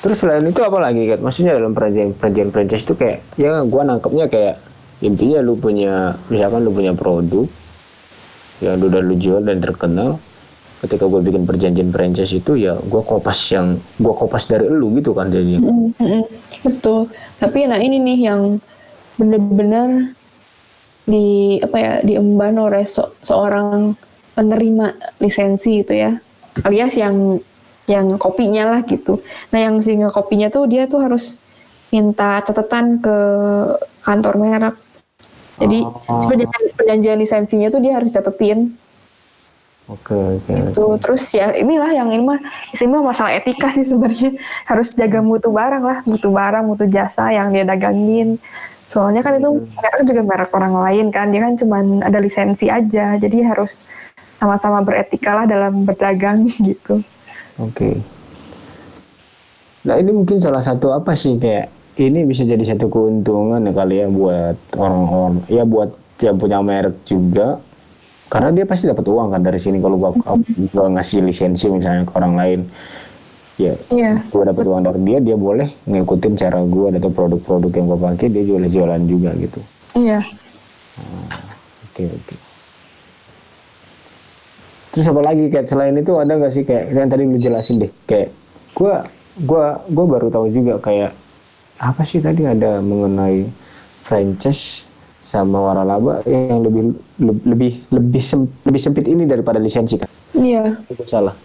Terus 0.00 0.16
selain 0.16 0.44
itu 0.44 0.60
apa 0.64 0.80
lagi 0.80 1.04
kan? 1.04 1.20
Maksudnya 1.20 1.52
dalam 1.56 1.76
perjanjian 1.76 2.16
perjanjian 2.16 2.50
franchise 2.50 2.84
itu 2.88 2.94
kayak 2.96 3.18
ya 3.36 3.60
gua 3.68 3.84
nangkepnya 3.84 4.26
kayak 4.26 4.54
intinya 5.00 5.40
lu 5.40 5.56
punya 5.56 6.16
misalkan 6.28 6.64
lu 6.64 6.72
punya 6.72 6.92
produk 6.92 7.44
yang 8.60 8.76
udah 8.76 9.00
lu 9.00 9.16
jual 9.16 9.40
dan 9.40 9.60
terkenal 9.60 10.20
ketika 10.80 11.04
gue 11.04 11.20
bikin 11.20 11.44
perjanjian 11.44 11.88
franchise 11.88 12.32
itu 12.32 12.56
ya 12.56 12.76
gue 12.76 13.02
kopas 13.04 13.36
yang 13.52 13.76
gue 13.96 14.14
kopas 14.16 14.48
dari 14.48 14.68
lu 14.68 14.92
gitu 14.96 15.12
kan 15.12 15.28
jadinya 15.28 15.60
Mm, 15.60 15.92
mm, 15.92 16.04
mm. 16.04 16.22
betul 16.64 17.08
tapi 17.36 17.64
nah 17.64 17.76
ini 17.76 18.00
nih 18.00 18.18
yang 18.28 18.56
bener-bener 19.16 20.12
di 21.04 21.56
apa 21.60 21.76
ya 21.76 21.92
diemban 22.00 22.56
oleh 22.56 22.84
se- 22.84 23.12
seorang 23.20 23.92
penerima 24.32 24.92
lisensi 25.20 25.80
gitu 25.80 25.96
ya 25.96 26.16
alias 26.64 26.96
yang 26.96 27.40
yang 27.90 28.06
kopinya 28.14 28.78
lah 28.78 28.80
gitu. 28.86 29.18
Nah 29.50 29.58
yang 29.58 29.82
si 29.82 29.98
kopinya 29.98 30.46
tuh 30.46 30.70
dia 30.70 30.86
tuh 30.86 31.02
harus 31.02 31.42
minta 31.90 32.38
catatan 32.46 33.02
ke 33.02 33.16
kantor 34.06 34.34
merek. 34.38 34.76
Jadi 35.60 35.84
Oh. 35.84 36.24
perjanjian, 36.24 36.64
perjanjian 36.78 37.18
lisensinya 37.18 37.68
tuh 37.68 37.82
dia 37.82 37.98
harus 37.98 38.14
catetin. 38.14 38.78
Oke 39.90 40.14
oke 40.14 40.70
itu 40.70 40.84
terus 41.02 41.26
ya 41.34 41.50
inilah 41.50 41.90
yang 41.90 42.14
ini 42.14 42.22
mah 42.22 42.38
ini 42.78 42.86
mah 42.86 43.10
masalah 43.10 43.34
etika 43.34 43.74
sih 43.74 43.82
sebenarnya. 43.82 44.38
Harus 44.70 44.94
jaga 44.94 45.18
mutu 45.18 45.50
barang 45.50 45.82
lah. 45.82 45.98
Mutu 46.06 46.30
barang 46.30 46.62
mutu 46.62 46.86
jasa 46.86 47.34
yang 47.34 47.50
dia 47.50 47.66
dagangin. 47.66 48.38
Soalnya 48.86 49.26
kan 49.26 49.42
itu 49.42 49.66
merek 49.74 50.06
juga 50.06 50.22
merek 50.22 50.50
orang 50.54 50.74
lain 50.78 51.06
kan. 51.10 51.34
Dia 51.34 51.42
kan 51.42 51.58
cuman 51.58 52.06
ada 52.06 52.22
lisensi 52.22 52.70
aja. 52.70 53.18
Jadi 53.18 53.42
harus 53.42 53.82
sama-sama 54.38 54.78
beretika 54.86 55.42
lah 55.42 55.44
dalam 55.50 55.82
berdagang 55.82 56.46
gitu 56.70 57.02
Oke. 57.60 58.00
Nah 59.84 59.96
ini 59.96 60.10
mungkin 60.12 60.36
salah 60.40 60.60
satu 60.60 60.92
apa 60.92 61.16
sih 61.16 61.40
kayak 61.40 61.72
ini 62.00 62.24
bisa 62.28 62.44
jadi 62.44 62.60
satu 62.64 62.88
keuntungan 62.88 63.60
ya 63.64 63.72
kali 63.72 63.94
ya 64.00 64.06
buat 64.08 64.56
orang-orang 64.76 65.34
ya 65.48 65.62
buat 65.64 65.90
yang 66.20 66.36
punya 66.36 66.58
merek 66.60 66.96
juga. 67.04 67.60
Karena 68.30 68.54
dia 68.54 68.62
pasti 68.62 68.86
dapat 68.86 69.02
uang 69.10 69.34
kan 69.34 69.42
dari 69.42 69.58
sini 69.58 69.82
kalau 69.82 69.98
gua, 69.98 70.14
gua 70.70 70.86
ngasih 70.94 71.26
lisensi 71.26 71.66
misalnya 71.66 72.06
ke 72.06 72.14
orang 72.14 72.34
lain. 72.38 72.60
Ya 73.60 73.76
iya 73.92 74.24
gua 74.32 74.48
dapat 74.48 74.64
uang 74.64 74.80
dari 74.84 75.00
dia 75.04 75.18
dia 75.20 75.36
boleh 75.36 75.68
ngikutin 75.84 76.32
cara 76.38 76.64
gua 76.64 76.94
atau 76.94 77.12
produk-produk 77.12 77.72
yang 77.74 77.86
gua 77.90 77.98
pakai 78.12 78.32
dia 78.32 78.44
jual 78.46 78.64
jualan 78.64 79.02
juga 79.04 79.34
gitu. 79.36 79.60
Iya. 79.96 80.20
Oke 81.90 82.06
oke 82.06 82.49
terus 84.90 85.06
apa 85.06 85.20
lagi? 85.22 85.46
Kayak 85.48 85.66
selain 85.70 85.94
itu 85.96 86.12
ada 86.18 86.32
nggak 86.36 86.52
sih 86.52 86.62
kayak 86.66 86.84
yang 86.92 87.08
tadi 87.10 87.22
lu 87.26 87.38
jelasin 87.38 87.82
deh? 87.82 87.90
Kayak 88.06 88.34
gua 88.74 89.06
gua 89.40 89.80
gua 89.88 90.04
baru 90.06 90.28
tahu 90.28 90.46
juga 90.50 90.78
kayak 90.78 91.14
apa 91.80 92.02
sih 92.04 92.20
tadi 92.20 92.44
ada 92.44 92.78
mengenai 92.84 93.48
franchise 94.04 94.90
sama 95.20 95.60
waralaba 95.60 96.24
yang 96.24 96.64
lebih 96.64 96.96
le- 97.20 97.44
lebih 97.44 97.72
lebih 97.92 98.22
sem- 98.24 98.52
lebih 98.64 98.80
sempit 98.80 99.04
ini 99.08 99.24
daripada 99.28 99.60
lisensi 99.60 100.00
kan? 100.00 100.08
Iya. 100.36 100.80
Itu 100.88 101.04
salah. 101.04 101.36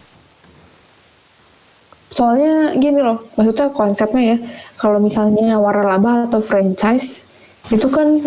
Soalnya 2.15 2.71
gini 2.79 3.03
loh 3.03 3.27
maksudnya 3.35 3.67
konsepnya 3.75 4.23
ya 4.23 4.37
kalau 4.79 5.03
misalnya 5.03 5.59
waralaba 5.59 6.31
atau 6.31 6.39
franchise 6.39 7.27
itu 7.73 7.87
kan 7.89 8.21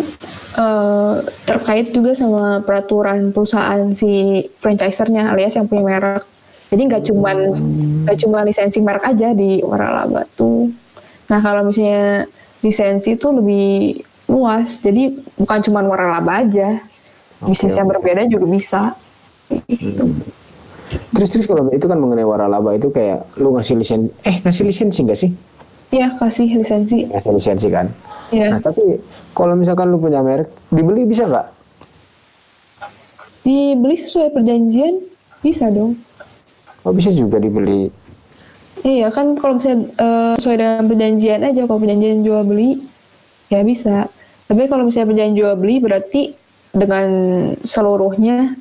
eh, 0.59 1.15
terkait 1.47 1.95
juga 1.95 2.17
sama 2.17 2.65
peraturan 2.67 3.31
perusahaan 3.31 3.87
si 3.95 4.43
franchisernya 4.59 5.31
alias 5.31 5.55
yang 5.55 5.71
punya 5.71 5.85
merek. 5.87 6.25
Jadi 6.69 6.83
nggak 6.85 7.03
cuman 7.09 7.37
nggak 8.05 8.19
cuma 8.27 8.45
lisensi 8.45 8.83
merek 8.83 9.05
aja 9.07 9.33
di 9.33 9.63
waralaba 9.63 10.27
tuh. 10.37 10.69
Nah 11.31 11.39
kalau 11.41 11.65
misalnya 11.71 12.27
lisensi 12.61 13.15
itu 13.15 13.29
lebih 13.31 14.03
luas. 14.29 14.83
Jadi 14.83 15.17
bukan 15.39 15.59
cuman 15.65 15.85
waralaba 15.87 16.45
aja. 16.45 16.83
Bisnis 17.39 17.79
yang 17.79 17.87
berbeda 17.87 18.27
juga 18.27 18.47
bisa. 18.51 18.83
Gitu. 19.49 20.05
terus 21.13 21.29
terus 21.33 21.47
kalau 21.49 21.69
itu 21.73 21.85
kan 21.85 22.01
mengenai 22.01 22.25
waralaba 22.25 22.77
itu 22.77 22.89
kayak 22.93 23.29
lu 23.41 23.57
ngasih 23.57 23.77
lisensi 23.77 24.09
eh 24.25 24.41
ngasih 24.41 24.65
lisensi 24.65 25.01
nggak 25.05 25.19
sih 25.21 25.31
Iya 25.89 26.13
kasih 26.15 26.53
lisensi 26.55 27.09
ngasih 27.09 27.33
lisensi 27.33 27.69
kan 27.69 27.89
Iya. 28.29 28.53
nah 28.53 28.61
tapi 28.61 29.01
kalau 29.33 29.57
misalkan 29.57 29.89
lu 29.89 29.97
punya 29.97 30.21
merek 30.21 30.53
dibeli 30.69 31.03
bisa 31.03 31.25
nggak 31.25 31.47
Dibeli 33.41 33.97
sesuai 33.97 34.29
perjanjian 34.29 35.01
bisa 35.41 35.73
dong. 35.73 35.97
Oh 36.85 36.93
bisa 36.93 37.09
juga 37.09 37.41
dibeli. 37.41 37.89
Iya 38.79 39.09
kan 39.09 39.35
kalau 39.35 39.57
misalnya 39.57 39.89
eh, 39.97 40.33
sesuai 40.37 40.57
dengan 40.59 40.85
perjanjian 40.85 41.41
aja 41.43 41.63
kalau 41.65 41.81
perjanjian 41.81 42.21
jual 42.21 42.45
beli 42.45 42.77
ya 43.49 43.65
bisa. 43.65 44.05
Tapi 44.45 44.69
kalau 44.69 44.85
misalnya 44.85 45.09
perjanjian 45.09 45.35
jual 45.35 45.55
beli 45.57 45.81
berarti 45.81 46.23
dengan 46.71 47.09
seluruhnya 47.65 48.53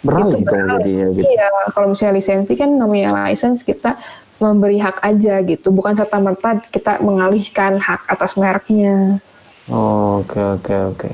Beralih 0.00 0.38
itu 0.38 0.46
dong 0.46 0.54
beralih. 0.54 0.78
jadinya 0.78 1.06
gitu. 1.10 1.26
Iya, 1.26 1.46
kalau 1.74 1.86
misalnya 1.90 2.14
lisensi 2.14 2.52
kan 2.54 2.70
namanya 2.70 3.10
license 3.26 3.66
kita 3.66 3.98
memberi 4.36 4.76
hak 4.78 5.00
aja 5.00 5.40
gitu, 5.42 5.72
bukan 5.72 5.96
serta 5.96 6.20
merta 6.20 6.60
kita 6.68 7.00
mengalihkan 7.00 7.80
hak 7.80 8.04
atas 8.08 8.36
mereknya. 8.36 9.20
Oh, 9.66 10.22
Oke 10.22 10.38
oke 10.38 10.74
oke. 10.94 11.10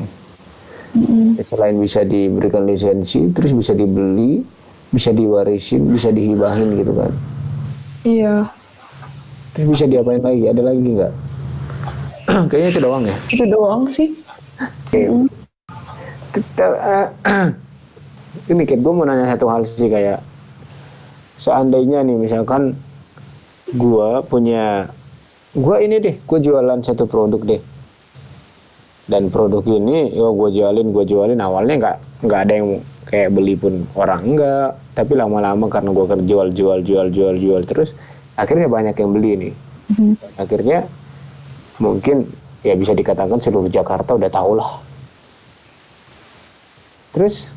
Ya, 1.39 1.43
Selain 1.47 1.73
bisa 1.81 2.05
diberikan 2.05 2.69
lisensi, 2.69 3.33
terus 3.33 3.57
bisa 3.57 3.73
dibeli, 3.73 4.45
bisa 4.93 5.09
diwarisin, 5.09 5.89
bisa 5.89 6.13
dihibahin 6.13 6.77
gitu 6.77 6.93
kan. 6.93 7.13
Iya, 8.03 8.51
Terus 9.53 9.69
bisa 9.69 9.85
diapain 9.85 10.21
lagi? 10.21 10.49
Ada 10.49 10.63
lagi 10.65 10.81
nggak? 10.81 11.13
Kayaknya 12.51 12.69
itu 12.73 12.81
doang 12.81 13.05
ya. 13.05 13.17
itu 13.29 13.45
doang 13.49 13.83
sih. 13.89 14.09
Kita, 16.33 16.67
eh, 16.81 17.09
ini 18.53 18.63
Kit, 18.65 18.81
gue 18.81 18.93
mau 18.93 19.05
nanya 19.05 19.29
satu 19.37 19.49
hal 19.53 19.65
sih 19.69 19.93
kayak 19.93 20.25
seandainya 21.37 22.01
nih 22.01 22.17
misalkan 22.17 22.73
gue 23.73 24.09
punya 24.29 24.89
gue 25.53 25.77
ini 25.85 25.97
deh, 26.01 26.17
gue 26.21 26.39
jualan 26.39 26.81
satu 26.81 27.05
produk 27.09 27.41
deh. 27.45 27.63
Dan 29.03 29.29
produk 29.29 29.67
ini, 29.67 30.15
yo 30.15 30.33
gue 30.33 30.49
jualin, 30.55 30.95
gue 30.95 31.05
jualin 31.05 31.41
awalnya 31.43 31.75
nggak 31.77 31.97
nggak 32.25 32.41
ada 32.49 32.53
yang 32.55 32.69
kayak 33.03 33.35
beli 33.35 33.59
pun 33.59 33.83
orang 33.99 34.23
enggak, 34.23 34.79
tapi 34.95 35.19
lama-lama 35.19 35.67
karena 35.67 35.91
gue 35.91 36.07
jual 36.23 36.49
jual 36.55 36.79
jual 36.87 37.07
jual 37.11 37.35
jual 37.37 37.63
terus, 37.67 37.93
akhirnya 38.39 38.71
banyak 38.71 38.95
yang 38.95 39.11
beli 39.11 39.31
nih. 39.37 39.55
Mhm. 39.93 40.15
Akhirnya 40.39 40.87
mungkin 41.83 42.31
ya 42.63 42.79
bisa 42.79 42.95
dikatakan 42.95 43.43
seluruh 43.43 43.67
Jakarta 43.67 44.15
udah 44.15 44.31
tahu 44.31 44.55
lah 44.55 44.71
Terus 47.13 47.53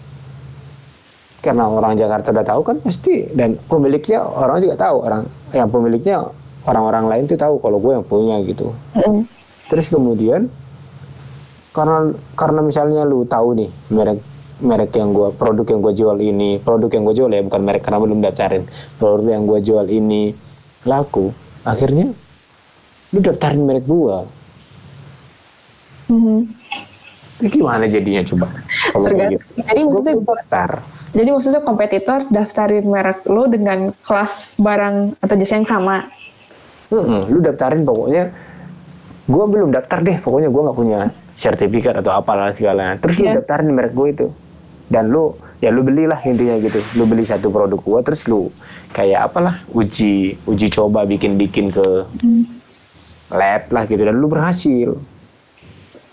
karena 1.45 1.69
orang 1.69 1.93
Jakarta 1.93 2.33
udah 2.33 2.45
tahu 2.45 2.61
kan 2.65 2.75
pasti 2.81 3.29
dan 3.37 3.53
pemiliknya 3.69 4.25
orang 4.25 4.57
juga 4.57 4.75
tahu 4.81 5.05
orang 5.05 5.21
yang 5.53 5.69
pemiliknya 5.69 6.25
orang-orang 6.65 7.05
lain 7.05 7.23
tuh 7.29 7.37
tahu 7.37 7.61
kalau 7.61 7.77
gue 7.77 7.93
yang 7.93 8.05
punya 8.05 8.41
gitu. 8.41 8.73
Mm-mm. 8.97 9.29
Terus 9.69 9.93
kemudian 9.93 10.49
karena 11.69 12.09
karena 12.33 12.65
misalnya 12.65 13.05
lu 13.05 13.21
tahu 13.29 13.53
nih 13.53 13.69
merek 13.93 14.19
merek 14.63 14.95
yang 14.95 15.11
gue 15.11 15.29
produk 15.35 15.67
yang 15.67 15.81
gue 15.83 15.93
jual 15.93 16.17
ini 16.17 16.49
produk 16.57 16.87
yang 16.89 17.03
gue 17.03 17.15
jual 17.19 17.29
ya 17.29 17.43
bukan 17.43 17.61
merek 17.61 17.83
karena 17.83 17.99
belum 17.99 18.19
daftarin 18.23 18.63
produk 18.97 19.27
yang 19.35 19.43
gue 19.43 19.59
jual 19.59 19.85
ini 19.91 20.31
laku 20.87 21.35
akhirnya 21.67 22.15
lu 23.11 23.19
daftarin 23.19 23.61
merek 23.61 23.85
gue 23.85 24.17
Mhm. 26.05 26.54
Ini 27.35 27.49
gimana 27.51 27.83
jadinya 27.83 28.23
coba? 28.23 28.47
Tergantung. 28.95 29.31
gitu. 29.35 29.45
Jadi 29.59 29.79
maksudnya 29.83 30.13
daftar 30.17 30.69
Jadi 31.11 31.29
maksudnya 31.31 31.61
kompetitor 31.61 32.19
daftarin 32.27 32.85
merek 32.85 33.23
lo 33.25 33.43
dengan 33.47 33.91
kelas 34.03 34.55
barang 34.57 34.95
atau 35.19 35.35
jasa 35.35 35.53
yang 35.55 35.67
sama. 35.67 36.07
Mm-mm, 36.85 37.27
lu 37.27 37.39
daftarin 37.39 37.81
pokoknya 37.81 38.23
gue 39.25 39.45
belum 39.47 39.69
daftar 39.71 39.99
deh 39.99 40.17
pokoknya 40.19 40.47
gue 40.47 40.61
nggak 40.61 40.77
punya 40.77 40.99
sertifikat 41.33 41.95
atau 41.99 42.11
apalah 42.13 42.51
segala. 42.51 42.95
Terus 42.99 43.15
lu 43.17 43.25
Iya. 43.25 43.33
daftarin 43.39 43.67
merek 43.69 43.91
gue 43.91 44.07
itu. 44.09 44.27
Dan 44.85 45.09
lu 45.09 45.33
ya 45.59 45.71
lu 45.71 45.81
belilah 45.81 46.19
intinya 46.21 46.55
gitu. 46.57 46.79
Lu 46.95 47.03
beli 47.03 47.23
satu 47.23 47.47
produk 47.47 47.79
gue 47.79 47.99
terus 48.01 48.27
lu 48.27 48.47
kayak 48.91 49.27
apalah 49.27 49.59
uji 49.71 50.39
uji 50.43 50.67
coba 50.69 51.03
bikin 51.03 51.35
bikin 51.35 51.67
ke 51.67 51.83
lab 53.29 53.63
lah 53.67 53.83
gitu. 53.85 54.03
Dan 54.03 54.19
lu 54.19 54.27
berhasil. 54.27 54.95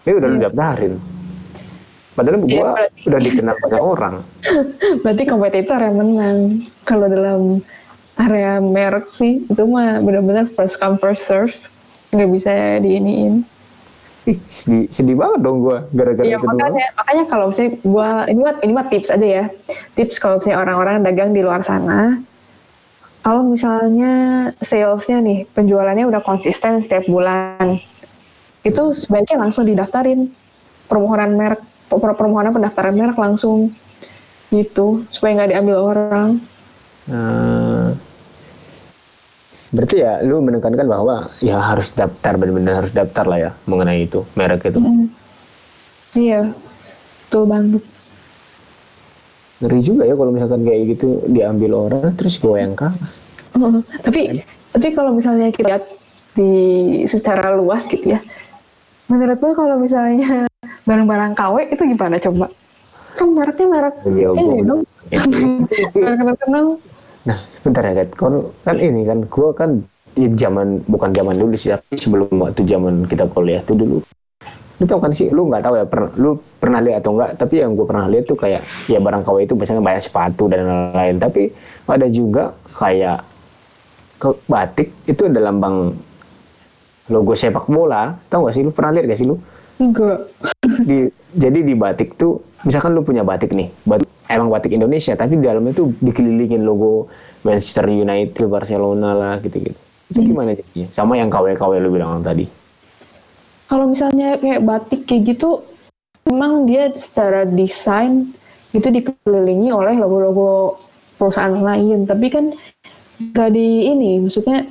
Ya 0.02 0.12
udah 0.14 0.28
lu 0.28 0.38
daftarin 0.40 0.94
padahal 2.12 2.38
gue 2.38 2.52
berarti- 2.52 3.04
udah 3.04 3.20
dikenal 3.20 3.54
banyak 3.58 3.82
orang 3.82 4.14
Berarti 5.02 5.22
kompetitor 5.24 5.78
yang 5.78 5.96
menang. 5.96 6.38
Kalau 6.82 7.06
dalam 7.06 7.40
area 8.14 8.58
merek 8.58 9.08
sih 9.08 9.40
itu 9.42 9.62
mah 9.64 9.98
benar-benar 9.98 10.46
first 10.46 10.76
come 10.76 10.96
first 10.96 11.24
serve. 11.24 11.52
Nggak 12.10 12.30
bisa 12.30 12.52
diiniin. 12.78 13.48
Ih, 14.22 14.38
sedih, 14.46 14.86
sedih 14.86 15.16
banget 15.16 15.40
dong 15.40 15.58
gue 15.60 15.82
gara-gara 15.90 16.22
Iya 16.22 16.36
itu 16.36 16.44
doang. 16.44 16.54
makanya 16.54 16.84
makanya 16.94 17.24
kalau 17.26 17.44
misalnya 17.48 17.72
gua 17.82 18.08
ini 18.24 18.38
mah 18.38 18.54
ini 18.60 18.72
mah 18.72 18.86
tips 18.86 19.08
aja 19.10 19.26
ya. 19.26 19.44
Tips 19.92 20.16
kalau 20.16 20.38
misalnya 20.38 20.58
orang-orang 20.60 20.94
dagang 21.02 21.30
di 21.30 21.40
luar 21.40 21.60
sana. 21.60 22.22
Kalau 23.18 23.42
misalnya 23.42 24.12
salesnya 24.58 25.18
nih 25.18 25.46
penjualannya 25.48 26.06
udah 26.06 26.20
konsisten 26.20 26.78
setiap 26.78 27.06
bulan, 27.06 27.78
itu 28.60 28.82
sebaiknya 28.92 29.38
langsung 29.40 29.62
didaftarin 29.62 30.26
permohonan 30.84 31.32
merek 31.32 31.62
permohonan 31.98 32.54
pendaftaran 32.54 32.96
merek 32.96 33.18
langsung 33.18 33.74
gitu 34.52 35.04
supaya 35.08 35.42
nggak 35.42 35.50
diambil 35.56 35.76
orang. 35.80 36.30
Eh, 37.08 37.88
berarti 39.72 39.96
ya 40.04 40.20
lu 40.20 40.44
menekankan 40.44 40.84
bahwa 40.84 41.32
ya 41.40 41.56
harus 41.56 41.96
daftar 41.96 42.36
benar-benar 42.36 42.84
harus 42.84 42.92
daftar 42.92 43.24
lah 43.24 43.38
ya 43.40 43.50
mengenai 43.64 44.04
itu 44.04 44.22
merek 44.36 44.68
itu. 44.68 44.78
Mm. 44.78 45.08
Iya, 46.12 46.52
betul 47.26 47.48
banget. 47.48 47.82
Ngeri 49.64 49.80
juga 49.80 50.02
ya 50.04 50.14
kalau 50.18 50.30
misalkan 50.34 50.60
kayak 50.68 50.80
gitu 50.92 51.24
diambil 51.30 51.88
orang 51.88 52.12
terus 52.18 52.36
gue 52.36 52.56
yang 52.60 52.76
kalah. 52.76 53.10
Oh, 53.56 53.80
tapi 54.04 54.44
tapi 54.72 54.86
kalau 54.92 55.16
misalnya 55.16 55.48
kita 55.48 55.68
lihat 55.72 55.84
di 56.36 56.52
secara 57.08 57.52
luas 57.56 57.84
gitu 57.88 58.16
ya, 58.16 58.20
menurut 59.08 59.40
lo 59.40 59.52
kalau 59.56 59.76
misalnya 59.80 60.48
barang-barang 60.86 61.32
KW 61.38 61.56
itu 61.70 61.82
gimana 61.94 62.16
coba? 62.18 62.46
Kan 63.12 63.28
mereknya 63.36 63.66
merek 63.68 63.94
Iya, 64.08 64.28
ini 64.40 64.58
dong, 64.64 64.80
merek 66.00 66.20
terkenal. 66.32 66.66
Nah, 67.22 67.38
sebentar 67.54 67.82
ya, 67.86 67.92
Kat. 68.02 68.08
Kan, 68.18 68.32
kan 68.66 68.76
ini 68.80 69.06
kan, 69.06 69.18
gue 69.22 69.48
kan 69.54 69.70
di 70.12 70.26
zaman, 70.34 70.82
bukan 70.88 71.10
zaman 71.14 71.36
dulu 71.38 71.54
sih, 71.54 71.70
tapi 71.70 71.94
sebelum 71.94 72.28
waktu 72.40 72.64
zaman 72.66 73.06
kita 73.06 73.28
kuliah 73.30 73.62
tuh 73.62 73.76
dulu. 73.78 73.96
Lu 74.80 74.84
tau 74.88 74.98
kan 74.98 75.14
sih, 75.14 75.30
lu 75.30 75.46
nggak 75.46 75.62
tahu 75.62 75.74
ya, 75.78 75.84
pernah, 75.86 76.10
lu 76.18 76.30
pernah 76.58 76.80
lihat 76.82 77.04
atau 77.04 77.14
enggak, 77.14 77.30
tapi 77.38 77.54
yang 77.62 77.78
gue 77.78 77.86
pernah 77.86 78.06
lihat 78.10 78.24
tuh 78.26 78.38
kayak, 78.40 78.60
ya 78.90 78.98
barang 78.98 79.22
KW 79.22 79.36
itu 79.46 79.54
biasanya 79.54 79.82
banyak 79.84 80.02
sepatu 80.02 80.50
dan 80.50 80.66
lain-lain. 80.66 81.16
Tapi 81.22 81.42
ada 81.86 82.06
juga 82.10 82.56
kayak 82.74 83.18
ke 84.18 84.28
batik 84.48 84.88
itu 85.06 85.22
ada 85.28 85.40
lambang 85.42 85.94
logo 87.12 87.32
sepak 87.38 87.68
bola. 87.70 88.18
Tau 88.26 88.48
gak 88.48 88.54
sih, 88.56 88.64
lu 88.66 88.74
pernah 88.74 88.98
lihat 88.98 89.06
gak 89.06 89.20
sih 89.20 89.28
lu? 89.28 89.38
Enggak. 89.78 90.26
Di 90.82 90.98
jadi 91.32 91.58
di 91.64 91.74
batik 91.78 92.18
tuh 92.20 92.42
misalkan 92.66 92.92
lu 92.92 93.02
punya 93.06 93.24
batik 93.24 93.54
nih 93.54 93.72
batik 93.86 94.08
emang 94.28 94.48
batik 94.52 94.74
Indonesia 94.74 95.16
tapi 95.16 95.40
di 95.40 95.44
dalamnya 95.46 95.72
tuh 95.72 95.94
dikelilingin 96.02 96.62
logo 96.62 97.08
Manchester 97.42 97.90
United 97.90 98.46
Barcelona 98.46 99.10
lah 99.14 99.34
gitu-gitu. 99.42 99.78
Itu 100.12 100.20
gimana 100.22 100.52
jadinya? 100.54 100.88
Sama 100.92 101.18
yang 101.18 101.32
KW-KW 101.32 101.72
lu 101.82 101.90
bilang 101.90 102.22
tadi. 102.22 102.46
Kalau 103.66 103.88
misalnya 103.88 104.36
kayak 104.36 104.60
batik 104.60 105.08
kayak 105.08 105.32
gitu, 105.32 105.64
memang 106.28 106.68
dia 106.68 106.92
secara 106.92 107.48
desain 107.48 108.28
itu 108.76 108.88
dikelilingi 108.92 109.72
oleh 109.72 109.96
logo-logo 109.96 110.76
perusahaan 111.16 111.56
lain, 111.56 112.04
tapi 112.04 112.28
kan 112.28 112.52
gak 113.32 113.56
di 113.56 113.88
ini, 113.88 114.20
maksudnya 114.20 114.68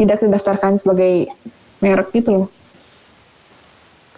tidak 0.00 0.24
didaftarkan 0.24 0.80
sebagai 0.80 1.28
merek 1.84 2.08
gitu 2.16 2.30
loh. 2.32 2.46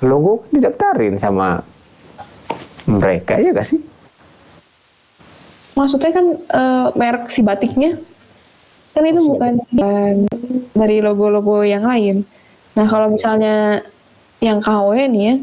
Logo 0.06 0.44
kan 0.44 0.52
didaftarin 0.60 1.16
sama 1.16 1.60
mereka 2.84 3.40
ya 3.40 3.56
gak 3.56 3.64
sih 3.66 3.80
Maksudnya 5.74 6.10
kan 6.14 6.26
eh, 6.38 6.86
merek 6.94 7.26
si 7.26 7.42
batiknya 7.42 7.98
kan 8.94 9.02
itu 9.10 9.26
bukan 9.26 9.58
dari 10.70 11.02
logo-logo 11.02 11.66
yang 11.66 11.82
lain. 11.82 12.22
Nah 12.78 12.86
kalau 12.86 13.10
misalnya 13.10 13.82
yang 14.38 14.62
KW 14.62 15.10
nih 15.10 15.22
ya, 15.26 15.34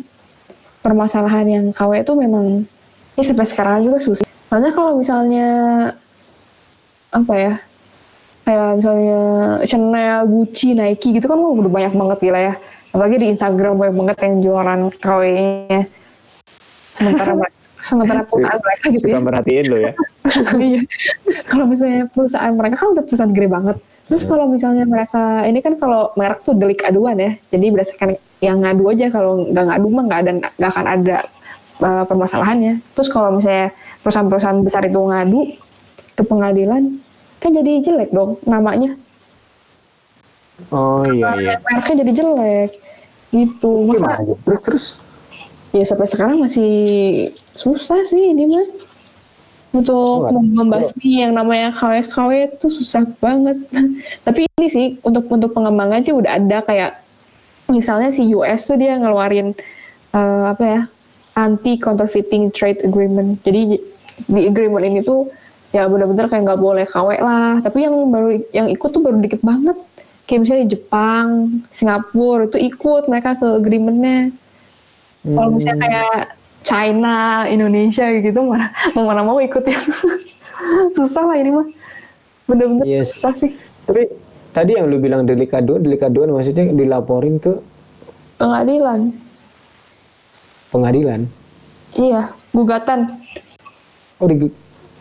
permasalahan 0.80 1.45
yang 1.51 1.66
KW 1.76 1.99
itu 1.99 2.16
memang 2.16 2.64
ini 3.20 3.24
sampai 3.28 3.43
sekarang 3.43 3.84
juga 3.84 3.99
susah. 3.99 4.28
Soalnya 4.47 4.72
kalau 4.72 4.95
misalnya 4.95 5.47
apa 7.12 7.34
ya, 7.36 7.53
kayak 8.47 8.80
misalnya 8.80 9.20
Chanel, 9.68 10.20
Gucci, 10.32 10.72
Nike 10.72 11.20
gitu 11.20 11.28
kan 11.28 11.36
udah 11.36 11.72
banyak 11.72 11.91
banget 11.91 12.18
gila 12.24 12.39
ya. 12.39 12.55
Apalagi 12.92 13.16
di 13.24 13.28
Instagram 13.32 13.80
banyak 13.80 13.96
banget 13.96 14.18
yang 14.28 14.36
jualan 14.44 14.80
KW-nya. 15.00 15.82
Sementara 16.92 17.32
sementara 17.82 18.22
perusahaan 18.28 18.62
mereka 18.62 18.86
gitu 18.94 19.06
ya. 19.10 19.14
suka 19.18 19.20
merhatiin 19.26 19.66
lo 19.74 19.78
ya 19.82 19.92
Iya. 20.70 20.80
kalau 21.50 21.66
misalnya 21.66 22.06
perusahaan 22.14 22.54
mereka 22.54 22.76
kan 22.78 22.88
udah 22.94 23.04
perusahaan 23.04 23.34
gede 23.34 23.50
banget. 23.50 23.78
Terus 24.06 24.24
kalau 24.28 24.46
misalnya 24.46 24.86
mereka 24.86 25.42
ini 25.50 25.60
kan 25.66 25.74
kalau 25.82 26.14
merek 26.14 26.46
tuh 26.46 26.54
delik 26.54 26.86
aduan 26.86 27.18
ya. 27.18 27.32
Jadi 27.50 27.66
berdasarkan 27.74 28.10
yang 28.44 28.62
ngadu 28.62 28.84
aja 28.92 29.08
kalau 29.10 29.50
nggak 29.50 29.66
ngadu 29.66 29.88
mah 29.89 30.04
nggak 30.06 30.20
ada 30.22 30.32
nggak 30.62 30.72
akan 30.72 30.86
ada 30.86 31.18
uh, 31.82 32.04
permasalahannya. 32.06 32.74
Terus 32.94 33.10
kalau 33.10 33.39
misalnya 33.39 33.74
perusahaan-perusahaan 34.06 34.60
besar 34.62 34.86
itu 34.86 35.00
ngadu 35.02 35.42
ke 36.14 36.24
pengadilan 36.28 37.02
kan 37.42 37.50
jadi 37.50 37.72
jelek 37.82 38.14
dong 38.14 38.38
namanya. 38.46 38.94
Oh 40.70 41.03
iya 41.09 41.30
iya 41.41 41.55
Mereknya 41.57 41.95
jadi 42.05 42.12
jelek 42.22 42.72
gitu. 43.32 43.72
Masa 43.89 44.22
aja 44.22 44.36
terus 44.45 44.62
terus 44.62 44.86
ya 45.72 45.84
sampai 45.88 46.07
sekarang 46.07 46.38
masih 46.43 46.72
susah 47.55 48.03
sih 48.03 48.36
ini 48.36 48.43
mah 48.45 48.68
untuk 49.72 50.28
membasmi 50.36 51.24
yang 51.24 51.32
namanya 51.32 51.72
KW-KW 51.72 52.59
itu 52.59 52.68
susah 52.68 53.07
banget. 53.24 53.55
Tapi 54.28 54.43
ini 54.59 54.68
sih 54.68 54.88
untuk 55.07 55.32
untuk 55.32 55.55
pengembangan 55.55 56.03
sih 56.03 56.12
udah 56.12 56.36
ada 56.36 56.59
kayak 56.68 56.99
misalnya 57.72 58.12
si 58.12 58.28
US 58.36 58.68
tuh 58.68 58.76
dia 58.76 58.99
ngeluarin 58.99 59.55
eh, 60.12 60.43
apa 60.51 60.64
ya 60.64 60.82
anti 61.39 61.80
counterfeiting 61.80 62.51
trade 62.51 62.84
agreement. 62.84 63.39
Jadi 63.47 63.80
di 64.28 64.41
agreement 64.43 64.84
ini 64.84 64.99
tuh 64.99 65.32
ya 65.72 65.88
benar-benar 65.88 66.28
kayak 66.28 66.51
nggak 66.51 66.59
boleh 66.59 66.86
KW 66.91 67.09
lah. 67.24 67.64
Tapi 67.64 67.88
yang 67.88 67.95
baru 68.12 68.30
yang 68.51 68.68
ikut 68.68 68.89
tuh 68.91 68.99
baru 68.99 69.24
dikit 69.24 69.39
banget. 69.39 69.80
Kayak 70.32 70.41
misalnya 70.41 70.67
Jepang, 70.69 71.27
Singapura 71.67 72.47
itu 72.47 72.55
ikut 72.57 73.03
mereka 73.05 73.36
ke 73.36 73.43
agreementnya. 73.51 74.32
Kalau 75.21 75.51
misalnya 75.51 75.79
kayak 75.82 76.15
China, 76.61 77.17
Indonesia 77.45 78.07
gitu 78.15 78.39
mana 78.39 78.71
mau 78.95 79.03
mana 79.03 79.21
mau 79.21 79.38
ikut 79.38 79.59
ya. 79.61 79.75
susah 80.95 81.27
lah 81.27 81.36
ini 81.36 81.51
mah. 81.51 81.67
Bener-bener 82.47 82.88
Yes. 82.88 83.11
susah 83.13 83.36
sih. 83.36 83.51
tapi 83.82 84.07
tadi 84.49 84.75
yang 84.75 84.88
lu 84.88 84.97
bilang 84.97 85.25
delik 85.25 85.51
aduan 85.51 85.82
delik 85.82 85.99
aduan 85.99 86.29
maksudnya 86.29 86.69
dilaporin 86.69 87.36
ke 87.36 87.59
Pengadilan. 88.38 89.11
pengadilan 90.69 91.21
Iya, 91.91 92.32
gugatan. 92.49 93.19
oh 94.15 94.25
di 94.25 94.47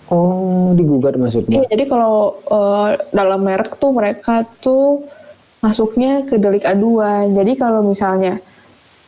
oh 0.09 0.75
digugat 0.75 1.15
maksudnya 1.15 1.61
Iya, 1.61 1.67
jadi 1.71 1.85
kalau 1.87 2.35
eh, 2.43 2.89
dalam 3.11 3.41
merek 3.41 3.77
tuh 3.77 3.91
mereka 3.93 4.43
tuh 4.59 5.07
masuknya 5.61 6.25
ke 6.25 6.41
delik 6.41 6.65
aduan. 6.65 7.33
Jadi 7.37 7.53
kalau 7.57 7.85
misalnya 7.85 8.41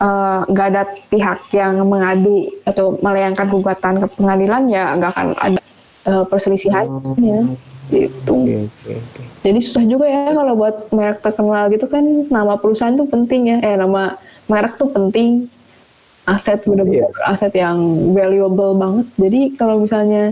eh, 0.00 0.40
nggak 0.46 0.66
ada 0.72 0.82
pihak 1.08 1.40
yang 1.56 1.80
mengadu 1.88 2.48
atau 2.68 2.96
melayangkan 3.00 3.48
gugatan 3.48 3.94
ke 4.04 4.06
pengadilan 4.16 4.62
ya 4.68 4.92
nggak 4.96 5.10
akan 5.16 5.28
ada 5.36 5.60
eh, 6.06 6.24
perselisihannya. 6.28 7.56
Gitu. 7.92 8.32
Oke, 8.32 8.56
oke, 8.68 8.92
oke. 8.96 9.20
Jadi 9.42 9.58
susah 9.58 9.84
juga 9.84 10.06
ya 10.06 10.30
kalau 10.30 10.54
buat 10.54 10.88
merek 10.94 11.18
terkenal 11.18 11.66
gitu 11.68 11.90
kan 11.90 12.04
nama 12.30 12.54
perusahaan 12.56 12.94
tuh 12.94 13.10
penting 13.10 13.52
ya. 13.52 13.58
Eh 13.60 13.74
nama 13.74 14.16
merek 14.46 14.78
tuh 14.78 14.88
penting. 14.92 15.50
Aset 16.22 16.62
bener-bener 16.62 17.10
aset 17.26 17.50
yang 17.50 17.82
valuable 18.14 18.78
banget. 18.78 19.06
Jadi 19.18 19.40
kalau 19.58 19.82
misalnya 19.82 20.30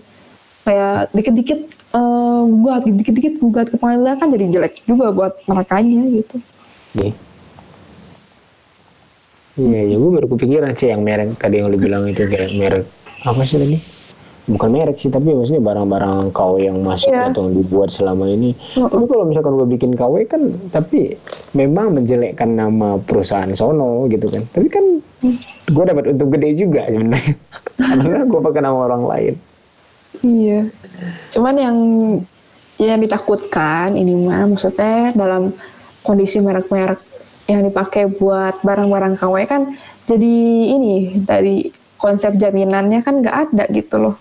kayak 0.62 1.10
dikit-dikit 1.12 1.60
eh, 1.94 2.42
gugat, 2.46 2.82
dikit-dikit 2.86 3.34
gugat 3.38 3.66
ke 3.72 3.76
pengadilan 3.76 4.16
kan 4.16 4.28
jadi 4.30 4.44
jelek 4.50 4.74
juga 4.84 5.10
buat 5.10 5.32
merekanya 5.48 6.02
gitu. 6.10 6.36
Iya. 6.96 7.12
Iya, 9.60 9.80
ya 9.92 9.96
gue 9.98 10.10
baru 10.14 10.26
kepikiran 10.30 10.72
sih 10.72 10.88
yang 10.88 11.02
merek 11.04 11.36
tadi 11.36 11.60
yang 11.60 11.68
lu 11.68 11.76
bilang 11.76 12.06
itu 12.08 12.24
kayak 12.24 12.54
merek 12.56 12.84
apa 13.26 13.42
sih 13.44 13.58
tadi? 13.60 13.76
Bukan 14.50 14.72
merek 14.72 14.96
sih, 14.98 15.12
tapi 15.12 15.30
maksudnya 15.30 15.62
barang-barang 15.62 16.34
KW 16.34 16.54
yang 16.64 16.82
masuk 16.82 17.12
Iya. 17.12 17.30
atau 17.30 17.46
yang 17.46 17.54
dibuat 17.60 17.92
selama 17.92 18.26
ini. 18.26 18.50
Mm-mm. 18.74 18.88
Tapi 18.88 19.04
kalau 19.06 19.24
misalkan 19.28 19.52
gue 19.54 19.68
bikin 19.68 19.92
KW 19.94 20.14
kan, 20.26 20.42
tapi 20.74 21.14
memang 21.54 21.94
menjelekkan 21.94 22.50
nama 22.50 22.98
perusahaan 22.98 23.46
sono 23.54 24.10
gitu 24.10 24.26
kan. 24.26 24.42
Tapi 24.50 24.66
kan 24.66 24.84
gue 25.70 25.84
dapat 25.86 26.10
untung 26.10 26.34
gede 26.34 26.56
juga 26.56 26.82
sebenarnya. 26.90 27.34
Karena 28.02 28.26
gue 28.26 28.40
pakai 28.42 28.62
nama 28.64 28.78
orang 28.90 29.02
lain. 29.06 29.34
Iya. 30.20 30.68
Cuman 31.32 31.54
yang 31.56 31.76
yang 32.80 33.00
ditakutkan 33.00 33.92
ini 33.92 34.24
mah 34.24 34.48
maksudnya 34.48 35.12
dalam 35.12 35.52
kondisi 36.00 36.40
merek-merek 36.40 37.00
yang 37.44 37.60
dipakai 37.66 38.08
buat 38.08 38.64
barang-barang 38.64 39.20
KW 39.20 39.36
kan 39.44 39.62
jadi 40.08 40.34
ini 40.74 41.22
tadi 41.28 41.68
konsep 42.00 42.34
jaminannya 42.40 43.04
kan 43.04 43.20
nggak 43.20 43.36
ada 43.52 43.64
gitu 43.68 44.00
loh. 44.00 44.16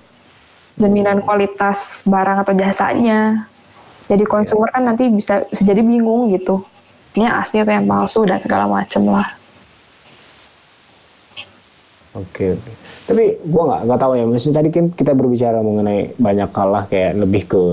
Jaminan 0.76 1.24
kualitas 1.24 2.04
barang 2.04 2.44
atau 2.44 2.54
jasanya. 2.56 3.48
Jadi 4.12 4.24
konsumer 4.28 4.68
kan 4.70 4.84
nanti 4.84 5.08
bisa 5.08 5.48
bisa 5.48 5.64
jadi 5.64 5.80
bingung 5.80 6.28
gitu. 6.36 6.60
Ini 7.16 7.32
asli 7.32 7.64
atau 7.64 7.74
yang 7.74 7.88
palsu 7.88 8.22
dan 8.28 8.44
segala 8.44 8.68
macem 8.68 9.08
lah. 9.08 9.39
Oke 12.18 12.58
oke. 12.58 12.72
Tapi 13.06 13.24
gua 13.46 13.64
nggak 13.70 13.82
nggak 13.86 14.00
tahu 14.02 14.14
ya. 14.18 14.24
Maksudnya 14.26 14.56
tadi 14.62 14.70
kan 14.74 14.86
kita 14.90 15.12
berbicara 15.14 15.62
mengenai 15.62 16.18
banyak 16.18 16.50
kalah 16.50 16.84
kayak 16.90 17.14
lebih 17.22 17.44
ke 17.46 17.64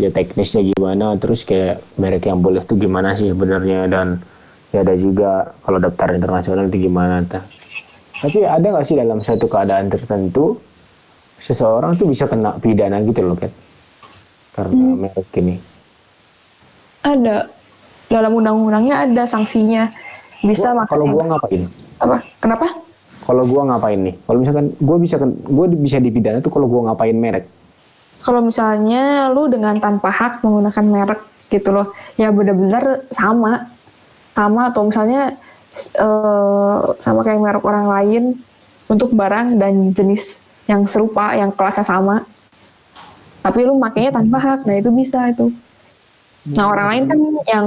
ya 0.00 0.08
teknisnya 0.08 0.64
gimana, 0.72 1.20
terus 1.20 1.44
kayak 1.44 1.84
merek 2.00 2.24
yang 2.24 2.40
boleh 2.40 2.64
tuh 2.64 2.80
gimana 2.80 3.12
sih 3.12 3.28
sebenarnya 3.28 3.84
dan 3.92 4.24
ya 4.72 4.80
ada 4.80 4.96
juga 4.96 5.52
kalau 5.60 5.76
daftar 5.76 6.16
internasional 6.16 6.64
itu 6.72 6.88
gimana 6.88 7.20
ta. 7.28 7.44
Tapi 8.24 8.48
ada 8.48 8.64
nggak 8.64 8.86
sih 8.88 8.96
dalam 8.96 9.20
satu 9.20 9.44
keadaan 9.44 9.92
tertentu 9.92 10.56
seseorang 11.36 11.98
tuh 12.00 12.08
bisa 12.08 12.24
kena 12.24 12.56
pidana 12.56 13.02
gitu 13.04 13.20
loh 13.20 13.36
kan? 13.36 13.52
karena 14.52 15.08
merek 15.08 15.28
ini? 15.40 15.56
Ada 17.02 17.48
dalam 18.12 18.32
undang-undangnya 18.36 19.08
ada 19.08 19.24
sanksinya. 19.24 19.88
Bisa 20.44 20.70
Gua- 20.76 20.86
kalau 20.86 21.04
maksimal 21.08 21.16
gua 21.16 21.24
ngapain? 21.36 21.62
apa? 21.98 22.16
Kenapa? 22.38 22.66
Kalau 23.22 23.42
gua 23.46 23.62
ngapain 23.70 23.98
nih? 23.98 24.14
Kalau 24.26 24.38
misalkan 24.42 24.66
gua 24.82 24.96
bisa 24.98 25.16
gua 25.46 25.66
bisa 25.70 26.02
dipidana 26.02 26.42
tuh 26.42 26.50
kalau 26.50 26.66
gua 26.66 26.90
ngapain 26.90 27.14
merek. 27.14 27.46
Kalau 28.22 28.38
misalnya 28.42 29.30
lu 29.34 29.50
dengan 29.50 29.78
tanpa 29.82 30.10
hak 30.10 30.46
menggunakan 30.46 30.84
merek 30.86 31.20
gitu 31.50 31.74
loh, 31.74 31.90
ya 32.14 32.30
benar-benar 32.30 33.06
sama, 33.10 33.66
sama 34.32 34.70
atau 34.70 34.86
misalnya 34.86 35.34
eh, 35.98 36.78
sama 37.02 37.20
kayak 37.26 37.42
merek 37.42 37.64
orang 37.66 37.86
lain 37.90 38.22
untuk 38.86 39.10
barang 39.14 39.58
dan 39.58 39.90
jenis 39.90 40.46
yang 40.70 40.86
serupa, 40.86 41.34
yang 41.34 41.50
kelasnya 41.50 41.82
sama. 41.82 42.22
Tapi 43.42 43.66
lu 43.66 43.74
makainya 43.74 44.14
tanpa 44.14 44.38
hak, 44.38 44.70
nah 44.70 44.78
itu 44.78 44.94
bisa 44.94 45.26
itu. 45.34 45.50
Nah 46.54 46.70
orang 46.70 46.86
lain 46.94 47.04
kan 47.10 47.18
yang 47.50 47.66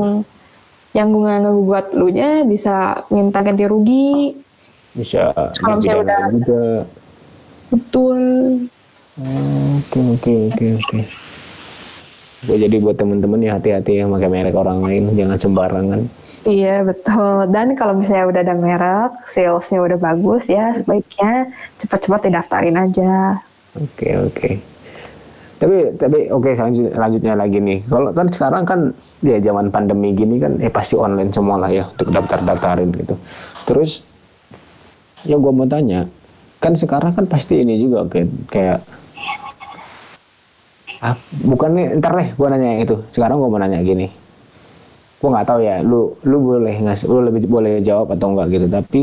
yang 0.96 1.08
nggak 1.12 1.40
ngegugat 1.44 1.86
lu 1.92 2.08
nya 2.08 2.48
bisa 2.48 3.04
minta 3.12 3.44
ganti 3.44 3.68
rugi, 3.68 4.32
Bisa 4.96 5.32
Kalau 5.60 5.76
misalnya 5.78 6.02
udah- 6.02 6.30
juga. 6.32 6.64
betul. 7.70 8.20
Oke 9.76 10.00
oke 10.02 10.34
oke 10.52 10.66
oke. 10.76 11.00
Gue 12.46 12.62
jadi 12.62 12.78
buat 12.78 12.94
temen-temen 12.94 13.42
ya 13.42 13.58
hati-hati 13.58 14.06
yang 14.06 14.14
pakai 14.14 14.30
merek 14.30 14.54
orang 14.54 14.78
lain, 14.78 15.10
jangan 15.18 15.38
sembarangan. 15.40 16.00
Iya 16.46 16.86
betul. 16.86 17.50
Dan 17.50 17.74
kalau 17.74 17.98
misalnya 17.98 18.30
udah 18.30 18.42
ada 18.46 18.54
merek, 18.54 19.12
salesnya 19.26 19.82
udah 19.82 19.98
bagus 19.98 20.46
ya, 20.46 20.78
sebaiknya 20.78 21.50
cepat-cepat 21.82 22.30
didaftarin 22.30 22.78
aja. 22.78 23.42
Oke 23.74 24.14
oke. 24.14 24.50
Tapi 25.58 25.96
tapi 25.98 26.30
oke 26.30 26.54
lanjut, 26.54 26.94
lanjutnya 26.94 27.34
lagi 27.34 27.58
nih. 27.58 27.80
Kalau 27.88 28.14
kan 28.14 28.28
sekarang 28.30 28.64
kan 28.68 28.80
ya 29.26 29.42
zaman 29.42 29.74
pandemi 29.74 30.14
gini 30.14 30.38
kan 30.38 30.60
eh 30.62 30.70
pasti 30.70 30.94
online 30.94 31.34
semua 31.34 31.58
lah 31.58 31.72
ya 31.72 31.90
untuk 31.90 32.14
daftar-daftarin 32.14 32.94
gitu. 32.94 33.16
Terus 33.66 34.06
yang 35.26 35.42
gue 35.42 35.54
mau 35.54 35.68
tanya 35.68 36.10
kan 36.66 36.74
sekarang 36.74 37.14
kan 37.14 37.30
pasti 37.30 37.62
ini 37.62 37.78
juga 37.78 38.10
kayak 38.10 38.30
kayak 38.50 38.80
ah, 41.06 41.16
bukan 41.46 41.70
nih 41.78 41.86
ntar 42.02 42.18
deh 42.18 42.30
gue 42.34 42.48
nanya 42.50 42.68
yang 42.74 42.82
itu. 42.82 42.96
Sekarang 43.14 43.38
gue 43.38 43.50
mau 43.50 43.62
nanya 43.62 43.78
gini. 43.86 44.10
Gue 45.22 45.30
nggak 45.30 45.46
tahu 45.46 45.60
ya. 45.62 45.86
Lu 45.86 46.18
lu 46.26 46.38
boleh 46.42 46.76
ngasih 46.82 47.06
lu 47.06 47.22
lebih 47.22 47.46
boleh 47.46 47.86
jawab 47.86 48.18
atau 48.18 48.34
enggak 48.34 48.48
gitu. 48.50 48.66
Tapi 48.66 49.02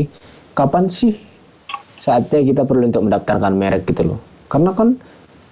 kapan 0.51 0.91
sih 0.91 1.15
saatnya 2.03 2.43
kita 2.43 2.61
perlu 2.67 2.91
untuk 2.91 3.07
mendaftarkan 3.07 3.53
merek 3.55 3.87
gitu 3.87 4.11
loh? 4.11 4.19
Karena 4.51 4.75
kan 4.75 4.99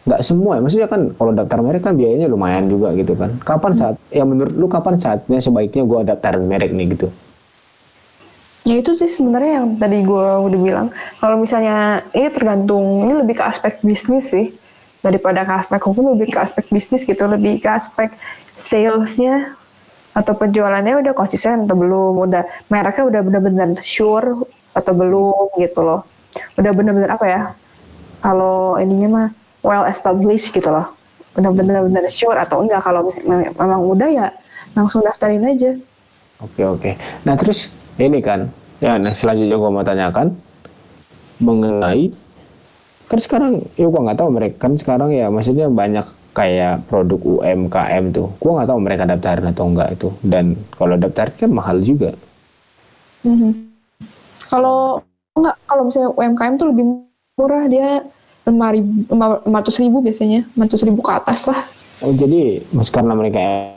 nggak 0.04 0.22
semua 0.26 0.60
ya. 0.60 0.62
Maksudnya 0.68 0.90
kan 0.92 1.02
kalau 1.16 1.32
daftar 1.32 1.60
merek 1.64 1.82
kan 1.86 1.94
biayanya 1.96 2.28
lumayan 2.28 2.68
juga 2.68 2.92
gitu 2.98 3.16
kan. 3.16 3.40
Kapan 3.40 3.72
saat 3.80 3.96
ya 4.12 4.28
menurut 4.28 4.52
lu 4.52 4.68
kapan 4.68 5.00
saatnya 5.00 5.40
sebaiknya 5.40 5.88
gua 5.88 6.04
daftarin 6.04 6.44
merek 6.44 6.76
nih 6.76 6.92
gitu? 6.98 7.08
Ya 8.62 8.78
itu 8.78 8.94
sih 8.94 9.10
sebenarnya 9.10 9.62
yang 9.62 9.68
tadi 9.82 10.06
gue 10.06 10.28
udah 10.46 10.60
bilang. 10.62 10.88
Kalau 11.18 11.42
misalnya 11.42 12.06
ini 12.14 12.30
tergantung, 12.30 13.10
ini 13.10 13.14
lebih 13.18 13.42
ke 13.42 13.44
aspek 13.46 13.82
bisnis 13.82 14.30
sih. 14.30 14.54
Daripada 15.02 15.42
ke 15.42 15.54
aspek 15.66 15.82
hukum, 15.82 16.14
lebih 16.14 16.30
ke 16.30 16.38
aspek 16.38 16.70
bisnis 16.70 17.02
gitu. 17.02 17.26
Lebih 17.26 17.58
ke 17.58 17.70
aspek 17.74 18.14
salesnya 18.54 19.58
atau 20.14 20.38
penjualannya 20.38 20.94
udah 21.02 21.14
konsisten 21.18 21.66
atau 21.66 21.74
belum. 21.74 22.22
Udah 22.22 22.46
mereknya 22.70 23.04
udah 23.10 23.22
benar-benar 23.26 23.82
sure 23.82 24.46
atau 24.78 24.94
belum 24.94 25.58
gitu 25.58 25.82
loh. 25.82 26.06
Udah 26.54 26.70
benar-benar 26.70 27.18
apa 27.18 27.26
ya? 27.26 27.42
Kalau 28.22 28.78
ininya 28.78 29.10
mah 29.10 29.28
well 29.66 29.90
established 29.90 30.54
gitu 30.54 30.70
loh. 30.70 30.86
Udah 31.34 31.50
benar-benar 31.50 32.06
sure 32.14 32.38
atau 32.38 32.62
enggak. 32.62 32.86
Kalau 32.86 33.10
memang 33.26 33.82
udah 33.90 34.06
ya 34.06 34.28
langsung 34.78 35.02
daftarin 35.02 35.50
aja. 35.50 35.82
Oke 36.46 36.62
oke. 36.62 36.92
Nah 37.26 37.34
terus 37.34 37.74
ini 38.02 38.20
kan, 38.20 38.50
ya 38.82 38.98
nah 38.98 39.14
selanjutnya 39.14 39.58
gua 39.62 39.70
mau 39.70 39.86
tanyakan 39.86 40.34
mengenai 41.38 42.10
kan 43.06 43.20
sekarang 43.22 43.54
ya 43.78 43.86
gua 43.92 44.10
nggak 44.10 44.18
tahu 44.18 44.30
mereka 44.34 44.56
kan 44.66 44.74
sekarang 44.80 45.14
ya 45.14 45.30
maksudnya 45.30 45.70
banyak 45.70 46.06
kayak 46.32 46.88
produk 46.88 47.20
UMKM 47.20 48.16
tuh. 48.16 48.32
Gua 48.40 48.52
nggak 48.56 48.70
tahu 48.72 48.80
mereka 48.80 49.04
daftarin 49.04 49.52
atau 49.52 49.68
enggak 49.68 50.00
itu. 50.00 50.10
Dan 50.24 50.56
kalau 50.72 50.96
daftar 50.96 51.28
kan 51.36 51.52
mahal 51.52 51.84
juga. 51.84 52.16
Mhm. 53.28 53.52
Kalau 54.48 55.04
enggak, 55.36 55.56
kalau 55.68 55.84
misalnya 55.92 56.10
UMKM 56.16 56.56
tuh 56.56 56.68
lebih 56.72 56.86
murah 57.36 57.68
dia 57.68 58.08
lima 58.48 59.60
ratus 59.60 59.84
ribu 59.84 60.00
biasanya, 60.00 60.48
lima 60.56 60.64
ratus 60.72 60.88
ribu 60.88 61.04
ke 61.04 61.12
atas 61.12 61.52
lah. 61.52 61.60
Oh 62.00 62.16
jadi 62.16 62.64
karena 62.90 63.14
mereka 63.14 63.76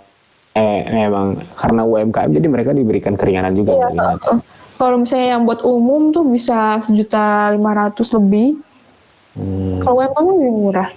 eh, 0.54 1.06
emang 1.06 1.36
karena 1.58 1.82
UMKM 1.82 2.30
jadi 2.30 2.46
mereka 2.48 2.70
diberikan 2.70 3.18
keringanan 3.18 3.52
juga. 3.58 3.74
Iya. 3.74 4.16
uh, 4.30 4.40
Kalau 4.74 4.96
misalnya 4.98 5.38
yang 5.38 5.42
buat 5.46 5.60
umum 5.62 6.10
tuh 6.10 6.26
bisa 6.26 6.78
sejuta 6.82 7.50
lima 7.54 7.74
ratus 7.74 8.10
lebih. 8.14 8.58
Hmm, 9.34 9.82
Kalau 9.82 10.02
UMKM 10.02 10.26
lebih 10.30 10.50
murah. 10.54 10.90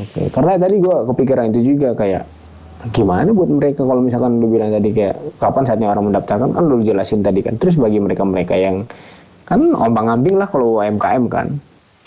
Oke, 0.00 0.32
karena 0.32 0.56
tadi 0.56 0.76
gua 0.80 1.04
kepikiran 1.04 1.52
itu 1.52 1.76
juga 1.76 1.92
kayak 1.92 2.24
gimana 2.96 3.28
buat 3.36 3.52
mereka 3.52 3.84
kalau 3.84 4.00
misalkan 4.00 4.40
lu 4.40 4.48
bilang 4.48 4.72
tadi 4.72 4.88
kayak 4.96 5.20
kapan 5.36 5.68
saatnya 5.68 5.92
orang 5.92 6.08
mendaftarkan 6.08 6.56
kan 6.56 6.64
lu 6.64 6.80
jelasin 6.80 7.20
tadi 7.20 7.44
kan. 7.44 7.60
Terus 7.60 7.76
bagi 7.76 8.00
mereka-mereka 8.00 8.56
yang 8.56 8.88
kan 9.44 9.60
ombang-ambing 9.60 10.40
lah 10.40 10.48
kalau 10.48 10.80
UMKM 10.80 11.24
kan. 11.28 11.48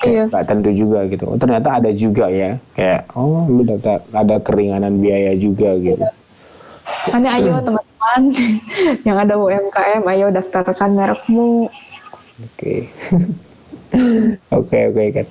Iya. 0.01 0.25
Kayak 0.25 0.25
nggak 0.33 0.45
tentu 0.49 0.69
juga 0.73 0.99
gitu. 1.05 1.23
Oh, 1.29 1.37
ternyata 1.37 1.77
ada 1.77 1.91
juga 1.93 2.25
ya 2.33 2.57
kayak 2.73 3.13
oh 3.13 3.45
lu 3.45 3.61
daftar 3.61 4.01
ada 4.09 4.35
keringanan 4.41 4.97
biaya 4.97 5.37
juga 5.37 5.77
gitu. 5.77 6.05
Makanya 6.83 7.29
ayo 7.39 7.53
teman-teman 7.63 8.21
yang 9.07 9.17
ada 9.19 9.33
UMKM, 9.39 10.03
ayo 10.07 10.25
daftarkan 10.31 10.89
merekmu. 10.95 11.67
Oke. 12.43 12.73
Oke 14.57 14.89
oke 14.89 15.05
kan. 15.13 15.27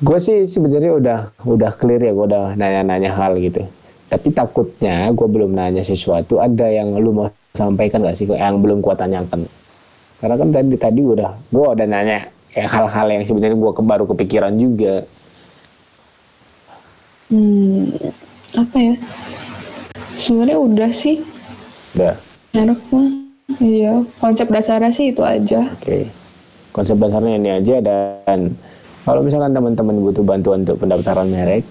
Gue 0.00 0.16
sih 0.16 0.48
sebenarnya 0.48 0.96
udah 0.96 1.18
udah 1.44 1.70
clear 1.76 2.00
ya, 2.00 2.12
gue 2.16 2.24
udah 2.24 2.56
nanya-nanya 2.56 3.12
hal 3.12 3.36
gitu. 3.36 3.68
Tapi 4.08 4.32
takutnya 4.32 5.12
gue 5.12 5.28
belum 5.28 5.52
nanya 5.52 5.84
sesuatu. 5.84 6.40
Ada 6.40 6.72
yang 6.72 6.96
lu 6.96 7.12
mau 7.12 7.28
sampaikan 7.52 8.00
gak 8.00 8.16
sih 8.16 8.24
yang 8.24 8.64
belum 8.64 8.80
gue 8.80 8.94
tanyakan? 8.96 9.44
Karena 10.24 10.34
kan 10.40 10.48
tadi 10.56 10.76
tadi 10.80 11.02
udah 11.04 11.30
gue 11.52 11.66
udah 11.76 11.84
nanya 11.84 12.32
ya 12.56 12.64
hal-hal 12.64 13.06
yang 13.12 13.22
sebenarnya 13.28 13.56
gue 13.60 13.72
baru 13.84 14.04
kepikiran 14.08 14.56
juga. 14.56 15.04
Hmm, 17.28 17.92
apa 18.56 18.76
ya? 18.80 18.94
Sebenarnya 20.14 20.58
udah 20.58 20.90
sih 20.94 21.20
Udah. 21.94 22.14
merek 22.54 22.80
mah. 22.90 23.08
Iya, 23.60 24.02
konsep 24.18 24.48
dasarnya 24.48 24.90
sih 24.90 25.12
itu 25.12 25.20
aja. 25.20 25.68
Oke. 25.78 26.08
Konsep 26.74 26.98
dasarnya 26.98 27.38
ini 27.38 27.50
aja 27.54 27.78
dan 27.84 28.56
kalau 29.04 29.20
misalkan 29.20 29.52
teman-teman 29.52 30.00
butuh 30.00 30.24
bantuan 30.24 30.64
untuk 30.64 30.80
pendaftaran 30.80 31.28
merek, 31.28 31.62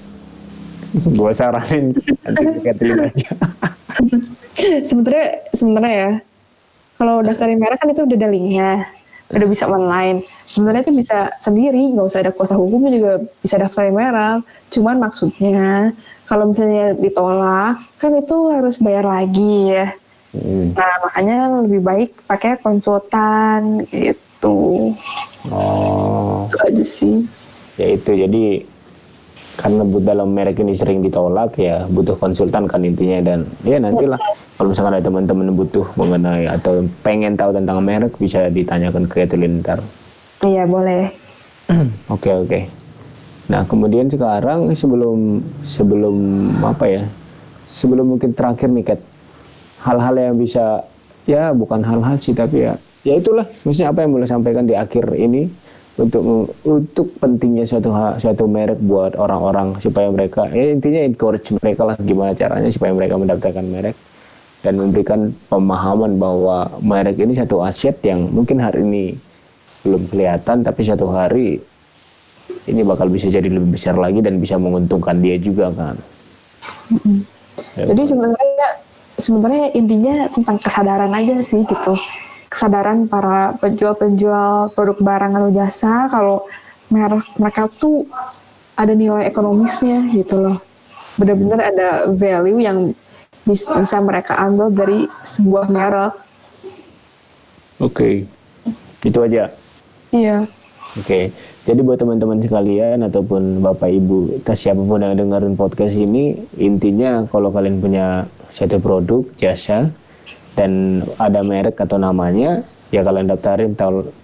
gue 1.17 1.31
saranin 1.33 1.91
nanti 2.23 2.87
aja. 2.93 3.31
sebenarnya 4.87 5.27
sebenarnya 5.51 5.93
ya 5.93 6.11
kalau 6.97 7.25
daftarin 7.25 7.57
merek 7.57 7.81
kan 7.81 7.89
itu 7.89 8.05
udah 8.05 8.17
ada 8.17 8.29
linknya 8.29 8.71
udah 9.33 9.47
bisa 9.49 9.65
online. 9.65 10.21
Sebenarnya 10.45 10.85
itu 10.85 10.93
bisa 10.93 11.33
sendiri 11.41 11.93
nggak 11.93 12.07
usah 12.07 12.21
ada 12.21 12.31
kuasa 12.31 12.53
hukumnya 12.53 12.91
juga 12.93 13.11
bisa 13.41 13.55
daftarin 13.57 13.93
merek 13.93 14.45
cuman 14.69 14.95
maksudnya 15.01 15.93
kalau 16.29 16.49
misalnya 16.49 16.97
ditolak 16.97 17.77
kan 17.97 18.11
itu 18.17 18.37
harus 18.53 18.77
bayar 18.79 19.05
lagi 19.05 19.73
ya. 19.73 19.87
Hmm. 20.33 20.73
nah 20.73 20.97
makanya 21.05 21.61
lebih 21.61 21.85
baik 21.85 22.09
pakai 22.25 22.57
konsultan 22.57 23.85
gitu. 23.85 24.89
Oh, 25.53 26.49
itu 26.49 26.57
aja 26.57 26.85
sih. 26.85 27.15
Ya 27.77 27.93
itu 27.93 28.11
jadi 28.17 28.65
karena 29.53 29.85
dalam 30.01 30.33
merek 30.33 30.57
ini 30.65 30.73
sering 30.73 31.05
ditolak 31.05 31.53
ya 31.61 31.85
butuh 31.85 32.17
konsultan 32.17 32.65
kan 32.65 32.81
intinya 32.81 33.21
dan 33.21 33.45
ya 33.61 33.77
nantilah. 33.77 34.17
Kalau 34.53 34.69
misalkan 34.69 34.97
ada 34.97 35.03
teman-teman 35.05 35.53
butuh 35.53 35.85
mengenai 35.97 36.45
atau 36.45 36.85
pengen 37.01 37.33
tahu 37.33 37.53
tentang 37.53 37.81
merek 37.81 38.13
bisa 38.17 38.49
ditanyakan 38.49 39.09
ke 39.09 39.25
Etulin 39.25 39.61
ntar. 39.61 39.81
iya 40.45 40.65
boleh. 40.65 41.09
Oke 42.13 42.27
oke. 42.27 42.59
Nah 43.47 43.63
kemudian 43.63 44.11
sekarang 44.11 44.67
sebelum 44.75 45.39
sebelum 45.63 46.15
apa 46.59 46.85
ya 46.91 47.03
sebelum 47.63 48.15
mungkin 48.15 48.35
terakhir 48.35 48.67
nih 48.67 48.83
Kat. 48.83 48.99
Hal-hal 49.83 50.15
yang 50.15 50.35
bisa 50.35 50.83
ya 51.23 51.51
bukan 51.55 51.83
hal-hal 51.83 52.19
sih 52.19 52.35
tapi 52.35 52.67
ya 52.67 52.75
ya 53.07 53.15
itulah. 53.15 53.47
Maksudnya 53.63 53.95
apa 53.95 54.03
yang 54.03 54.11
boleh 54.11 54.27
sampaikan 54.27 54.67
di 54.67 54.75
akhir 54.75 55.07
ini 55.15 55.47
untuk 55.93 56.49
untuk 56.65 57.07
pentingnya 57.21 57.69
suatu 57.69 57.93
suatu 58.17 58.49
merek 58.49 58.81
buat 58.81 59.13
orang-orang 59.13 59.77
supaya 59.77 60.09
mereka 60.09 60.49
ya 60.49 60.73
intinya 60.73 61.05
encourage 61.05 61.53
mereka 61.61 61.85
lah 61.85 61.95
gimana 62.01 62.33
caranya 62.33 62.69
supaya 62.73 62.91
mereka 62.97 63.13
mendaftarkan 63.13 63.65
merek 63.69 63.95
dan 64.65 64.73
memberikan 64.79 65.29
pemahaman 65.51 66.17
bahwa 66.17 66.71
merek 66.81 67.21
ini 67.21 67.37
satu 67.37 67.61
aset 67.61 67.93
yang 68.01 68.25
mungkin 68.33 68.57
hari 68.57 68.81
ini 68.81 69.05
belum 69.85 70.09
kelihatan 70.09 70.65
tapi 70.65 70.81
suatu 70.81 71.13
hari 71.13 71.61
ini 72.65 72.81
bakal 72.81 73.11
bisa 73.11 73.29
jadi 73.29 73.45
lebih 73.45 73.77
besar 73.77 73.93
lagi 73.93 74.23
dan 74.23 74.41
bisa 74.41 74.57
menguntungkan 74.57 75.21
dia 75.21 75.37
juga 75.37 75.69
kan 75.69 75.93
Ya. 77.73 77.89
Jadi 77.89 78.01
sebenarnya 78.05 78.67
sebenarnya 79.17 79.65
intinya 79.73 80.15
tentang 80.29 80.57
kesadaran 80.61 81.11
aja 81.13 81.33
sih 81.41 81.61
gitu. 81.65 81.93
Kesadaran 82.53 83.09
para 83.09 83.57
penjual-penjual 83.57 84.77
produk 84.77 84.97
barang 85.01 85.33
atau 85.33 85.49
jasa 85.49 86.05
kalau 86.05 86.45
merek 86.93 87.25
mereka 87.41 87.65
tuh 87.65 88.05
ada 88.77 88.93
nilai 88.93 89.25
ekonomisnya 89.25 90.05
gitu 90.13 90.37
loh. 90.37 90.61
Benar-benar 91.17 91.73
ada 91.73 91.89
value 92.13 92.61
yang 92.61 92.93
bis- 93.41 93.73
bisa 93.73 93.97
mereka 94.05 94.37
ambil 94.37 94.69
dari 94.69 95.09
sebuah 95.25 95.65
merek. 95.73 96.13
Oke, 97.81 98.29
itu 99.01 99.17
aja. 99.17 99.49
Iya. 100.13 100.45
Oke, 100.93 101.33
jadi 101.65 101.79
buat 101.81 101.97
teman-teman 101.97 102.37
sekalian 102.37 103.01
ataupun 103.01 103.65
bapak 103.65 103.89
ibu, 103.97 104.29
atau 104.45 104.53
siapa 104.53 104.77
pun 104.85 105.01
yang 105.01 105.17
dengerin 105.17 105.57
podcast 105.57 105.97
ini, 105.97 106.37
intinya 106.61 107.25
kalau 107.33 107.49
kalian 107.49 107.81
punya 107.81 108.29
satu 108.53 108.77
produk, 108.77 109.25
jasa, 109.41 109.89
dan 110.53 111.01
ada 111.17 111.41
merek 111.41 111.77
atau 111.81 111.97
namanya, 111.97 112.61
ya 112.93 113.01
kalian 113.01 113.25
daftarin 113.29 113.73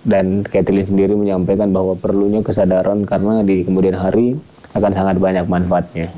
dan 0.05 0.45
Kathleen 0.45 0.85
sendiri 0.85 1.17
menyampaikan 1.17 1.73
bahwa 1.73 1.97
perlunya 1.97 2.45
kesadaran 2.45 3.01
karena 3.05 3.41
di 3.41 3.65
kemudian 3.65 3.97
hari 3.97 4.37
akan 4.77 4.91
sangat 4.93 5.17
banyak 5.17 5.45
manfaatnya. 5.49 6.13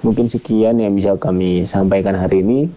Mungkin 0.00 0.32
sekian 0.32 0.80
yang 0.80 0.96
bisa 0.96 1.12
kami 1.20 1.68
sampaikan 1.68 2.16
hari 2.16 2.40
ini 2.40 2.72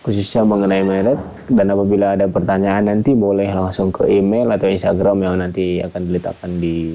khususnya 0.00 0.46
mengenai 0.46 0.86
merek 0.86 1.18
dan 1.50 1.66
apabila 1.66 2.14
ada 2.14 2.30
pertanyaan 2.30 2.86
nanti 2.86 3.12
boleh 3.12 3.50
langsung 3.50 3.90
ke 3.90 4.06
email 4.06 4.48
atau 4.54 4.70
Instagram 4.70 5.18
yang 5.18 5.34
nanti 5.42 5.82
akan 5.82 6.00
diletakkan 6.06 6.62
di 6.62 6.94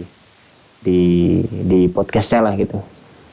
di 0.80 1.00
di 1.44 1.92
podcastnya 1.92 2.50
lah 2.50 2.56
gitu. 2.58 2.80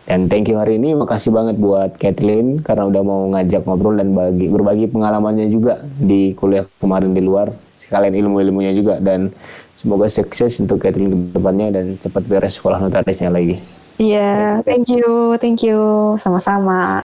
Dan 0.08 0.24
thank 0.24 0.48
you 0.48 0.56
hari 0.56 0.80
ini 0.80 0.96
makasih 0.96 1.28
banget 1.36 1.60
buat 1.60 2.00
Kathleen 2.00 2.64
karena 2.64 2.88
udah 2.88 3.02
mau 3.04 3.28
ngajak 3.28 3.68
ngobrol 3.68 4.00
dan 4.00 4.16
bagi 4.16 4.48
berbagi 4.48 4.88
pengalamannya 4.88 5.52
juga 5.52 5.84
di 5.84 6.32
kuliah 6.32 6.64
kemarin 6.80 7.12
di 7.12 7.20
luar 7.20 7.52
sekalian 7.76 8.16
ilmu-ilmunya 8.16 8.72
juga 8.72 8.96
dan 9.04 9.28
semoga 9.76 10.08
sukses 10.08 10.56
untuk 10.64 10.80
Kathleen 10.80 11.12
ke 11.12 11.36
depannya 11.36 11.76
dan 11.76 12.00
cepat 12.00 12.24
beres 12.24 12.56
sekolah 12.56 12.80
notarisnya 12.80 13.28
lagi. 13.28 13.60
Iya, 14.00 14.64
thank 14.64 14.88
you, 14.88 15.36
thank 15.36 15.60
you. 15.60 15.76
Sama-sama. 16.16 17.04